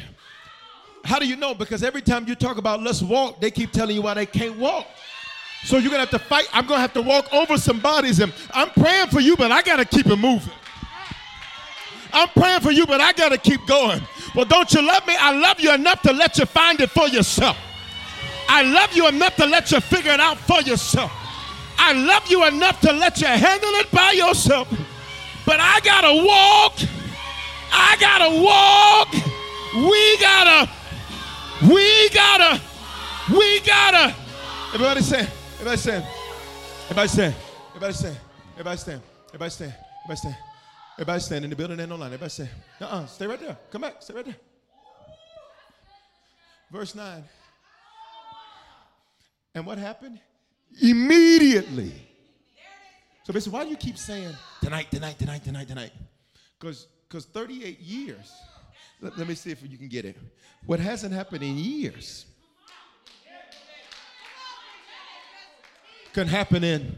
How 1.03 1.19
do 1.19 1.27
you 1.27 1.35
know? 1.35 1.53
Because 1.53 1.83
every 1.83 2.01
time 2.01 2.27
you 2.27 2.35
talk 2.35 2.57
about 2.57 2.81
let's 2.81 3.01
walk, 3.01 3.41
they 3.41 3.51
keep 3.51 3.71
telling 3.71 3.95
you 3.95 4.01
why 4.01 4.13
they 4.13 4.25
can't 4.25 4.57
walk. 4.57 4.87
So 5.63 5.77
you're 5.77 5.91
gonna 5.91 6.05
have 6.05 6.09
to 6.11 6.19
fight. 6.19 6.47
I'm 6.53 6.65
gonna 6.65 6.81
have 6.81 6.93
to 6.93 7.01
walk 7.01 7.31
over 7.33 7.57
some 7.57 7.79
bodies, 7.79 8.19
and 8.19 8.33
I'm 8.53 8.69
praying 8.69 9.09
for 9.09 9.19
you, 9.19 9.35
but 9.35 9.51
I 9.51 9.61
gotta 9.61 9.85
keep 9.85 10.07
it 10.07 10.15
moving. 10.15 10.53
I'm 12.13 12.27
praying 12.29 12.61
for 12.61 12.71
you, 12.71 12.85
but 12.85 12.99
I 12.99 13.13
gotta 13.13 13.37
keep 13.37 13.65
going. 13.67 14.01
Well, 14.35 14.45
don't 14.45 14.71
you 14.73 14.85
love 14.85 15.05
me? 15.07 15.15
I 15.19 15.31
love 15.37 15.59
you 15.59 15.73
enough 15.73 16.01
to 16.03 16.13
let 16.13 16.37
you 16.37 16.45
find 16.45 16.79
it 16.79 16.89
for 16.89 17.07
yourself. 17.07 17.57
I 18.49 18.63
love 18.63 18.93
you 18.93 19.07
enough 19.07 19.35
to 19.37 19.45
let 19.45 19.71
you 19.71 19.79
figure 19.79 20.11
it 20.11 20.19
out 20.19 20.37
for 20.37 20.61
yourself. 20.61 21.11
I 21.77 21.93
love 21.93 22.29
you 22.29 22.45
enough 22.45 22.81
to 22.81 22.91
let 22.91 23.21
you 23.21 23.27
handle 23.27 23.69
it 23.75 23.89
by 23.91 24.11
yourself. 24.11 24.67
But 25.45 25.59
I 25.59 25.79
gotta 25.81 26.23
walk. 26.23 26.79
I 27.71 27.97
gotta 27.99 28.41
walk. 28.41 29.13
We 29.89 30.17
gotta. 30.19 30.69
We 31.70 32.09
gotta. 32.09 32.59
We 33.30 33.59
gotta. 33.62 34.16
Everybody 34.74 35.01
say. 35.01 35.28
Everybody 35.53 35.78
stand. 35.78 36.05
Everybody 36.86 37.07
stand. 37.07 37.36
Everybody 37.70 37.93
stand. 37.93 38.18
Everybody 38.53 38.78
stand. 38.78 39.01
Everybody 39.28 39.49
stand. 39.51 39.74
Everybody 40.03 40.18
stand. 40.18 40.36
Everybody 40.93 41.20
stand 41.20 41.43
in 41.43 41.49
the 41.51 41.55
building 41.55 41.80
and 41.80 41.93
online. 41.93 42.07
Everybody 42.07 42.30
stand. 42.32 42.49
Uh-uh. 42.80 43.05
Stay 43.05 43.28
right 43.28 43.39
there. 43.39 43.57
Come 43.72 43.82
back. 43.82 44.01
Stay 44.01 44.14
right 44.14 44.26
there. 44.26 44.36
Verse 46.72 46.95
9. 46.95 47.24
And 49.53 49.66
what 49.66 49.78
happened? 49.78 50.20
Immediately. 50.82 51.91
So 53.24 53.34
basically, 53.34 53.59
why 53.59 53.66
do 53.66 53.70
you 53.70 53.78
keep 53.78 53.97
saying 53.97 54.34
tonight, 54.62 54.89
tonight, 54.89 55.20
tonight, 55.20 55.43
tonight, 55.43 55.68
tonight? 55.68 55.91
Because 56.59 56.88
because 57.07 57.26
38 57.26 57.80
years. 57.80 58.32
Let, 59.01 59.17
let 59.17 59.27
me 59.27 59.35
see 59.35 59.51
if 59.51 59.61
you 59.63 59.77
can 59.77 59.87
get 59.87 60.05
it. 60.05 60.15
What 60.65 60.79
hasn't 60.79 61.13
happened 61.13 61.43
in 61.43 61.57
years 61.57 62.25
can 66.13 66.27
happen 66.27 66.63
in. 66.63 66.95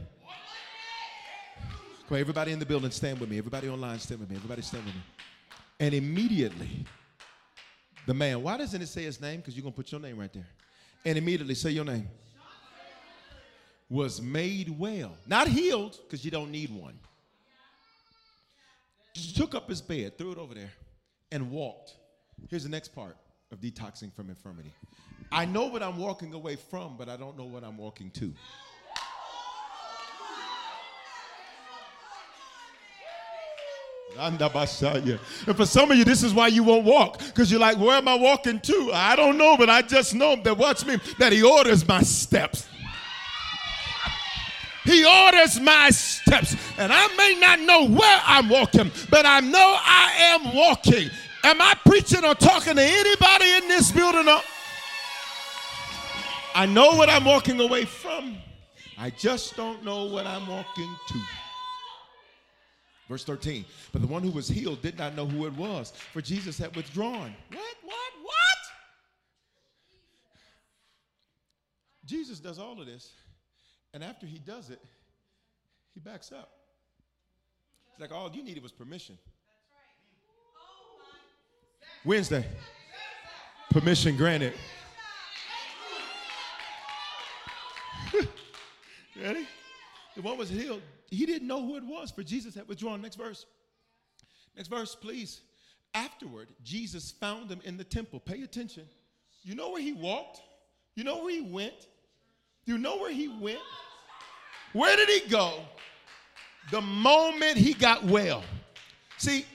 Come 2.07 2.15
on, 2.15 2.19
everybody 2.19 2.51
in 2.51 2.59
the 2.59 2.65
building, 2.65 2.91
stand 2.91 3.19
with 3.19 3.29
me. 3.29 3.37
Everybody 3.37 3.69
online, 3.69 3.99
stand 3.99 4.19
with 4.19 4.29
me. 4.29 4.35
Everybody 4.35 4.61
stand 4.61 4.85
with 4.85 4.93
me. 4.93 5.01
And 5.79 5.93
immediately, 5.93 6.85
the 8.05 8.13
man, 8.13 8.43
why 8.43 8.57
doesn't 8.57 8.81
it 8.81 8.87
say 8.87 9.03
his 9.03 9.21
name? 9.21 9.37
Because 9.37 9.55
you're 9.55 9.63
going 9.63 9.73
to 9.73 9.77
put 9.77 9.91
your 9.91 10.01
name 10.01 10.17
right 10.17 10.31
there. 10.33 10.47
And 11.05 11.17
immediately, 11.17 11.55
say 11.55 11.71
your 11.71 11.85
name. 11.85 12.09
Was 13.89 14.21
made 14.21 14.77
well. 14.77 15.15
Not 15.27 15.47
healed, 15.47 15.99
because 16.03 16.25
you 16.25 16.31
don't 16.31 16.51
need 16.51 16.71
one. 16.71 16.97
Just 19.13 19.37
took 19.37 19.53
up 19.53 19.69
his 19.69 19.81
bed, 19.81 20.17
threw 20.17 20.31
it 20.31 20.37
over 20.37 20.55
there, 20.55 20.71
and 21.33 21.49
walked. 21.49 21.95
Here's 22.49 22.63
the 22.63 22.69
next 22.69 22.89
part 22.89 23.17
of 23.51 23.59
detoxing 23.59 24.13
from 24.13 24.29
infirmity. 24.29 24.71
I 25.31 25.45
know 25.45 25.65
what 25.65 25.81
I'm 25.81 25.97
walking 25.97 26.33
away 26.33 26.55
from, 26.55 26.95
but 26.95 27.09
I 27.09 27.17
don't 27.17 27.35
know 27.37 27.45
what 27.45 27.63
I'm 27.63 27.75
walking 27.75 28.11
to. 28.11 28.31
And 34.15 34.37
for 35.57 35.65
some 35.65 35.89
of 35.89 35.97
you, 35.97 36.05
this 36.05 36.21
is 36.21 36.35
why 36.35 36.49
you 36.49 36.63
won't 36.63 36.85
walk. 36.85 37.17
Because 37.17 37.49
you're 37.49 37.59
like, 37.59 37.79
where 37.79 37.97
am 37.97 38.07
I 38.07 38.13
walking 38.13 38.59
to? 38.59 38.91
I 38.93 39.15
don't 39.15 39.39
know, 39.39 39.57
but 39.57 39.71
I 39.71 39.81
just 39.81 40.13
know 40.13 40.35
that 40.35 40.55
watch 40.55 40.85
me, 40.85 40.97
that 41.17 41.33
he 41.33 41.41
orders 41.41 41.87
my 41.87 42.03
steps. 42.03 42.67
He 44.83 45.05
orders 45.05 45.59
my 45.59 45.89
steps. 45.91 46.55
And 46.77 46.91
I 46.91 47.07
may 47.15 47.39
not 47.39 47.59
know 47.61 47.87
where 47.87 48.21
I'm 48.25 48.49
walking, 48.49 48.91
but 49.09 49.25
I 49.25 49.39
know 49.39 49.77
I 49.79 50.13
am 50.17 50.55
walking. 50.55 51.09
Am 51.43 51.61
I 51.61 51.73
preaching 51.85 52.23
or 52.23 52.35
talking 52.35 52.75
to 52.75 52.83
anybody 52.83 53.49
in 53.57 53.67
this 53.67 53.91
building? 53.91 54.27
I 56.55 56.65
know 56.65 56.95
what 56.95 57.09
I'm 57.09 57.25
walking 57.25 57.59
away 57.59 57.85
from. 57.85 58.37
I 58.97 59.09
just 59.09 59.55
don't 59.55 59.83
know 59.83 60.05
what 60.05 60.25
I'm 60.27 60.47
walking 60.47 60.95
to. 61.09 61.19
Verse 63.09 63.23
13. 63.23 63.65
But 63.91 64.01
the 64.01 64.07
one 64.07 64.23
who 64.23 64.31
was 64.31 64.47
healed 64.47 64.81
did 64.81 64.97
not 64.97 65.15
know 65.15 65.25
who 65.25 65.45
it 65.45 65.53
was, 65.53 65.91
for 65.91 66.21
Jesus 66.21 66.57
had 66.57 66.75
withdrawn. 66.75 67.35
What? 67.51 67.75
What? 67.83 68.13
What? 68.23 68.33
Jesus 72.05 72.39
does 72.39 72.59
all 72.59 72.79
of 72.79 72.85
this, 72.85 73.11
and 73.93 74.03
after 74.03 74.25
he 74.25 74.39
does 74.39 74.69
it, 74.69 74.81
he 75.93 75.99
backs 75.99 76.31
up. 76.31 76.51
It's 77.91 78.01
like 78.01 78.11
all 78.11 78.31
you 78.33 78.43
needed 78.43 78.63
was 78.63 78.71
permission. 78.71 79.17
Wednesday, 82.05 82.45
permission 83.69 84.17
granted. 84.17 84.53
Ready? 89.21 89.47
The 90.15 90.21
one 90.21 90.37
was 90.37 90.49
healed 90.49 90.81
he 91.13 91.25
didn't 91.25 91.47
know 91.47 91.61
who 91.61 91.77
it 91.77 91.83
was, 91.83 92.11
for 92.11 92.23
Jesus 92.23 92.55
had 92.55 92.67
withdrawn. 92.67 93.01
Next 93.01 93.15
verse. 93.15 93.45
Next 94.55 94.67
verse, 94.67 94.95
please. 94.95 95.41
Afterward, 95.93 96.49
Jesus 96.63 97.11
found 97.11 97.49
them 97.49 97.61
in 97.63 97.77
the 97.77 97.83
temple. 97.83 98.19
Pay 98.19 98.41
attention. 98.41 98.85
You 99.43 99.55
know 99.55 99.71
where 99.71 99.81
he 99.81 99.93
walked? 99.93 100.41
You 100.95 101.03
know 101.03 101.23
where 101.23 101.33
he 101.33 101.41
went? 101.41 101.87
Do 102.65 102.71
you 102.71 102.77
know 102.77 102.97
where 102.97 103.11
he 103.11 103.27
went? 103.27 103.59
Where 104.73 104.95
did 104.95 105.09
he 105.09 105.29
go? 105.29 105.59
The 106.71 106.81
moment 106.81 107.57
he 107.57 107.73
got 107.73 108.03
well. 108.05 108.43
See, 109.17 109.45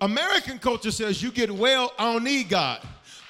American 0.00 0.58
culture 0.58 0.90
says 0.90 1.22
you 1.22 1.30
get 1.30 1.50
well, 1.50 1.92
I 1.98 2.12
don't 2.12 2.24
need 2.24 2.48
God. 2.48 2.80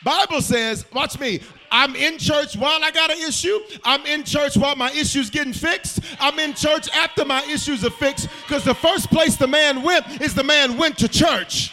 Bible 0.03 0.41
says, 0.41 0.84
watch 0.93 1.18
me, 1.18 1.41
I'm 1.70 1.97
in 1.97 2.18
church 2.18 2.57
while 2.57 2.82
I 2.82 2.91
got 2.91 3.11
an 3.11 3.18
issue. 3.18 3.59
I'm 3.84 4.05
in 4.07 4.24
church 4.24 4.57
while 4.57 4.76
my 4.76 4.91
issue's 4.93 5.30
getting 5.30 5.53
fixed. 5.53 6.01
I'm 6.20 6.39
in 6.39 6.55
church 6.55 6.89
after 6.95 7.24
my 7.24 7.43
issues 7.45 7.84
are 7.84 7.91
fixed 7.91 8.28
because 8.43 8.64
the 8.64 8.74
first 8.74 9.09
place 9.11 9.37
the 9.37 9.49
man 9.49 9.82
went 9.82 10.20
is 10.20 10.34
the 10.34 10.45
man 10.45 10.78
went 10.78 10.99
to 10.99 11.09
church. 11.09 11.72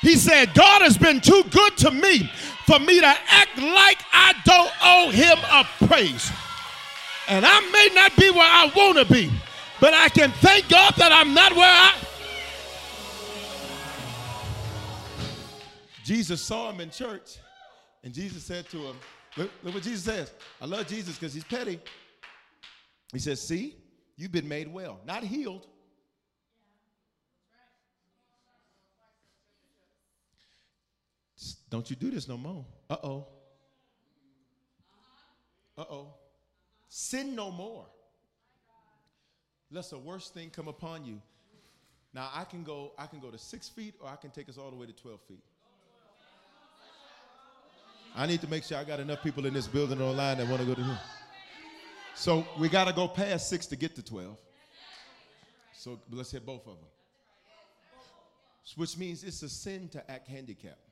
He 0.00 0.16
said, 0.16 0.54
God 0.54 0.80
has 0.82 0.96
been 0.96 1.20
too 1.20 1.44
good 1.50 1.76
to 1.78 1.90
me 1.90 2.30
for 2.70 2.78
me 2.78 3.00
to 3.00 3.06
act 3.06 3.58
like 3.58 3.98
I 4.12 4.32
don't 4.44 4.70
owe 4.80 5.10
him 5.10 5.38
a 5.50 5.86
praise. 5.88 6.30
And 7.28 7.44
I 7.44 7.60
may 7.72 7.94
not 7.94 8.14
be 8.16 8.30
where 8.30 8.42
I 8.42 8.70
want 8.76 8.96
to 8.98 9.12
be, 9.12 9.28
but 9.80 9.92
I 9.92 10.08
can 10.08 10.30
thank 10.30 10.68
God 10.68 10.94
that 10.98 11.10
I'm 11.10 11.34
not 11.34 11.52
where 11.56 11.64
I 11.64 11.94
Jesus 16.04 16.40
saw 16.40 16.70
him 16.70 16.80
in 16.80 16.90
church, 16.90 17.38
and 18.02 18.12
Jesus 18.12 18.42
said 18.42 18.68
to 18.70 18.78
him, 18.78 18.96
look, 19.36 19.50
look 19.62 19.74
what 19.74 19.82
Jesus 19.82 20.02
says. 20.02 20.32
I 20.60 20.66
love 20.66 20.86
Jesus 20.88 21.16
because 21.16 21.34
he's 21.34 21.44
petty. 21.44 21.80
He 23.12 23.18
says, 23.18 23.40
See, 23.40 23.76
you've 24.16 24.32
been 24.32 24.48
made 24.48 24.72
well, 24.72 25.00
not 25.06 25.22
healed. 25.22 25.66
Don't 31.70 31.88
you 31.88 31.96
do 31.96 32.10
this 32.10 32.28
no 32.28 32.36
more. 32.36 32.64
Uh 32.88 32.96
oh. 33.02 33.26
Uh 35.78 35.84
oh. 35.88 36.14
Sin 36.88 37.36
no 37.36 37.50
more. 37.50 37.86
Lest 39.70 39.92
a 39.92 39.98
worse 39.98 40.28
thing 40.30 40.50
come 40.50 40.66
upon 40.66 41.04
you. 41.04 41.22
Now 42.12 42.28
I 42.34 42.42
can 42.42 42.64
go, 42.64 42.92
I 42.98 43.06
can 43.06 43.20
go 43.20 43.30
to 43.30 43.38
six 43.38 43.68
feet, 43.68 43.94
or 44.00 44.08
I 44.08 44.16
can 44.16 44.30
take 44.30 44.48
us 44.48 44.58
all 44.58 44.70
the 44.70 44.76
way 44.76 44.86
to 44.86 44.92
12 44.92 45.20
feet. 45.28 45.44
I 48.16 48.26
need 48.26 48.40
to 48.40 48.48
make 48.48 48.64
sure 48.64 48.76
I 48.76 48.82
got 48.82 48.98
enough 48.98 49.22
people 49.22 49.46
in 49.46 49.54
this 49.54 49.68
building 49.68 50.02
online 50.02 50.38
that 50.38 50.48
want 50.48 50.60
to 50.60 50.66
go 50.66 50.74
to 50.74 50.82
him. 50.82 50.98
So 52.16 52.44
we 52.58 52.68
got 52.68 52.88
to 52.88 52.92
go 52.92 53.06
past 53.06 53.48
six 53.48 53.66
to 53.66 53.76
get 53.76 53.94
to 53.94 54.02
12. 54.02 54.36
So 55.72 56.00
let's 56.10 56.32
hit 56.32 56.44
both 56.44 56.66
of 56.66 56.74
them. 56.74 56.88
Which 58.76 58.98
means 58.98 59.22
it's 59.22 59.42
a 59.42 59.48
sin 59.48 59.88
to 59.90 60.10
act 60.10 60.26
handicapped. 60.26 60.89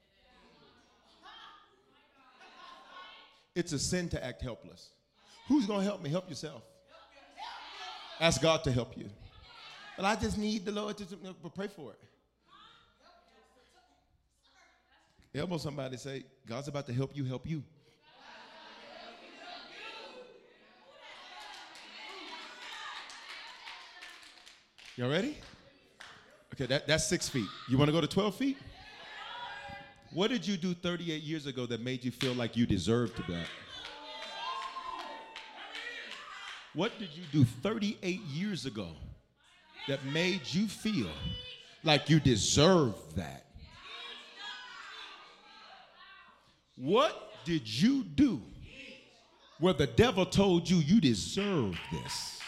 It's 3.59 3.73
a 3.73 3.79
sin 3.81 4.09
to 4.11 4.25
act 4.25 4.41
helpless. 4.41 4.91
Who's 5.49 5.67
going 5.67 5.81
to 5.81 5.85
help 5.85 6.01
me? 6.01 6.11
Help 6.11 6.29
yourself. 6.29 6.63
Ask 8.21 8.41
God 8.41 8.63
to 8.63 8.71
help 8.71 8.97
you. 8.97 9.11
But 9.97 10.05
I 10.07 10.15
just 10.15 10.39
need 10.39 10.65
the 10.65 10.71
Lord 10.71 10.97
to 10.97 11.05
pray 11.57 11.67
for 11.67 11.91
it. 11.91 11.99
Elbow 15.37 15.59
somebody 15.59 15.97
say, 15.97 16.23
God's 16.47 16.69
about 16.69 16.87
to 16.87 16.93
help 16.93 17.17
you 17.17 17.25
help 17.25 17.49
you. 17.49 17.65
Y'all 24.95 25.11
ready? 25.11 25.37
Okay, 26.55 26.67
that, 26.67 26.87
that's 26.87 27.09
six 27.09 27.29
feet. 27.29 27.49
You 27.69 27.77
want 27.77 27.89
to 27.89 27.93
go 27.93 28.01
to 28.01 28.07
12 28.07 28.37
feet? 28.37 28.59
What 30.13 30.31
did 30.31 30.47
you 30.47 30.57
do 30.57 30.73
38 30.73 31.23
years 31.23 31.47
ago 31.47 31.67
that 31.67 31.83
made 31.83 32.03
you 32.03 32.11
feel 32.11 32.33
like 32.33 32.57
you 32.57 32.67
deserved 32.67 33.17
that? 33.29 33.47
What 36.75 36.99
did 36.99 37.11
you 37.15 37.25
do 37.33 37.45
38 37.45 38.21
years 38.23 38.65
ago 38.65 38.89
that 39.87 40.05
made 40.07 40.41
you 40.47 40.67
feel 40.67 41.11
like 41.85 42.09
you 42.09 42.21
deserved 42.21 43.17
that? 43.17 43.45
What 46.77 47.33
did 47.45 47.69
you 47.69 48.05
do 48.05 48.41
where 49.59 49.75
the 49.75 49.89
devil 49.89 50.25
told 50.25 50.71
you 50.71 50.77
you 50.79 51.01
deserve 51.01 51.79
this? 51.93 52.41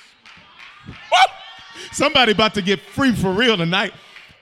Somebody 1.92 2.32
about 2.32 2.54
to 2.54 2.62
get 2.62 2.80
free 2.80 3.14
for 3.14 3.32
real 3.32 3.56
tonight. 3.56 3.92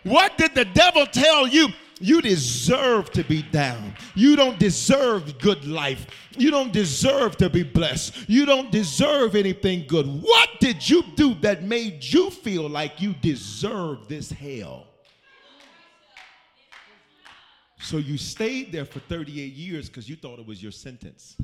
What 0.04 0.36
did 0.36 0.54
the 0.54 0.66
devil 0.66 1.06
tell 1.06 1.46
you? 1.48 1.68
You 2.00 2.22
deserve 2.22 3.10
to 3.12 3.24
be 3.24 3.42
down. 3.42 3.94
You 4.14 4.36
don't 4.36 4.58
deserve 4.58 5.38
good 5.38 5.66
life. 5.66 6.06
You 6.36 6.50
don't 6.50 6.72
deserve 6.72 7.36
to 7.38 7.50
be 7.50 7.62
blessed. 7.62 8.28
You 8.28 8.46
don't 8.46 8.70
deserve 8.70 9.34
anything 9.34 9.86
good. 9.86 10.06
What 10.06 10.48
did 10.60 10.88
you 10.88 11.02
do 11.16 11.34
that 11.40 11.64
made 11.64 12.04
you 12.04 12.30
feel 12.30 12.68
like 12.68 13.00
you 13.00 13.14
deserve 13.14 14.08
this 14.08 14.30
hell? 14.30 14.86
So 17.80 17.98
you 17.98 18.18
stayed 18.18 18.72
there 18.72 18.84
for 18.84 19.00
38 19.00 19.52
years 19.52 19.88
because 19.88 20.08
you 20.08 20.16
thought 20.16 20.38
it 20.38 20.46
was 20.46 20.62
your 20.62 20.72
sentence. 20.72 21.36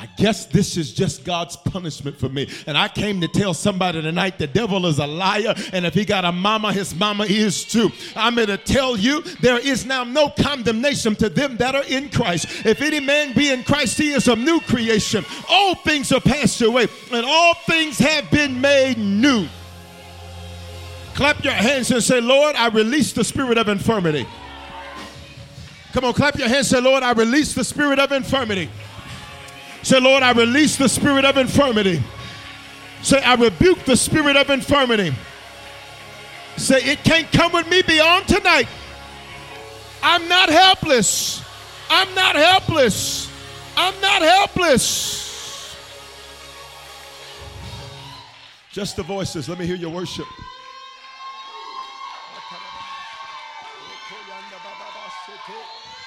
I 0.00 0.06
guess 0.16 0.46
this 0.46 0.78
is 0.78 0.94
just 0.94 1.26
God's 1.26 1.56
punishment 1.56 2.16
for 2.16 2.30
me. 2.30 2.48
And 2.66 2.78
I 2.78 2.88
came 2.88 3.20
to 3.20 3.28
tell 3.28 3.52
somebody 3.52 4.00
tonight 4.00 4.38
the 4.38 4.46
devil 4.46 4.86
is 4.86 4.98
a 4.98 5.06
liar. 5.06 5.54
And 5.74 5.84
if 5.84 5.92
he 5.92 6.06
got 6.06 6.24
a 6.24 6.32
mama, 6.32 6.72
his 6.72 6.94
mama 6.94 7.24
is 7.24 7.66
too. 7.66 7.90
I'm 8.16 8.32
here 8.32 8.46
to 8.46 8.56
tell 8.56 8.96
you 8.96 9.20
there 9.42 9.58
is 9.58 9.84
now 9.84 10.04
no 10.04 10.30
condemnation 10.30 11.16
to 11.16 11.28
them 11.28 11.58
that 11.58 11.74
are 11.74 11.84
in 11.84 12.08
Christ. 12.08 12.64
If 12.64 12.80
any 12.80 13.00
man 13.00 13.34
be 13.34 13.50
in 13.50 13.62
Christ, 13.62 13.98
he 13.98 14.12
is 14.12 14.26
a 14.26 14.36
new 14.36 14.60
creation. 14.60 15.22
All 15.50 15.74
things 15.74 16.12
are 16.12 16.20
passed 16.20 16.62
away, 16.62 16.86
and 17.12 17.26
all 17.26 17.52
things 17.66 17.98
have 17.98 18.30
been 18.30 18.58
made 18.58 18.96
new. 18.96 19.46
Clap 21.12 21.44
your 21.44 21.52
hands 21.52 21.90
and 21.90 22.02
say, 22.02 22.22
Lord, 22.22 22.56
I 22.56 22.68
release 22.68 23.12
the 23.12 23.22
spirit 23.22 23.58
of 23.58 23.68
infirmity. 23.68 24.26
Come 25.92 26.04
on, 26.04 26.14
clap 26.14 26.38
your 26.38 26.48
hands 26.48 26.72
and 26.72 26.82
say, 26.82 26.90
Lord, 26.90 27.02
I 27.02 27.12
release 27.12 27.52
the 27.52 27.64
spirit 27.64 27.98
of 27.98 28.12
infirmity. 28.12 28.70
Say, 29.82 29.98
Lord, 30.00 30.22
I 30.22 30.32
release 30.32 30.76
the 30.76 30.88
spirit 30.88 31.24
of 31.24 31.36
infirmity. 31.36 32.02
Say, 33.02 33.22
I 33.22 33.34
rebuke 33.34 33.84
the 33.84 33.96
spirit 33.96 34.36
of 34.36 34.50
infirmity. 34.50 35.12
Say, 36.56 36.76
it 36.82 37.02
can't 37.02 37.30
come 37.32 37.52
with 37.52 37.68
me 37.70 37.82
beyond 37.82 38.28
tonight. 38.28 38.68
I'm 40.02 40.28
not 40.28 40.48
helpless. 40.48 41.42
I'm 41.88 42.14
not 42.14 42.36
helpless. 42.36 43.30
I'm 43.76 43.98
not 44.00 44.22
helpless. 44.22 45.76
Just 48.70 48.96
the 48.96 49.02
voices. 49.02 49.48
Let 49.48 49.58
me 49.58 49.66
hear 49.66 49.76
your 49.76 49.90
worship. 49.90 50.26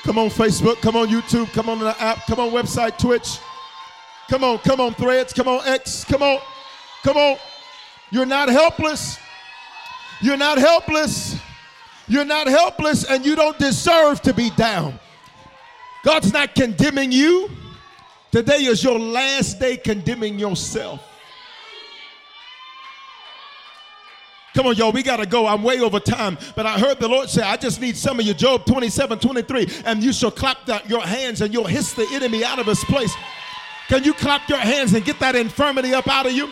Come 0.03 0.17
on, 0.17 0.29
Facebook. 0.29 0.81
Come 0.81 0.95
on, 0.95 1.07
YouTube. 1.07 1.51
Come 1.53 1.69
on 1.69 1.79
the 1.79 1.99
app. 2.01 2.25
Come 2.27 2.39
on, 2.39 2.51
website, 2.51 2.97
Twitch. 2.97 3.39
Come 4.29 4.43
on, 4.43 4.57
come 4.59 4.79
on, 4.79 4.93
threads. 4.93 5.33
Come 5.33 5.47
on, 5.47 5.65
X. 5.67 6.03
Come 6.05 6.23
on, 6.23 6.39
come 7.03 7.17
on. 7.17 7.37
You're 8.11 8.25
not 8.25 8.49
helpless. 8.49 9.17
You're 10.21 10.37
not 10.37 10.57
helpless. 10.57 11.35
You're 12.07 12.25
not 12.25 12.47
helpless, 12.47 13.05
and 13.05 13.25
you 13.25 13.35
don't 13.35 13.57
deserve 13.57 14.21
to 14.21 14.33
be 14.33 14.49
down. 14.51 14.99
God's 16.03 16.33
not 16.33 16.53
condemning 16.53 17.11
you. 17.11 17.49
Today 18.31 18.63
is 18.63 18.83
your 18.83 18.99
last 18.99 19.59
day 19.59 19.77
condemning 19.77 20.37
yourself. 20.37 21.01
Come 24.53 24.67
on, 24.67 24.75
y'all, 24.75 24.91
we 24.91 25.01
got 25.01 25.17
to 25.17 25.25
go. 25.25 25.47
I'm 25.47 25.63
way 25.63 25.79
over 25.79 25.99
time. 25.99 26.37
But 26.55 26.65
I 26.67 26.77
heard 26.77 26.99
the 26.99 27.07
Lord 27.07 27.29
say, 27.29 27.41
I 27.41 27.57
just 27.57 27.81
need 27.81 27.97
some 27.97 28.19
of 28.19 28.25
you. 28.25 28.33
Job 28.35 28.65
27 28.65 29.17
23. 29.17 29.67
And 29.85 30.03
you 30.03 30.13
shall 30.13 30.29
clap 30.29 30.67
your 30.87 31.01
hands 31.01 31.41
and 31.41 31.51
you'll 31.51 31.65
hiss 31.65 31.93
the 31.93 32.07
enemy 32.11 32.43
out 32.43 32.59
of 32.59 32.67
his 32.67 32.83
place. 32.83 33.15
Can 33.87 34.03
you 34.03 34.13
clap 34.13 34.47
your 34.49 34.59
hands 34.59 34.93
and 34.93 35.03
get 35.03 35.19
that 35.19 35.35
infirmity 35.35 35.93
up 35.93 36.07
out 36.07 36.25
of 36.25 36.31
you? 36.31 36.51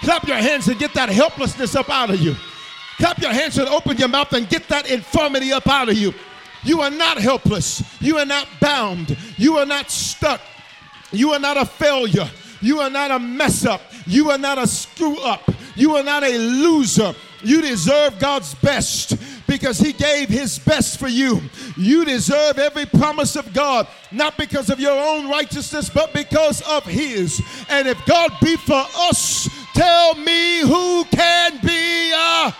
Clap 0.00 0.26
your 0.26 0.36
hands 0.36 0.68
and 0.68 0.78
get 0.78 0.94
that 0.94 1.08
helplessness 1.08 1.74
up 1.74 1.88
out 1.90 2.10
of 2.10 2.20
you. 2.20 2.34
Clap 2.98 3.18
your 3.18 3.32
hands 3.32 3.58
and 3.58 3.68
open 3.68 3.96
your 3.96 4.08
mouth 4.08 4.32
and 4.32 4.48
get 4.48 4.68
that 4.68 4.90
infirmity 4.90 5.52
up 5.52 5.66
out 5.66 5.88
of 5.88 5.96
you. 5.96 6.12
You 6.64 6.80
are 6.80 6.90
not 6.90 7.18
helpless. 7.18 7.82
You 8.00 8.18
are 8.18 8.26
not 8.26 8.48
bound. 8.60 9.16
You 9.36 9.58
are 9.58 9.66
not 9.66 9.90
stuck. 9.90 10.40
You 11.12 11.32
are 11.32 11.38
not 11.38 11.56
a 11.56 11.64
failure. 11.64 12.28
You 12.60 12.80
are 12.80 12.90
not 12.90 13.10
a 13.10 13.18
mess 13.18 13.64
up. 13.64 13.80
You 14.06 14.30
are 14.30 14.38
not 14.38 14.58
a 14.58 14.66
screw 14.66 15.18
up. 15.20 15.48
You 15.76 15.94
are 15.96 16.02
not 16.02 16.24
a 16.24 16.36
loser. 16.36 17.14
You 17.42 17.62
deserve 17.62 18.18
God's 18.18 18.54
best 18.56 19.16
because 19.48 19.80
He 19.80 19.92
gave 19.92 20.28
His 20.28 20.58
best 20.60 21.00
for 21.00 21.08
you. 21.08 21.40
You 21.76 22.04
deserve 22.04 22.58
every 22.58 22.86
promise 22.86 23.34
of 23.34 23.52
God, 23.52 23.88
not 24.12 24.36
because 24.38 24.70
of 24.70 24.78
your 24.78 24.96
own 24.96 25.28
righteousness, 25.28 25.90
but 25.90 26.12
because 26.12 26.60
of 26.68 26.84
His. 26.84 27.42
And 27.68 27.88
if 27.88 28.04
God 28.06 28.30
be 28.40 28.56
for 28.56 28.84
us, 28.96 29.48
tell 29.74 30.14
me 30.14 30.60
who 30.60 31.04
can 31.06 31.58
be. 31.62 32.12
Uh, 32.14 32.52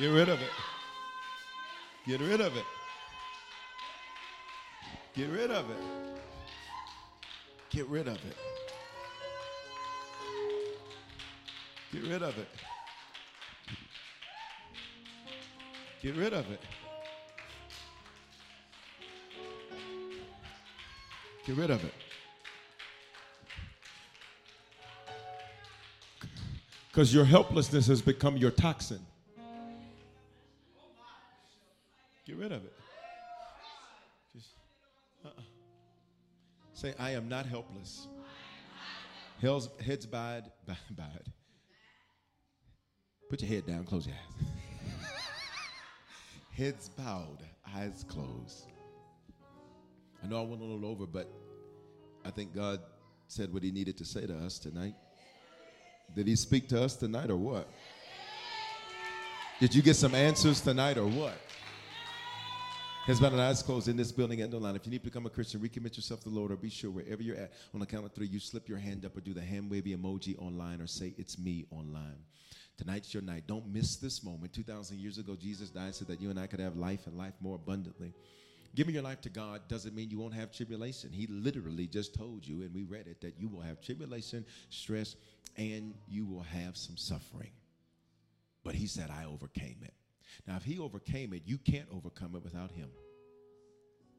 Get 0.00 0.06
rid 0.06 0.30
of 0.30 0.40
it. 0.40 0.50
Get 2.06 2.20
rid 2.20 2.40
of 2.40 2.56
it. 2.56 2.64
Get 5.14 5.28
rid 5.28 5.50
of 5.50 5.68
it. 5.68 5.76
Get 7.68 7.86
rid 7.86 8.08
of 8.08 8.14
it. 8.14 8.36
Get 11.92 12.02
rid 12.04 12.22
of 12.22 12.38
it. 12.38 12.48
Get 16.02 16.16
rid 16.16 16.32
of 16.32 16.50
it. 16.50 16.60
Get 21.44 21.56
rid 21.56 21.70
of 21.70 21.84
it. 21.84 21.94
Because 26.88 27.12
your 27.12 27.26
helplessness 27.26 27.86
has 27.88 28.00
become 28.00 28.38
your 28.38 28.50
toxin. 28.50 29.00
Say, 36.80 36.94
I 36.98 37.10
am 37.10 37.28
not 37.28 37.44
helpless. 37.44 38.08
Hell's, 39.40 39.68
heads 39.84 40.06
bowed, 40.06 40.44
bowed. 40.90 41.26
Put 43.28 43.42
your 43.42 43.50
head 43.50 43.66
down, 43.66 43.84
close 43.84 44.06
your 44.06 44.16
eyes. 44.16 44.46
heads 46.56 46.88
bowed, 46.88 47.38
eyes 47.76 48.04
closed. 48.08 48.66
I 50.24 50.26
know 50.26 50.40
I 50.40 50.42
went 50.42 50.62
a 50.62 50.64
little 50.64 50.86
over, 50.86 51.06
but 51.06 51.30
I 52.24 52.30
think 52.30 52.54
God 52.54 52.80
said 53.28 53.52
what 53.52 53.62
He 53.62 53.70
needed 53.70 53.98
to 53.98 54.04
say 54.04 54.26
to 54.26 54.36
us 54.38 54.58
tonight. 54.58 54.94
Did 56.14 56.26
He 56.26 56.36
speak 56.36 56.66
to 56.68 56.82
us 56.82 56.96
tonight 56.96 57.30
or 57.30 57.36
what? 57.36 57.68
Did 59.60 59.74
you 59.74 59.82
get 59.82 59.96
some 59.96 60.14
answers 60.14 60.62
tonight 60.62 60.96
or 60.96 61.06
what? 61.06 61.34
Has 63.06 63.18
been 63.18 63.32
an 63.32 63.40
eyes 63.40 63.62
closed 63.62 63.88
in 63.88 63.96
this 63.96 64.12
building 64.12 64.42
and 64.42 64.52
online. 64.52 64.76
If 64.76 64.84
you 64.84 64.92
need 64.92 64.98
to 64.98 65.04
become 65.04 65.24
a 65.24 65.30
Christian, 65.30 65.58
recommit 65.60 65.96
yourself 65.96 66.20
to 66.20 66.28
the 66.28 66.34
Lord, 66.34 66.52
or 66.52 66.56
be 66.56 66.68
sure 66.68 66.90
wherever 66.90 67.22
you're 67.22 67.36
at, 67.36 67.52
on 67.72 67.80
the 67.80 67.86
count 67.86 68.04
of 68.04 68.12
three, 68.12 68.26
you 68.26 68.38
slip 68.38 68.68
your 68.68 68.76
hand 68.76 69.06
up 69.06 69.16
or 69.16 69.20
do 69.20 69.32
the 69.32 69.40
hand 69.40 69.70
wavy 69.70 69.96
emoji 69.96 70.38
online 70.38 70.82
or 70.82 70.86
say, 70.86 71.14
It's 71.16 71.38
me 71.38 71.64
online. 71.70 72.18
Tonight's 72.76 73.12
your 73.14 73.22
night. 73.22 73.44
Don't 73.46 73.66
miss 73.72 73.96
this 73.96 74.22
moment. 74.22 74.52
2,000 74.52 74.98
years 74.98 75.16
ago, 75.16 75.34
Jesus 75.34 75.70
died 75.70 75.94
so 75.94 76.04
that 76.04 76.20
you 76.20 76.28
and 76.28 76.38
I 76.38 76.46
could 76.46 76.60
have 76.60 76.76
life 76.76 77.06
and 77.06 77.16
life 77.16 77.32
more 77.40 77.56
abundantly. 77.56 78.12
Giving 78.74 78.94
your 78.94 79.02
life 79.02 79.22
to 79.22 79.30
God 79.30 79.62
doesn't 79.66 79.94
mean 79.94 80.10
you 80.10 80.18
won't 80.18 80.34
have 80.34 80.52
tribulation. 80.52 81.10
He 81.10 81.26
literally 81.26 81.86
just 81.86 82.14
told 82.14 82.46
you, 82.46 82.60
and 82.62 82.72
we 82.72 82.84
read 82.84 83.06
it, 83.06 83.22
that 83.22 83.40
you 83.40 83.48
will 83.48 83.62
have 83.62 83.80
tribulation, 83.80 84.44
stress, 84.68 85.16
and 85.56 85.94
you 86.06 86.26
will 86.26 86.42
have 86.42 86.76
some 86.76 86.98
suffering. 86.98 87.50
But 88.62 88.74
He 88.74 88.86
said, 88.86 89.10
I 89.10 89.24
overcame 89.24 89.78
it. 89.82 89.94
Now, 90.46 90.56
if 90.56 90.64
He 90.64 90.78
overcame 90.78 91.32
it, 91.32 91.42
you 91.44 91.58
can't 91.58 91.88
overcome 91.92 92.34
it 92.34 92.42
without 92.42 92.70
Him. 92.70 92.88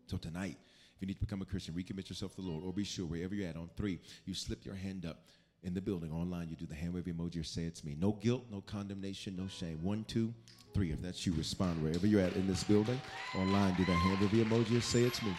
So 0.08 0.18
tonight, 0.18 0.58
if 0.96 1.02
you 1.02 1.08
need 1.08 1.16
to 1.16 1.26
become 1.26 1.42
a 1.42 1.46
Christian, 1.46 1.74
recommit 1.74 2.10
yourself 2.10 2.36
to 2.36 2.42
the 2.42 2.48
Lord, 2.48 2.64
or 2.64 2.74
be 2.74 2.84
sure 2.84 3.06
wherever 3.06 3.34
you're 3.34 3.48
at 3.48 3.56
on 3.56 3.70
three, 3.76 4.00
you 4.26 4.34
slip 4.34 4.66
your 4.66 4.76
hand 4.76 5.06
up 5.06 5.24
in 5.64 5.74
the 5.74 5.82
building, 5.82 6.12
online, 6.12 6.50
you 6.50 6.56
do 6.56 6.66
the 6.66 6.74
hand 6.74 6.94
wave 6.94 7.04
emoji 7.04 7.40
or 7.40 7.44
say 7.44 7.64
it's 7.64 7.84
me. 7.84 7.96
No 8.00 8.14
guilt, 8.14 8.46
no 8.52 8.62
condemnation, 8.62 9.36
no 9.36 9.48
shame. 9.48 9.80
One, 9.84 10.04
two, 10.06 10.34
three. 10.74 10.92
If 10.92 11.02
that's 11.02 11.26
you, 11.26 11.34
respond 11.34 11.82
wherever 11.84 12.08
you're 12.08 12.22
at 12.22 12.36
in 12.36 12.48
this 12.48 12.64
building. 12.64 13.00
Online, 13.36 13.74
do 13.76 13.86
the 13.86 13.94
hand 13.94 14.20
wave 14.20 14.48
emoji 14.48 14.78
or 14.78 14.82
say 14.82 15.04
it's 15.04 15.22
me. 15.22 15.34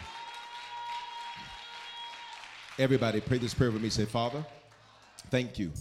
Everybody, 2.79 3.19
pray 3.19 3.37
this 3.37 3.53
prayer 3.53 3.69
with 3.69 3.81
me. 3.81 3.89
Say, 3.89 4.05
Father, 4.05 4.43
thank 5.29 5.59
you 5.59 5.71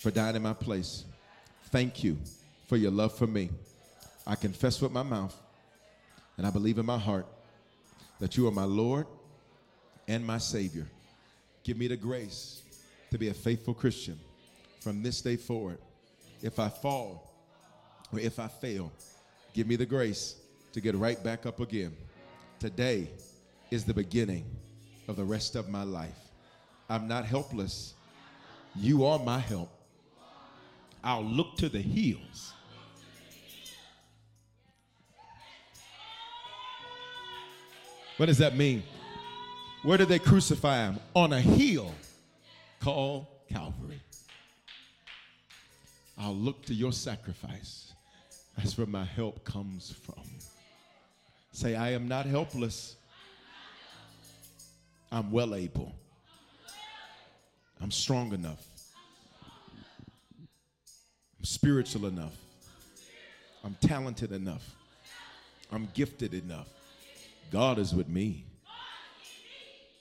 for 0.00 0.10
dying 0.10 0.34
in 0.34 0.42
my 0.42 0.52
place. 0.52 1.04
Thank 1.70 2.02
you 2.02 2.18
for 2.66 2.76
your 2.76 2.90
love 2.90 3.16
for 3.16 3.26
me. 3.26 3.50
I 4.26 4.34
confess 4.34 4.80
with 4.80 4.92
my 4.92 5.02
mouth 5.02 5.34
and 6.36 6.46
I 6.46 6.50
believe 6.50 6.78
in 6.78 6.86
my 6.86 6.98
heart 6.98 7.26
that 8.20 8.36
you 8.36 8.48
are 8.48 8.52
my 8.52 8.64
Lord 8.64 9.06
and 10.08 10.26
my 10.26 10.38
Savior. 10.38 10.86
Give 11.62 11.76
me 11.76 11.88
the 11.88 11.96
grace 11.96 12.62
to 13.10 13.18
be 13.18 13.28
a 13.28 13.34
faithful 13.34 13.74
Christian 13.74 14.18
from 14.80 15.02
this 15.02 15.20
day 15.20 15.36
forward. 15.36 15.78
If 16.42 16.58
I 16.58 16.68
fall 16.68 17.30
or 18.12 18.20
if 18.20 18.38
I 18.38 18.48
fail, 18.48 18.92
give 19.52 19.66
me 19.66 19.76
the 19.76 19.86
grace 19.86 20.36
to 20.72 20.80
get 20.80 20.94
right 20.94 21.22
back 21.22 21.46
up 21.46 21.60
again. 21.60 21.96
Today 22.58 23.08
is 23.70 23.84
the 23.84 23.94
beginning 23.94 24.44
of 25.08 25.16
the 25.16 25.24
rest 25.24 25.54
of 25.54 25.68
my 25.68 25.82
life. 25.82 26.18
I'm 26.88 27.08
not 27.08 27.24
helpless. 27.24 27.94
You 28.74 29.04
are 29.06 29.18
my 29.18 29.38
help. 29.38 29.70
I'll 31.02 31.24
look 31.24 31.56
to 31.58 31.68
the 31.68 31.80
hills. 31.80 32.52
What 38.16 38.26
does 38.26 38.38
that 38.38 38.56
mean? 38.56 38.82
Where 39.82 39.98
did 39.98 40.08
they 40.08 40.18
crucify 40.18 40.86
him? 40.86 41.00
On 41.14 41.32
a 41.32 41.40
hill 41.40 41.92
called 42.80 43.26
Calvary. 43.50 44.00
I'll 46.16 46.34
look 46.34 46.64
to 46.66 46.74
your 46.74 46.92
sacrifice. 46.92 47.92
That's 48.56 48.78
where 48.78 48.86
my 48.86 49.04
help 49.04 49.44
comes 49.44 49.90
from. 49.90 50.22
Say, 51.52 51.74
I 51.74 51.90
am 51.90 52.06
not 52.06 52.26
helpless. 52.26 52.96
I'm 55.10 55.30
well 55.30 55.54
able. 55.54 55.94
I'm 57.80 57.90
strong 57.90 58.32
enough. 58.32 58.64
I'm 61.38 61.44
spiritual 61.44 62.06
enough. 62.06 62.36
I'm 63.64 63.76
talented 63.80 64.32
enough. 64.32 64.74
I'm 65.72 65.88
gifted 65.94 66.32
enough. 66.34 66.68
God 67.54 67.78
is 67.78 67.94
with 67.94 68.08
me. 68.08 68.46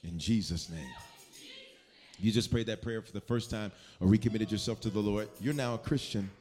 In 0.04 0.18
Jesus' 0.18 0.72
name. 0.72 0.90
You 2.20 2.32
just 2.32 2.50
prayed 2.50 2.66
that 2.66 2.82
prayer 2.82 3.00
for 3.00 3.12
the 3.12 3.22
first 3.22 3.52
time 3.52 3.72
or 4.00 4.08
recommitted 4.08 4.52
yourself 4.52 4.82
to 4.82 4.90
the 4.90 5.00
Lord. 5.00 5.30
You're 5.40 5.54
now 5.54 5.76
a 5.76 5.78
Christian. 5.78 6.32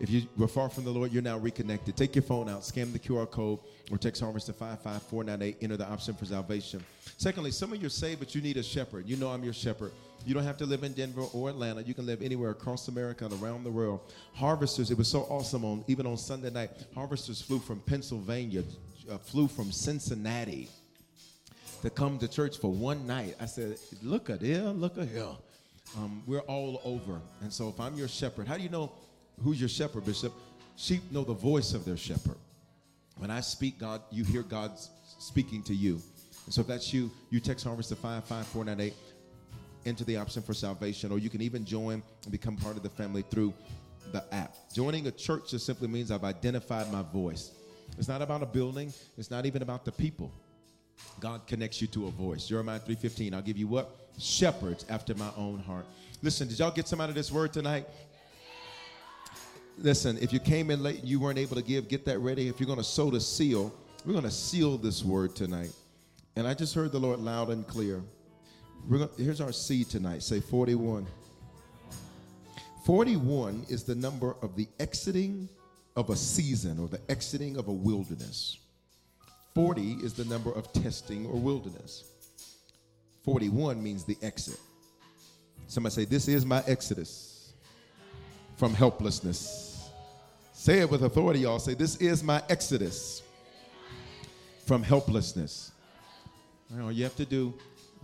If 0.00 0.10
you 0.10 0.22
were 0.36 0.48
far 0.48 0.68
from 0.68 0.82
the 0.82 0.90
Lord, 0.90 1.12
you're 1.12 1.22
now 1.22 1.38
reconnected. 1.38 1.96
Take 1.96 2.16
your 2.16 2.24
phone 2.24 2.48
out, 2.48 2.64
scan 2.64 2.92
the 2.92 2.98
QR 2.98 3.30
code, 3.30 3.60
or 3.92 3.96
text 3.96 4.20
Harvest 4.20 4.46
to 4.46 4.52
55498. 4.54 5.58
Enter 5.62 5.76
the 5.76 5.86
option 5.86 6.14
for 6.14 6.24
salvation. 6.24 6.84
Secondly, 7.16 7.52
some 7.52 7.72
of 7.72 7.80
you 7.80 7.86
are 7.86 7.88
saved, 7.88 8.18
but 8.18 8.34
you 8.34 8.40
need 8.40 8.56
a 8.56 8.62
shepherd. 8.64 9.06
You 9.06 9.14
know 9.14 9.28
I'm 9.28 9.44
your 9.44 9.52
shepherd. 9.52 9.92
You 10.24 10.34
don't 10.34 10.42
have 10.42 10.56
to 10.56 10.66
live 10.66 10.82
in 10.82 10.94
Denver 10.94 11.26
or 11.32 11.48
Atlanta. 11.48 11.82
You 11.82 11.94
can 11.94 12.06
live 12.06 12.22
anywhere 12.22 12.50
across 12.50 12.88
America 12.88 13.24
and 13.24 13.40
around 13.40 13.62
the 13.62 13.70
world. 13.70 14.00
Harvesters, 14.34 14.90
it 14.90 14.98
was 14.98 15.06
so 15.06 15.20
awesome 15.30 15.64
on 15.64 15.84
even 15.86 16.08
on 16.08 16.16
Sunday 16.16 16.50
night. 16.50 16.70
Harvesters 16.92 17.40
flew 17.40 17.60
from 17.60 17.78
Pennsylvania, 17.78 18.64
uh, 19.10 19.18
flew 19.18 19.48
from 19.48 19.72
Cincinnati 19.72 20.68
to 21.82 21.90
come 21.90 22.18
to 22.18 22.28
church 22.28 22.58
for 22.58 22.72
one 22.72 23.06
night. 23.06 23.36
I 23.40 23.46
said, 23.46 23.78
look 24.02 24.30
at 24.30 24.40
here, 24.40 24.62
look 24.62 24.98
at 24.98 25.08
here. 25.08 25.28
Um, 25.96 26.22
we're 26.26 26.40
all 26.40 26.80
over. 26.84 27.20
And 27.42 27.52
so 27.52 27.68
if 27.68 27.78
I'm 27.78 27.94
your 27.94 28.08
shepherd, 28.08 28.48
how 28.48 28.56
do 28.56 28.62
you 28.62 28.68
know 28.68 28.92
who's 29.42 29.60
your 29.60 29.68
shepherd, 29.68 30.04
Bishop? 30.04 30.32
Sheep 30.76 31.02
know 31.10 31.24
the 31.24 31.34
voice 31.34 31.74
of 31.74 31.84
their 31.84 31.96
shepherd. 31.96 32.36
When 33.18 33.30
I 33.30 33.40
speak, 33.40 33.78
God, 33.78 34.02
you 34.10 34.24
hear 34.24 34.42
God 34.42 34.72
speaking 35.18 35.62
to 35.64 35.74
you. 35.74 36.00
And 36.44 36.54
so 36.54 36.60
if 36.60 36.66
that's 36.66 36.92
you, 36.92 37.10
you 37.30 37.40
text 37.40 37.64
Harvest 37.64 37.88
to 37.90 37.96
55498 37.96 38.94
into 39.84 40.04
the 40.04 40.16
option 40.16 40.42
for 40.42 40.52
salvation, 40.52 41.12
or 41.12 41.18
you 41.18 41.30
can 41.30 41.40
even 41.40 41.64
join 41.64 42.02
and 42.24 42.32
become 42.32 42.56
part 42.56 42.76
of 42.76 42.82
the 42.82 42.90
family 42.90 43.22
through 43.22 43.54
the 44.12 44.22
app. 44.34 44.54
Joining 44.74 45.06
a 45.06 45.10
church 45.10 45.50
just 45.50 45.64
simply 45.64 45.88
means 45.88 46.10
I've 46.10 46.24
identified 46.24 46.92
my 46.92 47.02
voice. 47.02 47.52
It's 47.98 48.08
not 48.08 48.22
about 48.22 48.42
a 48.42 48.46
building, 48.46 48.92
it's 49.16 49.30
not 49.30 49.46
even 49.46 49.62
about 49.62 49.84
the 49.84 49.92
people. 49.92 50.30
God 51.20 51.46
connects 51.46 51.80
you 51.80 51.86
to 51.88 52.06
a 52.06 52.10
voice. 52.10 52.46
Jeremiah 52.46 52.78
3:15. 52.78 53.34
I'll 53.34 53.42
give 53.42 53.56
you 53.56 53.66
what? 53.66 53.94
Shepherds 54.18 54.84
after 54.88 55.14
my 55.14 55.30
own 55.36 55.58
heart. 55.58 55.86
Listen, 56.22 56.48
did 56.48 56.58
y'all 56.58 56.70
get 56.70 56.88
some 56.88 57.00
out 57.00 57.08
of 57.08 57.14
this 57.14 57.30
word 57.30 57.52
tonight? 57.52 57.86
Listen, 59.78 60.16
if 60.22 60.32
you 60.32 60.40
came 60.40 60.70
in 60.70 60.82
late 60.82 61.00
and 61.00 61.08
you 61.08 61.20
weren't 61.20 61.38
able 61.38 61.56
to 61.56 61.62
give, 61.62 61.88
get 61.88 62.06
that 62.06 62.18
ready. 62.20 62.48
If 62.48 62.58
you're 62.58 62.66
going 62.66 62.78
to 62.78 62.84
sow 62.84 63.10
the 63.10 63.20
seal, 63.20 63.74
we're 64.06 64.12
going 64.12 64.24
to 64.24 64.30
seal 64.30 64.78
this 64.78 65.04
word 65.04 65.36
tonight. 65.36 65.70
And 66.34 66.46
I 66.46 66.54
just 66.54 66.74
heard 66.74 66.92
the 66.92 66.98
Lord 66.98 67.18
loud 67.18 67.50
and 67.50 67.66
clear. 67.66 68.02
Gonna, 68.90 69.10
here's 69.18 69.40
our 69.40 69.52
seed 69.52 69.90
tonight. 69.90 70.22
Say 70.22 70.40
41. 70.40 71.06
41 72.86 73.66
is 73.68 73.82
the 73.82 73.94
number 73.94 74.36
of 74.42 74.54
the 74.56 74.68
exiting 74.78 75.48
of 75.96 76.10
a 76.10 76.16
season 76.16 76.78
or 76.78 76.88
the 76.88 77.00
exiting 77.08 77.56
of 77.56 77.68
a 77.68 77.72
wilderness. 77.72 78.58
40 79.54 79.92
is 80.02 80.12
the 80.12 80.24
number 80.26 80.52
of 80.52 80.70
testing 80.72 81.26
or 81.26 81.40
wilderness. 81.40 82.04
41 83.24 83.82
means 83.82 84.04
the 84.04 84.16
exit. 84.22 84.60
Somebody 85.66 85.94
say, 85.94 86.04
This 86.04 86.28
is 86.28 86.44
my 86.44 86.62
exodus 86.66 87.52
from 88.56 88.74
helplessness. 88.74 89.90
Say 90.52 90.80
it 90.80 90.90
with 90.90 91.02
authority, 91.02 91.40
y'all. 91.40 91.58
Say, 91.58 91.74
This 91.74 91.96
is 91.96 92.22
my 92.22 92.42
exodus 92.48 93.22
from 94.66 94.82
helplessness. 94.82 95.72
All 96.80 96.92
you 96.92 97.04
have 97.04 97.16
to 97.16 97.24
do, 97.24 97.54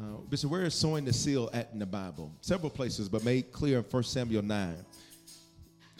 uh, 0.00 0.16
Bishop, 0.30 0.50
where 0.50 0.62
is 0.62 0.74
sowing 0.74 1.04
the 1.04 1.12
seal 1.12 1.50
at 1.52 1.70
in 1.72 1.78
the 1.78 1.86
Bible? 1.86 2.32
Several 2.40 2.70
places, 2.70 3.08
but 3.08 3.24
made 3.24 3.52
clear 3.52 3.78
in 3.78 3.84
1 3.84 4.02
Samuel 4.04 4.42
9. 4.42 4.76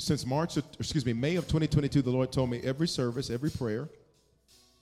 Since 0.02 0.26
March, 0.26 0.56
excuse 0.56 1.06
me, 1.06 1.12
May 1.12 1.36
of 1.36 1.44
2022, 1.44 2.02
the 2.02 2.10
Lord 2.10 2.32
told 2.32 2.50
me 2.50 2.60
every 2.64 2.88
service, 2.88 3.30
every 3.30 3.50
prayer, 3.50 3.88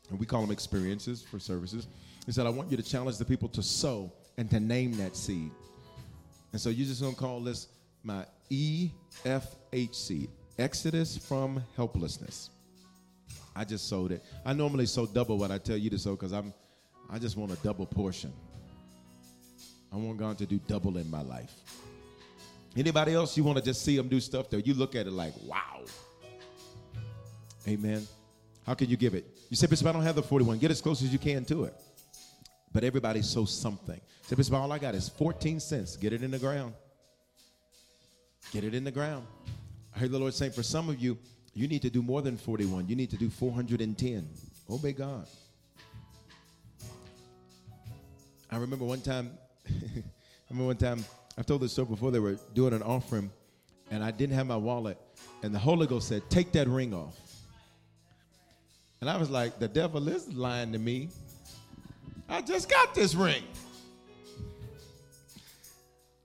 and 0.09 0.18
we 0.18 0.24
call 0.24 0.40
them 0.40 0.51
experiences 0.51 1.20
for 1.20 1.38
services. 1.38 1.88
He 2.24 2.32
said, 2.32 2.47
I 2.47 2.48
want 2.48 2.70
you 2.70 2.78
to 2.78 2.82
challenge 2.82 3.18
the 3.18 3.26
people 3.26 3.47
to 3.51 3.62
sow 3.62 4.10
and 4.38 4.51
to 4.51 4.59
name 4.59 4.97
that 4.97 5.14
seed. 5.14 5.51
And 6.52 6.60
so 6.60 6.70
you're 6.70 6.86
just 6.86 7.02
gonna 7.02 7.14
call 7.14 7.40
this 7.40 7.68
my 8.02 8.24
EFHC, 8.51 10.30
Exodus 10.59 11.18
from 11.18 11.62
Helplessness. 11.76 12.48
I 13.55 13.64
just 13.64 13.90
sowed 13.90 14.12
it. 14.12 14.24
I 14.47 14.55
normally 14.55 14.86
sow 14.86 15.05
double 15.05 15.36
what 15.36 15.51
I 15.51 15.59
tell 15.59 15.76
you 15.76 15.90
to 15.90 15.98
sow 15.98 16.12
because 16.12 16.32
I'm 16.32 16.55
I 17.10 17.18
just 17.18 17.36
want 17.36 17.52
a 17.52 17.56
double 17.56 17.84
portion. 17.84 18.32
I 19.92 19.97
want 19.97 20.16
God 20.16 20.38
to 20.38 20.47
do 20.47 20.59
double 20.66 20.97
in 20.97 21.10
my 21.10 21.20
life. 21.20 21.52
Anybody 22.76 23.14
else 23.14 23.36
you 23.36 23.44
want 23.44 23.59
to 23.59 23.64
just 23.64 23.82
see 23.82 23.97
them 23.97 24.09
do 24.09 24.20
stuff 24.20 24.48
that 24.51 24.66
you 24.66 24.74
look 24.74 24.94
at 24.94 25.06
it 25.06 25.12
like, 25.12 25.32
wow. 25.44 25.82
Amen. 27.66 28.06
How 28.66 28.74
can 28.74 28.88
you 28.88 28.97
give 28.97 29.14
it? 29.14 29.26
You 29.48 29.56
say, 29.56 29.66
Bishop, 29.66 29.86
I 29.86 29.92
don't 29.92 30.02
have 30.02 30.14
the 30.14 30.22
41. 30.22 30.59
Get 30.59 30.70
as 30.70 30.80
close 30.80 31.02
as 31.02 31.12
you 31.12 31.18
can 31.18 31.44
to 31.47 31.64
it. 31.64 31.74
But 32.72 32.84
everybody 32.84 33.22
sows 33.22 33.52
something. 33.52 34.01
Say, 34.22 34.36
Bishop, 34.36 34.55
all 34.55 34.70
I 34.70 34.78
got 34.78 34.94
is 34.94 35.09
14 35.09 35.59
cents. 35.59 35.97
Get 35.97 36.12
it 36.12 36.22
in 36.22 36.30
the 36.30 36.38
ground. 36.38 36.74
Get 38.52 38.64
it 38.64 38.74
in 38.74 38.84
the 38.84 38.92
ground. 38.92 39.26
I 39.94 39.98
heard 39.98 40.12
the 40.12 40.18
Lord 40.18 40.34
saying, 40.34 40.52
for 40.52 40.62
some 40.62 40.88
of 40.88 41.01
you, 41.01 41.18
you 41.52 41.66
need 41.66 41.82
to 41.82 41.90
do 41.90 42.02
more 42.02 42.22
than 42.22 42.36
41. 42.36 42.88
You 42.88 42.94
need 42.94 43.10
to 43.10 43.16
do 43.16 43.28
410. 43.28 44.28
Obey 44.68 44.92
God. 44.92 45.26
I 48.52 48.56
remember 48.56 48.84
one 48.84 49.01
time, 49.01 49.30
I 49.68 50.02
remember 50.51 50.66
one 50.66 50.76
time, 50.76 51.05
I've 51.40 51.46
told 51.46 51.62
this 51.62 51.72
story 51.72 51.88
before, 51.88 52.10
they 52.10 52.18
were 52.18 52.36
doing 52.52 52.74
an 52.74 52.82
offering, 52.82 53.30
and 53.90 54.04
I 54.04 54.10
didn't 54.10 54.34
have 54.34 54.46
my 54.46 54.58
wallet, 54.58 54.98
and 55.42 55.54
the 55.54 55.58
Holy 55.58 55.86
Ghost 55.86 56.06
said, 56.06 56.22
Take 56.28 56.52
that 56.52 56.68
ring 56.68 56.92
off. 56.92 57.18
And 59.00 59.08
I 59.08 59.16
was 59.16 59.30
like, 59.30 59.58
the 59.58 59.66
devil 59.66 60.06
is 60.08 60.30
lying 60.34 60.70
to 60.72 60.78
me. 60.78 61.08
I 62.28 62.42
just 62.42 62.68
got 62.68 62.94
this 62.94 63.14
ring. 63.14 63.42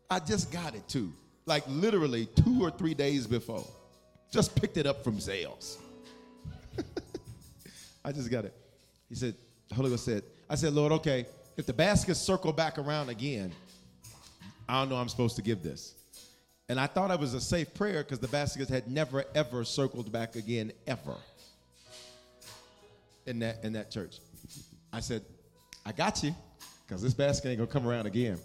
I 0.09 0.19
just 0.19 0.51
got 0.51 0.75
it 0.75 0.85
too. 0.89 1.13
Like 1.45 1.63
literally 1.69 2.25
two 2.35 2.61
or 2.61 2.69
three 2.69 2.93
days 2.93 3.25
before. 3.25 3.65
Just 4.33 4.53
picked 4.53 4.75
it 4.75 4.85
up 4.85 5.01
from 5.01 5.19
Zales. 5.19 5.77
I 8.03 8.11
just 8.11 8.29
got 8.29 8.43
it. 8.43 8.53
He 9.07 9.15
said, 9.15 9.33
the 9.69 9.75
Holy 9.75 9.91
Ghost 9.91 10.03
said, 10.03 10.23
I 10.49 10.55
said, 10.55 10.73
Lord, 10.73 10.91
okay, 10.91 11.25
if 11.55 11.65
the 11.65 11.73
baskets 11.73 12.19
circle 12.19 12.51
back 12.51 12.77
around 12.77 13.07
again, 13.07 13.53
I 14.67 14.79
don't 14.79 14.89
know 14.89 14.95
I'm 14.95 15.09
supposed 15.09 15.35
to 15.35 15.41
give 15.41 15.61
this. 15.61 15.93
And 16.67 16.79
I 16.79 16.87
thought 16.87 17.11
it 17.11 17.19
was 17.19 17.33
a 17.35 17.41
safe 17.41 17.73
prayer 17.73 18.03
because 18.03 18.19
the 18.19 18.27
baskets 18.27 18.69
had 18.69 18.89
never, 18.89 19.23
ever 19.35 19.63
circled 19.63 20.11
back 20.11 20.35
again, 20.35 20.71
ever. 20.87 21.15
In 23.27 23.39
that, 23.39 23.63
in 23.63 23.73
that 23.73 23.91
church. 23.91 24.19
I 24.91 24.99
said, 24.99 25.23
I 25.85 25.91
got 25.91 26.23
you, 26.23 26.35
because 26.85 27.01
this 27.01 27.13
basket 27.13 27.49
ain't 27.49 27.57
gonna 27.59 27.67
come 27.67 27.87
around 27.87 28.05
again. 28.07 28.39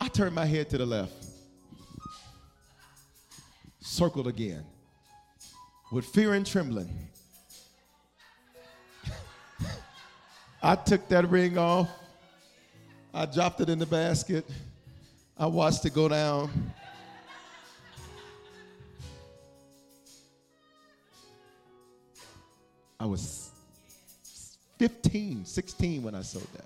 I 0.00 0.08
turned 0.08 0.34
my 0.34 0.44
head 0.44 0.68
to 0.70 0.78
the 0.78 0.86
left, 0.86 1.12
circled 3.80 4.26
again, 4.26 4.64
with 5.90 6.04
fear 6.04 6.34
and 6.34 6.46
trembling. 6.46 6.90
I 10.62 10.76
took 10.76 11.08
that 11.08 11.28
ring 11.30 11.56
off. 11.56 11.88
I 13.14 13.26
dropped 13.26 13.60
it 13.60 13.68
in 13.68 13.78
the 13.78 13.86
basket. 13.86 14.48
I 15.38 15.46
watched 15.46 15.84
it 15.84 15.94
go 15.94 16.08
down. 16.08 16.50
I 22.98 23.06
was 23.06 23.52
15, 24.78 25.44
16 25.44 26.02
when 26.02 26.16
I 26.16 26.22
sowed 26.22 26.48
that. 26.54 26.64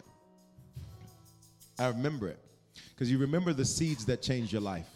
I 1.79 1.89
remember 1.89 2.29
it 2.29 2.39
because 2.91 3.11
you 3.11 3.19
remember 3.19 3.53
the 3.53 3.65
seeds 3.65 4.07
that 4.07 4.23
change 4.23 4.53
your 4.53 4.63
life. 4.63 4.89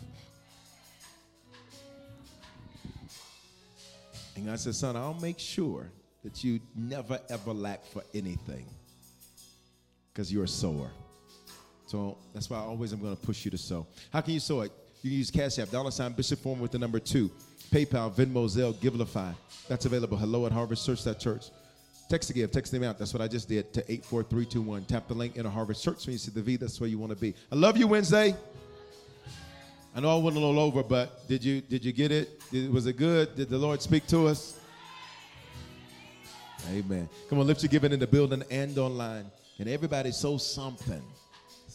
And 4.37 4.51
I 4.51 4.57
said, 4.57 4.75
son, 4.75 4.97
I'll 4.97 5.15
make 5.15 5.39
sure 5.39 5.91
that 6.25 6.43
you 6.43 6.61
never 6.75 7.21
ever 7.29 7.53
lack 7.53 7.85
for 7.85 8.03
anything 8.15 8.65
because 10.13 10.33
you're 10.33 10.45
a 10.45 10.49
sower. 10.49 10.91
So 11.87 12.19
that's 12.35 12.51
why 12.51 12.59
I 12.59 12.63
always 12.63 12.93
am 12.93 13.01
going 13.01 13.17
to 13.17 13.23
push 13.23 13.45
you 13.45 13.51
to 13.53 13.59
sow. 13.59 13.87
How 14.13 14.21
can 14.21 14.35
you 14.35 14.41
sow 14.41 14.61
it? 14.63 14.73
You 15.03 15.11
can 15.11 15.19
use 15.19 15.31
Cash 15.31 15.59
App, 15.59 15.71
dollar 15.71 15.91
sign 15.91 16.13
Bishop 16.13 16.41
Foreman 16.41 16.63
with 16.63 16.73
the 16.73 16.79
number 16.79 16.99
two, 16.99 17.31
PayPal, 17.71 18.13
Venmo, 18.13 18.47
Zelle, 18.49 18.75
Givelify. 18.75 19.35
That's 19.69 19.87
available. 19.87 20.17
Hello 20.17 20.47
at 20.47 20.53
Harvest 20.53 20.85
Church. 20.85 21.19
Church. 21.19 21.47
Text 22.09 22.29
to 22.29 22.35
give, 22.35 22.53
text 22.53 22.71
them 22.71 22.85
out. 22.85 22.99
That's 22.99 23.13
what 23.13 23.21
I 23.21 23.29
just 23.29 23.49
did 23.49 23.73
to 23.73 23.81
84321. 23.81 24.85
Tap 24.85 25.09
the 25.09 25.15
link 25.15 25.37
in 25.37 25.47
a 25.47 25.51
Harvest 25.51 25.83
Church 25.83 26.07
when 26.07 26.13
you 26.13 26.19
see 26.19 26.31
the 26.31 26.43
V. 26.43 26.57
That's 26.57 26.81
where 26.81 26.89
you 26.89 26.99
want 26.99 27.11
to 27.11 27.17
be. 27.17 27.35
I 27.51 27.57
love 27.57 27.77
you, 27.77 27.87
Wednesday. 27.87 28.35
I 29.95 30.01
know 30.01 30.17
I 30.17 30.23
went 30.23 30.37
a 30.37 30.41
little 30.41 30.61
over, 30.61 30.83
but 30.83 31.27
did 31.27 31.43
you 31.43 31.61
did 31.63 31.85
you 31.85 31.93
get 31.93 32.13
it? 32.13 32.41
Did, 32.51 32.73
was 32.73 32.87
it 32.87 32.97
good? 32.97 33.35
Did 33.35 33.49
the 33.49 33.59
Lord 33.59 33.81
speak 33.81 34.07
to 34.09 34.27
us? 34.27 34.59
Amen. 36.71 37.09
Come 37.29 37.39
on, 37.39 37.47
lift 37.47 37.63
your 37.63 37.71
giving 37.71 37.93
in 37.93 38.01
the 38.01 38.07
building 38.07 38.43
and 38.51 38.77
online. 38.77 39.27
And 39.59 39.69
everybody 39.69 40.13
sow 40.13 40.37
something. 40.37 41.03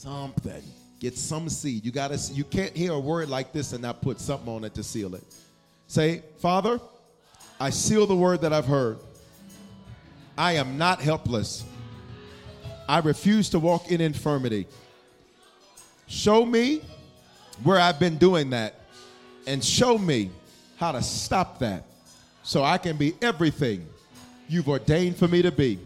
Something. 0.02 0.64
Get 1.00 1.16
some 1.16 1.48
seed. 1.48 1.86
You 1.86 1.92
gotta 1.92 2.20
you 2.34 2.44
can't 2.44 2.76
hear 2.76 2.94
a 2.94 3.00
word 3.00 3.30
like 3.30 3.54
this 3.54 3.72
and 3.72 3.84
not 3.84 4.02
put 4.02 4.20
something 4.20 4.52
on 4.52 4.64
it 4.64 4.74
to 4.74 4.84
seal 4.84 5.14
it. 5.14 5.24
Say, 5.86 6.24
Father, 6.40 6.80
I 7.60 7.70
seal 7.70 8.08
the 8.08 8.16
word 8.16 8.42
that 8.42 8.52
I've 8.52 8.66
heard. 8.66 8.98
I 10.36 10.54
am 10.54 10.80
not 10.80 11.02
helpless. 11.02 11.64
I 12.90 12.98
refuse 12.98 13.50
to 13.50 13.60
walk 13.60 13.92
in 13.92 14.02
infirmity. 14.02 14.66
Show 16.08 16.48
me 16.48 16.82
where 17.64 17.80
I've 17.80 18.00
been 18.00 18.18
doing 18.18 18.50
that 18.50 18.74
and 19.46 19.64
show 19.64 20.00
me 20.00 20.32
how 20.78 20.94
to 20.94 21.04
stop 21.04 21.60
that 21.60 21.86
so 22.42 22.64
I 22.64 22.80
can 22.80 22.98
be 22.98 23.14
everything 23.22 23.88
you've 24.50 24.68
ordained 24.68 25.18
for 25.18 25.28
me 25.28 25.44
to 25.44 25.52
be. 25.52 25.78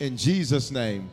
In 0.00 0.16
Jesus' 0.16 0.72
name, 0.72 1.08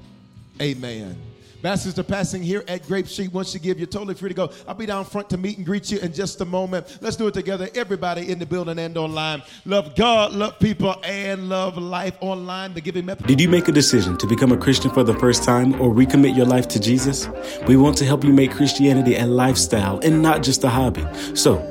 amen. 0.59 1.30
Masters 1.63 1.97
are 1.99 2.03
passing 2.03 2.41
here 2.41 2.63
at 2.67 2.85
Grape 2.87 3.07
Street. 3.07 3.31
Once 3.31 3.53
you 3.53 3.59
give, 3.59 3.77
you're 3.77 3.87
totally 3.87 4.15
free 4.15 4.29
to 4.29 4.35
go. 4.35 4.51
I'll 4.67 4.75
be 4.75 4.85
down 4.85 5.05
front 5.05 5.29
to 5.29 5.37
meet 5.37 5.57
and 5.57 5.65
greet 5.65 5.91
you 5.91 5.99
in 5.99 6.13
just 6.13 6.41
a 6.41 6.45
moment. 6.45 6.97
Let's 7.01 7.15
do 7.15 7.27
it 7.27 7.33
together. 7.33 7.69
Everybody 7.75 8.31
in 8.31 8.39
the 8.39 8.45
building 8.45 8.79
and 8.79 8.97
online. 8.97 9.43
Love 9.65 9.95
God, 9.95 10.33
love 10.33 10.59
people, 10.59 10.95
and 11.03 11.49
love 11.49 11.77
life 11.77 12.17
online. 12.21 12.73
The 12.73 12.81
giving 12.81 13.05
method. 13.05 13.27
Did 13.27 13.39
you 13.39 13.49
make 13.49 13.67
a 13.67 13.71
decision 13.71 14.17
to 14.17 14.27
become 14.27 14.51
a 14.51 14.57
Christian 14.57 14.91
for 14.91 15.03
the 15.03 15.13
first 15.15 15.43
time 15.43 15.79
or 15.81 15.93
recommit 15.93 16.35
your 16.35 16.45
life 16.45 16.67
to 16.69 16.79
Jesus? 16.79 17.27
We 17.67 17.77
want 17.77 17.97
to 17.97 18.05
help 18.05 18.23
you 18.23 18.33
make 18.33 18.51
Christianity 18.51 19.15
a 19.15 19.25
lifestyle 19.25 19.99
and 19.99 20.21
not 20.21 20.43
just 20.43 20.63
a 20.63 20.69
hobby. 20.69 21.05
So, 21.35 21.70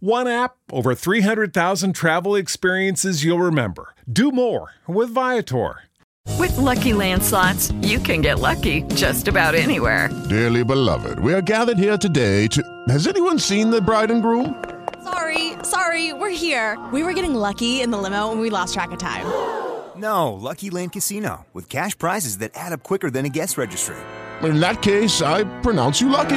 One 0.00 0.28
app, 0.28 0.54
over 0.70 0.94
300,000 0.94 1.92
travel 1.92 2.36
experiences 2.36 3.24
you'll 3.24 3.42
remember. 3.42 3.94
Do 4.10 4.30
more 4.30 4.74
with 4.86 5.10
Viator. 5.10 5.80
With 6.38 6.52
LuckyLand 6.52 7.22
Slots, 7.22 7.72
you 7.82 7.98
can 7.98 8.20
get 8.20 8.38
lucky 8.38 8.82
just 8.94 9.26
about 9.26 9.56
anywhere. 9.56 10.08
Dearly 10.28 10.62
beloved, 10.62 11.18
we 11.18 11.34
are 11.34 11.40
gathered 11.40 11.78
here 11.78 11.98
today 11.98 12.46
to. 12.48 12.62
Has 12.88 13.08
anyone 13.08 13.40
seen 13.40 13.70
the 13.70 13.80
bride 13.80 14.12
and 14.12 14.22
groom? 14.22 14.62
Sorry, 15.02 15.54
sorry, 15.64 16.12
we're 16.12 16.30
here. 16.30 16.78
We 16.92 17.02
were 17.02 17.12
getting 17.12 17.34
lucky 17.34 17.80
in 17.80 17.90
the 17.90 17.98
limo 17.98 18.30
and 18.30 18.40
we 18.40 18.50
lost 18.50 18.74
track 18.74 18.92
of 18.92 18.98
time. 18.98 19.26
No, 19.96 20.34
LuckyLand 20.34 20.92
Casino, 20.92 21.46
with 21.52 21.68
cash 21.68 21.98
prizes 21.98 22.38
that 22.38 22.52
add 22.54 22.72
up 22.72 22.84
quicker 22.84 23.10
than 23.10 23.24
a 23.24 23.30
guest 23.30 23.58
registry. 23.58 23.96
In 24.42 24.60
that 24.60 24.80
case, 24.80 25.22
I 25.22 25.42
pronounce 25.62 26.00
you 26.00 26.08
lucky. 26.08 26.36